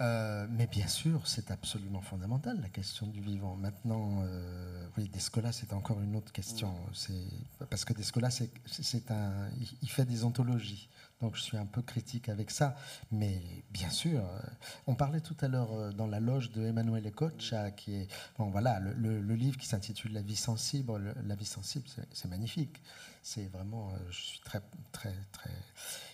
Euh, 0.00 0.46
mais 0.50 0.68
bien 0.68 0.86
sûr, 0.86 1.26
c'est 1.26 1.50
absolument 1.50 2.00
fondamental, 2.00 2.60
la 2.60 2.68
question 2.68 3.08
du 3.08 3.20
vivant. 3.20 3.56
Maintenant, 3.56 4.20
euh, 4.22 4.86
oui, 4.96 5.08
Descola, 5.08 5.50
c'est 5.50 5.72
encore 5.72 6.00
une 6.00 6.14
autre 6.14 6.30
question. 6.30 6.72
C'est, 6.92 7.24
parce 7.68 7.84
que 7.84 7.92
Descola, 7.92 8.30
c'est, 8.30 9.10
un, 9.10 9.48
il 9.82 9.90
fait 9.90 10.04
des 10.04 10.22
ontologies. 10.22 10.88
Donc 11.20 11.34
je 11.34 11.42
suis 11.42 11.56
un 11.56 11.66
peu 11.66 11.82
critique 11.82 12.28
avec 12.28 12.52
ça. 12.52 12.76
Mais 13.10 13.42
bien 13.72 13.90
sûr, 13.90 14.20
euh, 14.20 14.40
on 14.86 14.94
parlait 14.94 15.20
tout 15.20 15.36
à 15.40 15.48
l'heure 15.48 15.92
dans 15.94 16.06
la 16.06 16.20
loge 16.20 16.52
de 16.52 16.64
Emmanuel 16.64 17.04
Ecocha, 17.08 17.72
qui 17.72 17.96
est, 17.96 18.08
bon 18.38 18.50
voilà, 18.50 18.78
le, 18.78 19.34
livre 19.34 19.56
qui 19.56 19.66
s'intitule 19.66 20.12
La 20.12 20.22
vie 20.22 20.36
sensible. 20.36 21.12
La 21.24 21.34
vie 21.34 21.44
sensible, 21.44 21.86
c'est, 22.12 22.28
magnifique. 22.28 22.80
C'est 23.24 23.46
vraiment, 23.48 23.92
je 24.10 24.20
suis 24.20 24.40
très, 24.40 24.60
très, 24.92 25.14
très. 25.32 25.50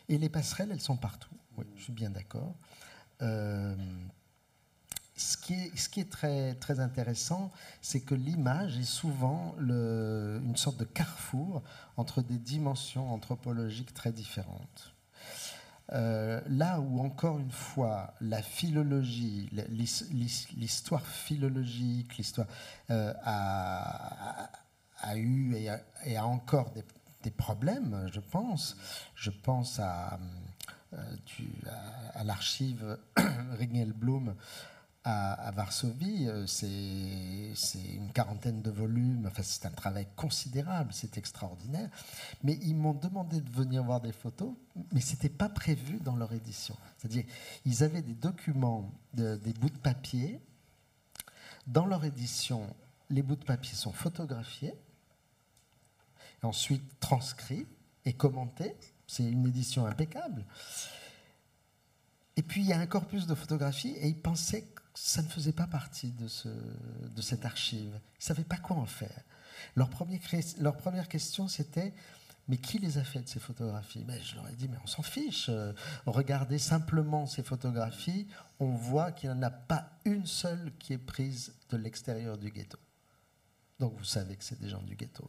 Et 0.08 0.16
les 0.16 0.30
passerelles, 0.30 0.70
elles 0.72 0.80
sont 0.80 0.96
partout. 0.96 1.28
Oui, 1.58 1.66
je 1.76 1.82
suis 1.82 1.92
bien 1.92 2.10
d'accord. 2.10 2.54
Euh, 3.22 3.74
ce 5.16 5.36
qui 5.36 6.00
est, 6.00 6.10
très, 6.10 6.80
intéressant, 6.80 7.52
c'est 7.80 8.00
que 8.00 8.14
l'image 8.14 8.78
est 8.78 8.84
souvent 8.84 9.54
une 9.60 10.56
sorte 10.56 10.78
de 10.78 10.84
carrefour 10.84 11.62
entre 11.96 12.20
des 12.20 12.38
dimensions 12.38 13.12
anthropologiques 13.12 13.94
très 13.94 14.10
différentes. 14.10 14.94
Euh, 15.92 16.40
là 16.48 16.80
où, 16.80 17.00
encore 17.00 17.38
une 17.38 17.50
fois, 17.50 18.14
la 18.20 18.42
philologie, 18.42 19.50
l'histoire 20.56 21.06
philologique, 21.06 22.16
l'histoire 22.16 22.48
euh, 22.90 23.12
a, 23.22 24.50
eu 25.16 25.54
et 26.04 26.16
a, 26.16 26.26
encore 26.26 26.72
des, 27.22 27.30
problèmes, 27.30 28.08
je 28.12 28.20
pense. 28.20 28.76
Je 29.14 29.30
pense 29.30 29.78
à, 29.78 30.18
euh, 30.94 31.70
à, 32.14 32.20
à 32.20 32.24
l'archive 32.24 32.98
Ringelblum 33.16 34.34
à, 35.04 35.50
Varsovie, 35.50 36.28
euh, 36.28 36.46
c'est 36.46 36.66
une 36.66 38.10
quarantaine 38.14 38.62
de 38.62 38.70
volumes, 38.70 39.26
enfin, 39.26 39.42
c'est 39.42 39.66
un 39.66 39.70
travail 39.70 40.06
considérable, 40.16 40.92
c'est 40.94 41.18
extraordinaire. 41.18 41.90
Mais 42.42 42.58
ils 42.62 42.74
m'ont 42.74 42.94
demandé 42.94 43.42
de 43.42 43.50
venir 43.50 43.84
voir 43.84 44.00
des 44.00 44.12
photos, 44.12 44.54
mais 44.92 45.02
ce 45.02 45.12
n'était 45.12 45.28
pas 45.28 45.50
prévu 45.50 46.00
dans 46.00 46.16
leur 46.16 46.32
édition. 46.32 46.74
C'est-à-dire, 46.96 47.24
ils 47.66 47.84
avaient 47.84 48.00
des 48.00 48.14
documents, 48.14 48.90
des 49.12 49.52
bouts 49.52 49.68
de 49.68 49.78
papier. 49.78 50.40
Dans 51.66 51.84
leur 51.84 52.04
édition, 52.04 52.66
les 53.10 53.22
bouts 53.22 53.36
de 53.36 53.44
papier 53.44 53.74
sont 53.74 53.92
photographiés, 53.92 54.74
ensuite 56.42 56.82
transcrits 57.00 57.66
et 58.06 58.14
commentés. 58.14 58.74
C'est 59.06 59.24
une 59.24 59.46
édition 59.46 59.86
impeccable. 59.86 60.44
Et 62.36 62.42
puis 62.42 62.62
il 62.62 62.66
y 62.66 62.72
a 62.72 62.78
un 62.78 62.86
corpus 62.86 63.26
de 63.26 63.34
photographies 63.34 63.94
et 63.98 64.08
ils 64.08 64.20
pensaient 64.20 64.66
ça 64.94 65.22
ne 65.22 65.28
faisait 65.28 65.52
pas 65.52 65.66
partie 65.66 66.12
de, 66.12 66.28
ce, 66.28 66.48
de 66.48 67.20
cette 67.20 67.44
archive. 67.44 67.90
Ils 67.90 68.20
ne 68.20 68.24
savaient 68.24 68.44
pas 68.44 68.58
quoi 68.58 68.76
en 68.76 68.86
faire. 68.86 69.22
Leur, 69.74 69.90
leur 70.60 70.76
première 70.76 71.08
question, 71.08 71.48
c'était 71.48 71.92
mais 72.46 72.58
qui 72.58 72.78
les 72.78 72.98
a 72.98 73.04
faites 73.04 73.28
ces 73.28 73.40
photographies? 73.40 74.04
Mais 74.06 74.20
Je 74.20 74.36
leur 74.36 74.48
ai 74.48 74.54
dit, 74.54 74.68
mais 74.68 74.76
on 74.82 74.86
s'en 74.86 75.02
fiche. 75.02 75.50
regardez 76.06 76.58
simplement 76.58 77.26
ces 77.26 77.42
photographies, 77.42 78.28
on 78.60 78.70
voit 78.70 79.12
qu'il 79.12 79.30
n'y 79.30 79.36
en 79.36 79.42
a 79.42 79.50
pas 79.50 79.90
une 80.04 80.26
seule 80.26 80.72
qui 80.78 80.92
est 80.92 80.98
prise 80.98 81.54
de 81.70 81.76
l'extérieur 81.76 82.36
du 82.36 82.50
ghetto. 82.50 82.78
Donc 83.80 83.96
vous 83.96 84.04
savez 84.04 84.36
que 84.36 84.44
c'est 84.44 84.60
des 84.60 84.68
gens 84.68 84.82
du 84.82 84.94
ghetto, 84.94 85.28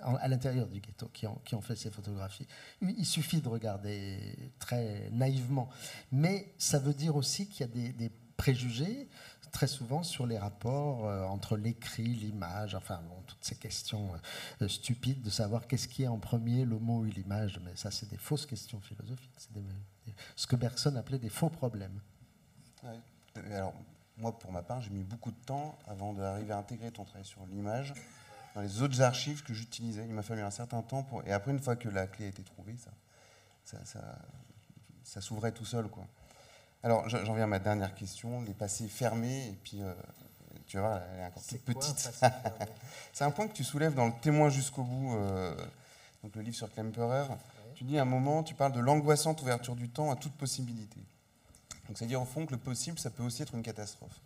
à 0.00 0.28
l'intérieur 0.28 0.68
du 0.68 0.80
ghetto, 0.80 1.08
qui 1.12 1.26
ont, 1.26 1.60
fait 1.60 1.76
ces 1.76 1.90
photographies. 1.90 2.46
Il 2.80 3.04
suffit 3.04 3.40
de 3.40 3.48
regarder 3.48 4.36
très 4.58 5.10
naïvement. 5.10 5.68
Mais 6.12 6.52
ça 6.58 6.78
veut 6.78 6.94
dire 6.94 7.16
aussi 7.16 7.48
qu'il 7.48 7.66
y 7.66 7.68
a 7.68 7.72
des, 7.72 7.92
des 7.92 8.10
préjugés 8.36 9.08
très 9.50 9.66
souvent 9.66 10.02
sur 10.02 10.26
les 10.26 10.38
rapports 10.38 11.06
euh, 11.06 11.24
entre 11.24 11.56
l'écrit, 11.56 12.14
l'image, 12.14 12.74
enfin 12.74 13.00
toutes 13.26 13.44
ces 13.44 13.56
questions 13.56 14.12
euh, 14.62 14.68
stupides 14.68 15.22
de 15.22 15.30
savoir 15.30 15.66
qu'est-ce 15.66 15.88
qui 15.88 16.04
est 16.04 16.08
en 16.08 16.18
premier, 16.18 16.64
le 16.64 16.78
mot 16.78 17.00
ou 17.00 17.04
l'image. 17.04 17.60
Mais 17.64 17.74
ça, 17.74 17.90
c'est 17.90 18.08
des 18.08 18.16
fausses 18.16 18.46
questions 18.46 18.80
philosophiques. 18.80 19.32
C'est 19.36 19.48
ce 20.36 20.46
que 20.46 20.56
Bergson 20.56 20.94
appelait 20.96 21.18
des 21.18 21.28
faux 21.28 21.50
problèmes. 21.50 22.00
Alors, 23.34 23.74
moi, 24.16 24.38
pour 24.38 24.52
ma 24.52 24.62
part, 24.62 24.80
j'ai 24.80 24.90
mis 24.90 25.04
beaucoup 25.04 25.30
de 25.30 25.44
temps 25.46 25.78
avant 25.86 26.12
d'arriver 26.12 26.52
à 26.52 26.58
intégrer 26.58 26.90
ton 26.90 27.04
travail 27.04 27.24
sur 27.24 27.44
l'image 27.46 27.94
dans 28.54 28.60
les 28.60 28.82
autres 28.82 29.00
archives 29.02 29.42
que 29.42 29.54
j'utilisais. 29.54 30.04
Il 30.04 30.14
m'a 30.14 30.22
fallu 30.22 30.42
un 30.42 30.50
certain 30.50 30.82
temps 30.82 31.02
pour. 31.02 31.26
Et 31.26 31.32
après, 31.32 31.50
une 31.50 31.60
fois 31.60 31.76
que 31.76 31.88
la 31.88 32.06
clé 32.06 32.26
a 32.26 32.28
été 32.28 32.42
trouvée, 32.42 32.76
ça, 32.76 32.90
ça, 33.64 33.84
ça, 33.84 34.18
ça 35.04 35.20
s'ouvrait 35.20 35.52
tout 35.52 35.64
seul, 35.64 35.88
quoi. 35.88 36.06
Alors, 36.82 37.08
j'en 37.08 37.34
viens 37.34 37.44
à 37.44 37.48
ma 37.48 37.58
dernière 37.58 37.94
question, 37.94 38.40
les 38.42 38.54
passés 38.54 38.86
fermés, 38.86 39.48
et 39.48 39.58
puis, 39.64 39.82
euh, 39.82 39.92
tu 40.66 40.78
vois, 40.78 41.00
elle 41.12 41.20
est 41.20 41.24
encore 41.24 41.42
toute 41.44 41.64
petite. 41.64 42.10
C'est 43.12 43.24
un 43.24 43.32
point 43.32 43.48
que 43.48 43.52
tu 43.52 43.64
soulèves 43.64 43.94
dans 43.94 44.06
le 44.06 44.12
témoin 44.20 44.48
jusqu'au 44.48 44.84
bout, 44.84 45.16
euh, 45.16 45.56
donc 46.22 46.36
le 46.36 46.42
livre 46.42 46.56
sur 46.56 46.72
Klemperer. 46.72 47.26
Tu 47.74 47.84
dis 47.84 47.98
à 47.98 48.02
un 48.02 48.04
moment, 48.04 48.44
tu 48.44 48.54
parles 48.54 48.72
de 48.72 48.80
l'angoissante 48.80 49.42
ouverture 49.42 49.74
du 49.74 49.88
temps 49.88 50.10
à 50.10 50.16
toute 50.16 50.34
possibilité. 50.34 51.00
Donc, 51.88 51.98
c'est-à-dire, 51.98 52.22
au 52.22 52.24
fond, 52.24 52.46
que 52.46 52.52
le 52.52 52.58
possible, 52.58 52.98
ça 52.98 53.10
peut 53.10 53.22
aussi 53.24 53.42
être 53.42 53.54
une 53.54 53.62
catastrophe. 53.62 54.20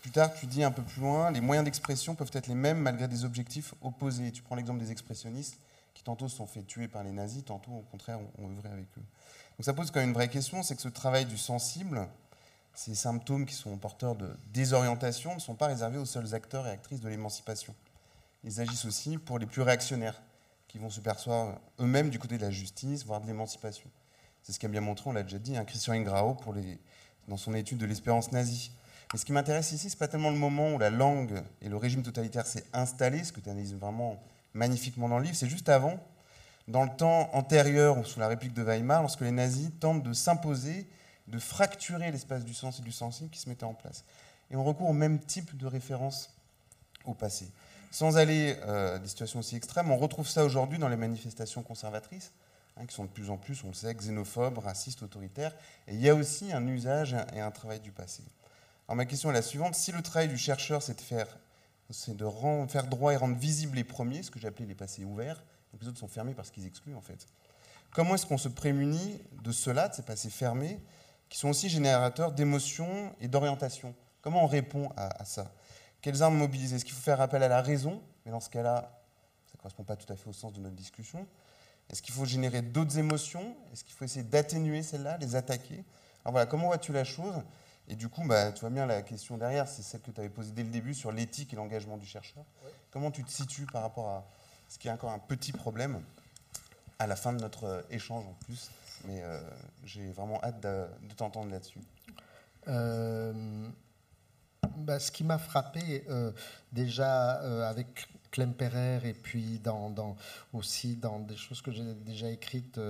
Plus 0.00 0.10
tard, 0.10 0.32
tu 0.34 0.46
dis 0.46 0.64
un 0.64 0.70
peu 0.70 0.82
plus 0.82 1.00
loin, 1.00 1.30
les 1.30 1.40
moyens 1.40 1.64
d'expression 1.64 2.14
peuvent 2.14 2.30
être 2.32 2.46
les 2.46 2.54
mêmes 2.54 2.78
malgré 2.78 3.08
des 3.08 3.24
objectifs 3.24 3.74
opposés. 3.82 4.32
Tu 4.32 4.42
prends 4.42 4.56
l'exemple 4.56 4.80
des 4.80 4.90
expressionnistes 4.90 5.58
qui 5.94 6.02
tantôt 6.02 6.28
se 6.28 6.36
sont 6.36 6.46
fait 6.46 6.62
tuer 6.62 6.88
par 6.88 7.04
les 7.04 7.12
nazis, 7.12 7.44
tantôt 7.44 7.72
au 7.72 7.84
contraire 7.90 8.18
ont 8.38 8.50
œuvré 8.50 8.68
avec 8.68 8.86
eux. 8.98 9.02
Donc 9.58 9.64
ça 9.64 9.74
pose 9.74 9.90
quand 9.90 10.00
même 10.00 10.08
une 10.08 10.14
vraie 10.14 10.28
question, 10.28 10.62
c'est 10.62 10.74
que 10.74 10.82
ce 10.82 10.88
travail 10.88 11.26
du 11.26 11.36
sensible, 11.36 12.08
ces 12.74 12.94
symptômes 12.94 13.44
qui 13.46 13.54
sont 13.54 13.76
porteurs 13.76 14.16
de 14.16 14.30
désorientation 14.52 15.34
ne 15.34 15.40
sont 15.40 15.54
pas 15.54 15.66
réservés 15.66 15.98
aux 15.98 16.06
seuls 16.06 16.34
acteurs 16.34 16.66
et 16.66 16.70
actrices 16.70 17.00
de 17.00 17.08
l'émancipation. 17.08 17.74
Ils 18.44 18.60
agissent 18.60 18.86
aussi 18.86 19.18
pour 19.18 19.38
les 19.38 19.46
plus 19.46 19.62
réactionnaires, 19.62 20.20
qui 20.68 20.78
vont 20.78 20.88
se 20.88 21.00
percevoir 21.00 21.58
eux-mêmes 21.80 22.08
du 22.08 22.18
côté 22.18 22.38
de 22.38 22.42
la 22.42 22.50
justice, 22.50 23.04
voire 23.04 23.20
de 23.20 23.26
l'émancipation. 23.26 23.90
C'est 24.42 24.52
ce 24.52 24.58
qu'a 24.58 24.68
bien 24.68 24.80
montré, 24.80 25.10
on 25.10 25.12
l'a 25.12 25.22
déjà 25.22 25.38
dit, 25.38 25.56
hein, 25.56 25.64
Christian 25.64 25.92
Ingrao 25.92 26.36
dans 27.28 27.36
son 27.36 27.54
étude 27.54 27.78
de 27.78 27.86
l'espérance 27.86 28.32
nazie. 28.32 28.72
Mais 29.12 29.18
ce 29.18 29.24
qui 29.24 29.32
m'intéresse 29.32 29.72
ici, 29.72 29.90
ce 29.90 29.94
n'est 29.94 29.98
pas 29.98 30.08
tellement 30.08 30.30
le 30.30 30.38
moment 30.38 30.72
où 30.72 30.78
la 30.78 30.90
langue 30.90 31.42
et 31.60 31.68
le 31.68 31.76
régime 31.76 32.02
totalitaire 32.02 32.46
s'est 32.46 32.64
installé, 32.72 33.24
ce 33.24 33.32
que 33.32 33.40
tu 33.40 33.50
analyses 33.50 33.74
vraiment 33.74 34.22
magnifiquement 34.54 35.08
dans 35.08 35.18
le 35.18 35.24
livre, 35.24 35.36
c'est 35.36 35.48
juste 35.48 35.68
avant, 35.68 35.98
dans 36.68 36.84
le 36.84 36.90
temps 36.96 37.28
antérieur 37.34 37.98
ou 37.98 38.04
sous 38.04 38.20
la 38.20 38.28
République 38.28 38.54
de 38.54 38.62
Weimar, 38.62 39.02
lorsque 39.02 39.20
les 39.20 39.30
nazis 39.30 39.70
tentent 39.80 40.02
de 40.02 40.12
s'imposer, 40.12 40.86
de 41.28 41.38
fracturer 41.38 42.10
l'espace 42.10 42.44
du 42.44 42.54
sens 42.54 42.80
et 42.80 42.82
du 42.82 42.92
sensible 42.92 43.30
qui 43.30 43.38
se 43.38 43.48
mettait 43.48 43.64
en 43.64 43.74
place. 43.74 44.04
Et 44.50 44.56
on 44.56 44.64
recourt 44.64 44.88
au 44.88 44.94
même 44.94 45.18
type 45.18 45.56
de 45.56 45.66
référence 45.66 46.34
au 47.04 47.14
passé. 47.14 47.50
Sans 47.90 48.16
aller 48.16 48.56
euh, 48.62 48.96
à 48.96 48.98
des 48.98 49.08
situations 49.08 49.40
aussi 49.40 49.56
extrêmes, 49.56 49.90
on 49.90 49.96
retrouve 49.96 50.28
ça 50.28 50.44
aujourd'hui 50.44 50.78
dans 50.78 50.88
les 50.88 50.96
manifestations 50.96 51.62
conservatrices, 51.62 52.32
hein, 52.78 52.86
qui 52.86 52.94
sont 52.94 53.04
de 53.04 53.10
plus 53.10 53.28
en 53.28 53.36
plus, 53.36 53.62
on 53.64 53.68
le 53.68 53.74
sait, 53.74 53.94
xénophobes, 53.94 54.58
racistes, 54.58 55.02
autoritaires. 55.02 55.54
Et 55.86 55.94
il 55.94 56.00
y 56.00 56.08
a 56.08 56.14
aussi 56.14 56.52
un 56.52 56.66
usage 56.66 57.14
et 57.34 57.40
un 57.40 57.50
travail 57.50 57.80
du 57.80 57.92
passé. 57.92 58.22
Alors 58.88 58.96
ma 58.96 59.04
question 59.06 59.30
est 59.30 59.34
la 59.34 59.42
suivante. 59.42 59.74
Si 59.74 59.92
le 59.92 60.02
travail 60.02 60.28
du 60.28 60.38
chercheur, 60.38 60.82
c'est 60.82 60.96
de 60.96 61.00
faire, 61.00 61.38
c'est 61.90 62.16
de 62.16 62.26
faire 62.68 62.86
droit 62.86 63.12
et 63.12 63.16
rendre 63.16 63.36
visibles 63.36 63.76
les 63.76 63.84
premiers, 63.84 64.22
ce 64.22 64.30
que 64.30 64.38
j'appelais 64.38 64.66
les 64.66 64.74
passés 64.74 65.04
ouverts, 65.04 65.42
les 65.80 65.88
autres 65.88 65.98
sont 65.98 66.08
fermés 66.08 66.34
parce 66.34 66.50
qu'ils 66.50 66.66
excluent 66.66 66.94
en 66.94 67.00
fait. 67.00 67.26
Comment 67.92 68.14
est-ce 68.14 68.26
qu'on 68.26 68.38
se 68.38 68.48
prémunit 68.48 69.20
de 69.42 69.52
cela, 69.52 69.88
de 69.88 69.94
ces 69.94 70.02
passés 70.02 70.30
fermés, 70.30 70.80
qui 71.28 71.38
sont 71.38 71.48
aussi 71.48 71.68
générateurs 71.68 72.32
d'émotions 72.32 73.14
et 73.20 73.28
d'orientation? 73.28 73.94
Comment 74.20 74.44
on 74.44 74.46
répond 74.46 74.90
à, 74.96 75.24
ça? 75.24 75.52
Quelles 76.00 76.22
armes 76.22 76.36
mobiliser? 76.36 76.76
Est-ce 76.76 76.84
qu'il 76.84 76.94
faut 76.94 77.02
faire 77.02 77.20
appel 77.20 77.42
à 77.42 77.48
la 77.48 77.60
raison? 77.60 78.02
Mais 78.24 78.32
dans 78.32 78.40
ce 78.40 78.50
cas-là, 78.50 79.02
ça 79.46 79.52
ne 79.54 79.58
correspond 79.58 79.84
pas 79.84 79.96
tout 79.96 80.10
à 80.12 80.16
fait 80.16 80.28
au 80.28 80.32
sens 80.32 80.52
de 80.52 80.60
notre 80.60 80.76
discussion. 80.76 81.26
Est-ce 81.90 82.02
qu'il 82.02 82.14
faut 82.14 82.24
générer 82.24 82.62
d'autres 82.62 82.98
émotions? 82.98 83.56
Est-ce 83.72 83.84
qu'il 83.84 83.94
faut 83.94 84.04
essayer 84.04 84.24
d'atténuer 84.24 84.82
celles-là, 84.82 85.18
les 85.18 85.36
attaquer? 85.36 85.84
Alors 86.24 86.32
voilà, 86.32 86.46
comment 86.46 86.68
vois-tu 86.68 86.92
la 86.92 87.04
chose? 87.04 87.34
Et 87.88 87.96
du 87.96 88.08
coup, 88.08 88.24
bah, 88.26 88.52
tu 88.52 88.60
vois 88.60 88.70
bien 88.70 88.86
la 88.86 89.02
question 89.02 89.36
derrière, 89.36 89.68
c'est 89.68 89.82
celle 89.82 90.00
que 90.00 90.10
tu 90.10 90.20
avais 90.20 90.30
posée 90.30 90.52
dès 90.52 90.62
le 90.62 90.70
début 90.70 90.94
sur 90.94 91.12
l'éthique 91.12 91.52
et 91.52 91.56
l'engagement 91.56 91.96
du 91.96 92.06
chercheur. 92.06 92.44
Comment 92.90 93.10
tu 93.10 93.24
te 93.24 93.30
situes 93.30 93.66
par 93.66 93.82
rapport 93.82 94.08
à, 94.08 94.24
ce 94.68 94.78
qui 94.78 94.88
est 94.88 94.90
encore 94.90 95.10
un 95.10 95.18
petit 95.18 95.52
problème 95.52 96.02
à 96.98 97.06
la 97.06 97.16
fin 97.16 97.32
de 97.32 97.40
notre 97.40 97.64
euh, 97.64 97.82
échange 97.90 98.24
en 98.26 98.34
plus. 98.44 98.70
Mais 99.06 99.22
euh, 99.22 99.40
j'ai 99.84 100.12
vraiment 100.12 100.40
hâte 100.42 100.60
de, 100.60 100.86
t'entendre 101.16 101.50
là-dessus. 101.50 101.80
Euh, 102.68 103.68
bah, 104.76 105.00
ce 105.00 105.10
qui 105.10 105.24
m'a 105.24 105.38
frappé 105.38 106.04
déjà 106.72 107.32
avec 107.68 108.06
Klemperer 108.32 108.98
et 109.04 109.14
puis 109.14 109.60
aussi 110.52 110.96
dans 110.96 111.20
des 111.20 111.36
choses 111.36 111.62
que 111.62 111.70
j'ai 111.70 111.94
déjà 111.94 112.28
écrites 112.30 112.80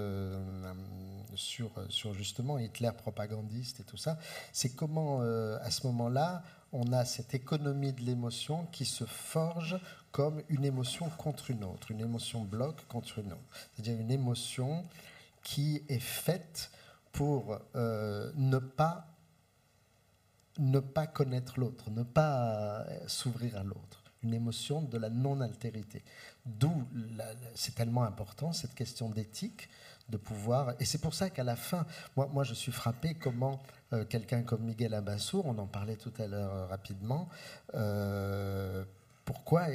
sur, 1.35 1.71
sur 1.89 2.15
justement 2.15 2.59
Hitler 2.59 2.91
propagandiste 2.97 3.81
et 3.81 3.85
tout 3.85 3.97
ça, 3.97 4.19
c'est 4.53 4.75
comment 4.75 5.21
à 5.21 5.71
ce 5.71 5.87
moment-là 5.89 6.43
on 6.73 6.93
a 6.93 7.05
cette 7.05 7.35
économie 7.35 7.93
de 7.93 8.01
l'émotion 8.01 8.67
qui 8.73 8.87
se 8.87 9.05
forge 9.05 9.79
comme 10.11 10.43
une 10.49 10.65
émotion 10.65 11.09
contre 11.11 11.51
une 11.51 11.65
autre, 11.65 11.91
une 11.91 12.01
émotion 12.01 12.43
bloc 12.43 12.87
contre 12.89 13.19
une 13.19 13.33
autre. 13.33 13.43
C'est-à-dire 13.75 14.01
une 14.01 14.11
émotion 14.11 14.85
qui 15.43 15.83
est 15.89 15.99
faite 15.99 16.71
pour 17.13 17.59
euh, 17.77 18.33
ne 18.37 18.59
pas 18.59 19.09
ne 20.59 20.81
pas 20.81 21.07
connaître 21.07 21.59
l'autre, 21.59 21.91
ne 21.91 22.03
pas 22.03 22.83
euh, 22.83 23.09
s'ouvrir 23.09 23.57
à 23.57 23.63
l'autre, 23.63 24.02
une 24.23 24.35
émotion 24.35 24.83
de 24.83 24.99
la 24.99 25.11
non-altérité. 25.11 26.03
D'où 26.47 26.87
c'est 27.55 27.75
tellement 27.75 28.05
important 28.05 28.53
cette 28.53 28.75
question 28.75 29.09
d'éthique, 29.09 29.69
de 30.09 30.17
pouvoir. 30.17 30.75
Et 30.81 30.85
c'est 30.85 31.01
pour 31.01 31.15
ça 31.15 31.31
qu'à 31.31 31.45
la 31.45 31.57
fin, 31.57 31.87
moi, 32.17 32.45
je 32.45 32.55
suis 32.55 32.73
frappé 32.73 33.15
comment 33.15 33.63
euh, 33.93 34.05
quelqu'un 34.05 34.43
comme 34.43 34.65
Miguel 34.65 34.95
Abassour, 34.95 35.47
on 35.47 35.59
en 35.59 35.67
parlait 35.67 35.97
tout 35.97 36.13
à 36.19 36.27
l'heure 36.27 36.69
rapidement, 36.69 37.29
pourquoi 39.25 39.69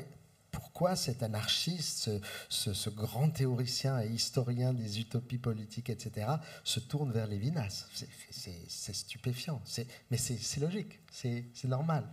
pourquoi 0.58 0.96
cet 0.96 1.22
anarchiste, 1.22 2.10
ce, 2.50 2.90
grand 2.90 3.30
théoricien 3.30 4.02
et 4.02 4.08
historien 4.08 4.74
des 4.74 5.00
utopies 5.00 5.38
politiques, 5.38 5.92
etc., 5.92 6.28
se 6.64 6.80
tourne 6.80 7.12
vers 7.12 7.28
Lévinas? 7.28 7.86
C'est 8.32 8.96
stupéfiant, 8.96 9.62
mais 10.10 10.18
c'est 10.18 10.60
logique, 10.60 11.00
c'est 11.12 11.46
normal. 11.66 12.06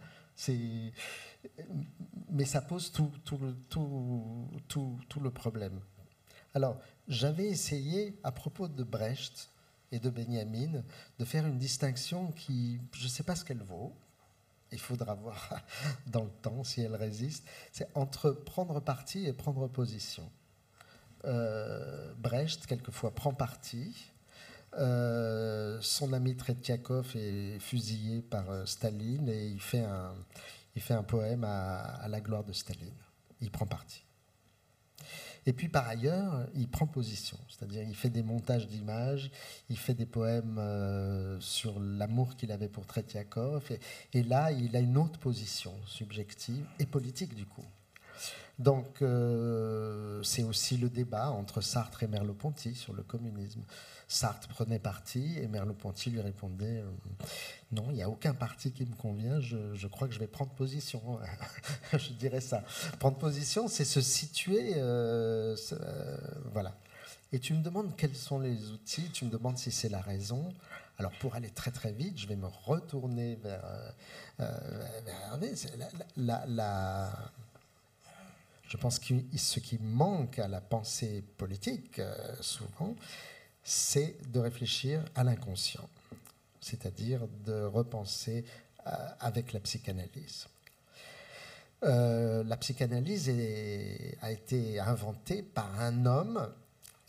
Mais 2.31 2.45
ça 2.45 2.61
pose 2.61 2.91
tout, 2.93 3.11
le 5.21 5.31
problème. 5.31 5.81
Alors, 6.55 6.79
j'avais 7.09 7.47
essayé, 7.47 8.19
à 8.23 8.33
propos 8.33 8.69
de 8.69 8.83
Brecht 8.85 9.51
et 9.93 9.99
de 9.99 10.11
Benjamin, 10.11 10.83
de 11.19 11.25
faire 11.25 11.47
une 11.47 11.59
distinction 11.59 12.33
qui, 12.33 12.81
je 12.93 13.05
ne 13.05 13.09
sais 13.09 13.23
pas 13.23 13.37
ce 13.37 13.45
qu'elle 13.45 13.63
vaut, 13.63 13.95
il 14.73 14.81
faudra 14.81 15.15
voir 15.15 15.63
dans 16.07 16.25
le 16.25 16.31
temps 16.43 16.65
si 16.65 16.81
elle 16.81 16.97
résiste, 16.97 17.47
c'est 17.73 17.89
entre 17.95 18.31
prendre 18.31 18.81
parti 18.81 19.27
et 19.27 19.33
prendre 19.33 19.69
position. 19.69 20.31
Euh, 21.25 22.13
Brecht, 22.19 22.67
quelquefois, 22.67 23.15
prend 23.15 23.33
parti. 23.33 24.13
Euh, 24.77 25.79
son 25.81 26.13
ami 26.13 26.37
Tretiakov 26.37 27.15
est 27.15 27.61
fusillé 27.61 28.23
par 28.23 28.51
euh, 28.51 28.67
Staline 28.67 29.29
et 29.29 29.47
il 29.47 29.61
fait 29.61 29.85
un, 29.85 30.13
il 30.77 30.83
fait 30.83 30.95
un 30.95 31.03
poème 31.03 31.45
à 31.45 32.07
la 32.09 32.21
gloire 32.21 32.45
de 32.45 32.53
Staline. 32.53 32.95
Il 33.41 33.51
prend 33.51 33.67
parti. 33.67 34.05
Et 35.47 35.53
puis 35.53 35.69
par 35.69 35.87
ailleurs, 35.87 36.47
il 36.55 36.69
prend 36.69 36.87
position, 36.87 37.39
c'est-à-dire 37.49 37.83
il 37.83 37.95
fait 37.95 38.09
des 38.09 38.23
montages 38.23 38.67
d'images, 38.67 39.31
il 39.69 39.79
fait 39.79 39.93
des 39.93 40.07
poèmes 40.07 40.59
euh, 40.59 41.39
sur 41.41 41.79
l'amour 41.81 42.35
qu'il 42.37 42.51
avait 42.51 42.69
pour 42.69 42.87
Tretiakov, 42.87 43.71
et, 44.15 44.23
là 44.23 44.53
il 44.53 44.75
a 44.75 44.81
une 44.81 44.97
autre 44.97 45.19
position 45.19 45.75
subjective 45.87 46.65
et 46.79 46.87
politique 46.87 47.35
du 47.35 47.45
coup. 47.45 47.65
Donc 48.59 49.03
euh, 49.03 50.23
c'est 50.23 50.45
aussi 50.45 50.79
le 50.79 50.89
débat 50.89 51.31
entre 51.31 51.61
Sartre 51.61 52.05
et 52.05 52.07
Merleau-Ponty 52.07 52.75
sur 52.75 52.95
le 52.95 53.03
communisme. 53.03 53.63
Sartre 54.09 54.49
prenait 54.49 54.79
parti 54.79 55.39
et 55.39 55.47
Merleau-Ponty 55.49 56.11
lui 56.11 56.21
répondait 56.21 56.83
euh, 56.83 56.91
Non, 57.73 57.87
il 57.91 57.95
n'y 57.95 58.03
a 58.03 58.09
aucun 58.09 58.35
parti 58.35 58.73
qui 58.73 58.85
me 58.85 58.95
convient, 58.95 59.41
je, 59.41 59.87
crois 59.87 60.09
que 60.09 60.15
je 60.15 60.19
vais 60.19 60.27
prendre 60.27 60.53
position. 60.53 61.19
je 61.93 62.13
dirais 62.13 62.41
ça. 62.41 62.63
Prendre 62.99 63.17
position, 63.17 63.69
c'est 63.69 63.85
se 63.85 64.01
situer. 64.01 64.75
Euh, 64.77 65.57
euh, 65.73 66.17
voilà. 66.53 66.77
Et 67.33 67.39
tu 67.39 67.55
me 67.55 67.63
demandes 67.63 67.97
quels 67.97 68.15
sont 68.15 68.39
les 68.39 68.71
outils, 68.71 69.11
tu 69.11 69.25
me 69.25 69.31
demandes 69.31 69.59
si 69.59 69.73
c'est 69.73 69.89
la 69.89 70.01
raison. 70.01 70.53
Alors 70.99 71.13
pour 71.13 71.35
aller 71.35 71.51
très 71.51 71.73
très 71.73 71.91
vite, 71.91 72.19
je 72.19 72.29
vais 72.29 72.37
me 72.37 72.47
retourner 72.47 73.37
vers. 73.43 73.65
La, 76.17 77.13
je 78.69 78.77
pense 78.77 79.01
que 79.01 79.15
ce 79.37 79.59
qui 79.59 79.79
manque 79.79 80.39
à 80.39 80.47
la 80.47 80.61
pensée 80.61 81.25
politique, 81.37 82.01
souvent, 82.41 82.95
c'est 83.65 84.17
de 84.31 84.39
réfléchir 84.39 85.03
à 85.15 85.25
l'inconscient, 85.25 85.89
c'est-à-dire 86.61 87.27
de 87.47 87.65
repenser 87.65 88.45
euh, 88.87 88.91
avec 89.21 89.55
la 89.55 89.61
psychanalyse. 89.61 90.47
Euh, 91.83 92.45
la 92.45 92.57
psychanalyse 92.59 93.31
a 94.21 94.31
été 94.31 94.79
inventée 94.79 95.43
par 95.43 95.81
un 95.81 96.05
homme 96.05 96.51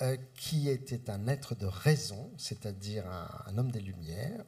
euh, 0.02 0.18
qui 0.36 0.70
était 0.70 1.10
un 1.10 1.28
être 1.28 1.56
de 1.56 1.66
raison, 1.66 2.32
c'est-à-dire 2.38 3.06
un, 3.48 3.58
homme 3.58 3.72
des 3.72 3.82
Lumières, 3.82 4.44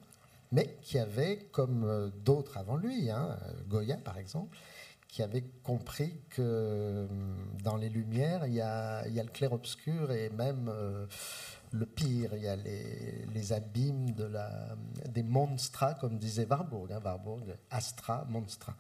mais 0.53 0.77
qui 0.81 0.97
avait, 0.97 1.47
comme 1.51 2.11
d'autres 2.23 2.57
avant 2.57 2.77
lui, 2.77 3.09
hein, 3.09 3.37
Goya 3.67 3.97
par 3.97 4.17
exemple, 4.17 4.57
qui 5.09 5.23
avait 5.23 5.45
compris 5.63 6.21
que 6.29 7.07
dans 7.63 7.75
les 7.75 7.89
Lumières, 7.89 8.45
il 8.45 8.53
y 8.53 8.61
a, 8.61 9.03
le 9.05 9.29
clair-obscur 9.29 10.11
et 10.11 10.29
même 10.29 10.71
le 11.71 11.85
pire. 11.85 12.35
Il 12.35 12.43
y 12.43 12.47
a 12.47 12.55
les, 12.55 13.53
abîmes 13.53 14.11
de 14.11 14.25
la, 14.25 14.75
des 15.09 15.23
monstra, 15.23 15.93
comme 15.95 16.17
disait 16.17 16.45
Warburg. 16.45 16.91
Hein, 16.91 17.01
Warburg, 17.03 17.57
astra, 17.69 18.25
monstra. 18.29 18.75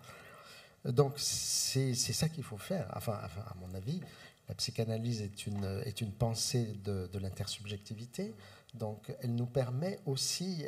Donc 0.85 1.13
c'est 1.17 1.93
ça 1.93 2.29
qu'il 2.29 2.43
faut 2.43 2.57
faire. 2.57 2.91
Enfin, 2.95 3.13
à 3.13 3.53
mon 3.59 3.73
avis, 3.73 4.01
la 4.47 4.55
psychanalyse 4.55 5.21
est 5.21 5.47
une, 5.47 5.81
est 5.85 6.01
une 6.01 6.11
pensée 6.11 6.73
de, 6.83 7.09
de 7.11 7.19
l'intersubjectivité. 7.19 8.35
Donc 8.73 9.13
elle 9.21 9.35
nous 9.35 9.47
permet 9.47 9.99
aussi, 10.05 10.65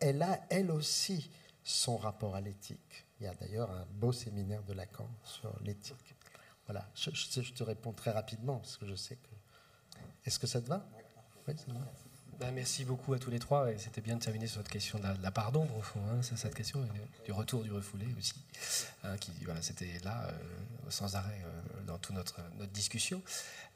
elle 0.00 0.22
a 0.22 0.40
elle 0.50 0.70
aussi 0.70 1.30
son 1.62 1.96
rapport 1.96 2.34
à 2.34 2.40
l'éthique. 2.40 3.06
Il 3.20 3.24
y 3.24 3.26
a 3.26 3.34
d'ailleurs 3.34 3.70
un 3.70 3.86
beau 3.92 4.12
séminaire 4.12 4.62
de 4.64 4.72
Lacan 4.72 5.08
sur 5.24 5.54
l'éthique. 5.62 6.14
Voilà, 6.66 6.88
je, 6.94 7.10
te 7.52 7.62
réponds 7.62 7.92
très 7.92 8.10
rapidement 8.10 8.56
parce 8.58 8.76
que 8.76 8.86
je 8.86 8.94
sais 8.94 9.16
que. 9.16 9.28
Est-ce 10.24 10.38
que 10.38 10.46
ça 10.46 10.60
te 10.60 10.68
va? 10.68 10.86
Ben, 12.40 12.52
merci 12.52 12.84
beaucoup 12.84 13.12
à 13.12 13.18
tous 13.18 13.30
les 13.30 13.38
trois. 13.38 13.66
C'était 13.78 14.00
bien 14.00 14.16
de 14.16 14.20
terminer 14.20 14.46
sur 14.46 14.60
cette 14.60 14.70
question 14.70 14.98
de 14.98 15.04
la, 15.22 15.30
part 15.30 15.52
d'ombre, 15.52 15.76
au 15.76 15.82
fond. 15.82 16.00
Hein, 16.10 16.20
cette 16.22 16.54
question 16.54 16.84
du 17.24 17.32
retour 17.32 17.62
du 17.62 17.70
refoulé 17.70 18.06
aussi. 18.18 18.34
Hein, 19.04 19.16
qui, 19.18 19.30
voilà, 19.44 19.62
c'était 19.62 20.00
là, 20.04 20.26
euh, 20.28 20.32
sans 20.88 21.14
arrêt, 21.16 21.40
euh, 21.44 21.82
dans 21.86 21.98
toute 21.98 22.16
notre, 22.16 22.40
discussion. 22.72 23.22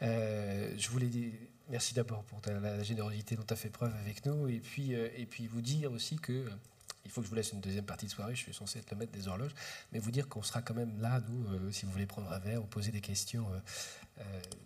Euh, 0.03 0.73
je 0.77 0.89
voulais 0.89 1.07
dire 1.07 1.33
merci 1.69 1.95
d'abord 1.95 2.25
pour 2.25 2.41
la 2.47 2.83
générosité 2.83 3.37
dont 3.37 3.45
tu 3.47 3.53
as 3.53 3.57
fait 3.57 3.71
preuve 3.71 3.95
avec 3.97 4.25
nous. 4.27 4.49
Et 4.49 4.61
puis, 4.61 5.47
vous 5.47 5.61
dire 5.61 5.93
aussi 5.93 6.17
que 6.17 6.47
il 7.05 7.11
faut 7.11 7.23
que 7.23 7.27
je 7.27 7.31
vous 7.31 7.37
laisse 7.37 7.53
une 7.53 7.61
deuxième 7.61 7.87
partie 7.87 8.05
de 8.05 8.11
soirée, 8.11 8.35
je 8.35 8.43
suis 8.43 8.53
censé 8.53 8.81
être 8.81 8.91
le 8.91 8.99
maître 8.99 9.13
des 9.13 9.29
horloges, 9.29 9.55
mais 9.93 9.99
vous 9.99 10.11
dire 10.11 10.29
qu'on 10.29 10.43
sera 10.43 10.61
quand 10.61 10.75
même 10.75 11.01
là, 11.01 11.23
nous, 11.27 11.73
si 11.73 11.87
vous 11.87 11.93
voulez 11.93 12.05
prendre 12.05 12.31
un 12.31 12.39
verre 12.39 12.63
ou 12.63 12.67
poser 12.67 12.91
des 12.91 13.01
questions 13.01 13.47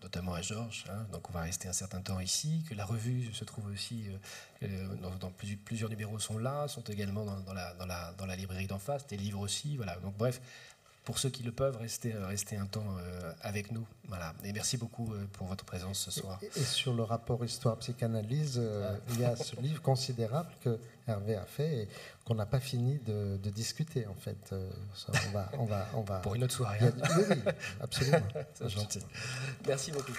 notamment 0.03 0.35
à 0.35 0.43
Georges. 0.43 0.85
Hein. 0.91 1.07
donc 1.13 1.29
on 1.31 1.33
va 1.33 1.43
rester 1.43 1.69
un 1.69 1.73
certain 1.73 2.01
temps 2.01 2.21
ici. 2.21 2.65
Que 2.69 2.75
la 2.75 2.85
revue 2.85 3.33
se 3.33 3.45
trouve 3.45 3.67
aussi, 3.67 4.05
euh, 4.09 4.67
euh, 4.67 5.17
dans, 5.19 5.31
plusieurs, 5.65 5.89
numéros 5.89 6.19
sont 6.19 6.39
là, 6.39 6.69
sont 6.69 6.83
également 6.83 7.25
dans 7.25 7.55
la, 8.27 8.37
librairie 8.37 8.67
d'en 8.67 8.79
face, 8.79 9.07
des 9.07 9.17
livres 9.17 9.41
aussi. 9.41 9.77
Voilà. 9.77 9.97
Donc 9.97 10.17
bref, 10.17 10.41
pour 11.05 11.19
ceux 11.19 11.31
qui 11.31 11.43
le 11.43 11.53
peuvent, 11.53 11.77
rester, 11.77 12.13
rester 12.15 12.57
un 12.57 12.67
temps 12.67 12.87
avec 13.43 13.73
nous. 13.73 13.87
Voilà. 14.09 14.35
Et 14.45 14.53
merci 14.53 14.77
beaucoup 14.77 15.13
pour 15.33 15.49
votre 15.49 15.65
présence 15.65 15.99
ce 15.99 16.11
soir. 16.11 16.39
Et, 16.57 16.61
sur 16.61 16.95
le 16.95 17.03
rapport 17.03 17.45
histoire-psychanalyse, 17.45 18.63
il 19.11 19.21
y 19.21 19.25
a 19.25 19.35
ce 19.35 19.57
livre 19.61 19.83
considérable 19.83 20.51
que 20.63 20.79
Hervé 21.09 21.35
a 21.35 21.45
fait 21.45 21.83
et 21.83 21.89
qu'on 22.25 22.35
n'a 22.35 22.47
pas 22.47 22.61
fini 22.61 22.99
de, 23.05 23.39
discuter 23.51 24.07
en 24.07 24.15
fait. 24.15 24.51
Euh, 24.53 24.71
on 25.09 25.31
va, 25.33 25.51
on 25.59 25.65
va, 25.65 25.89
on 25.95 26.01
va... 26.03 26.19
Pour 26.23 26.35
une 26.35 26.45
autre 26.45 26.55
soirée. 26.55 26.79
oui, 26.81 27.37
absolument. 27.81 28.29
C'est 28.55 28.69
gentil. 28.69 29.01
Merci 29.67 29.93
beaucoup. 29.93 30.13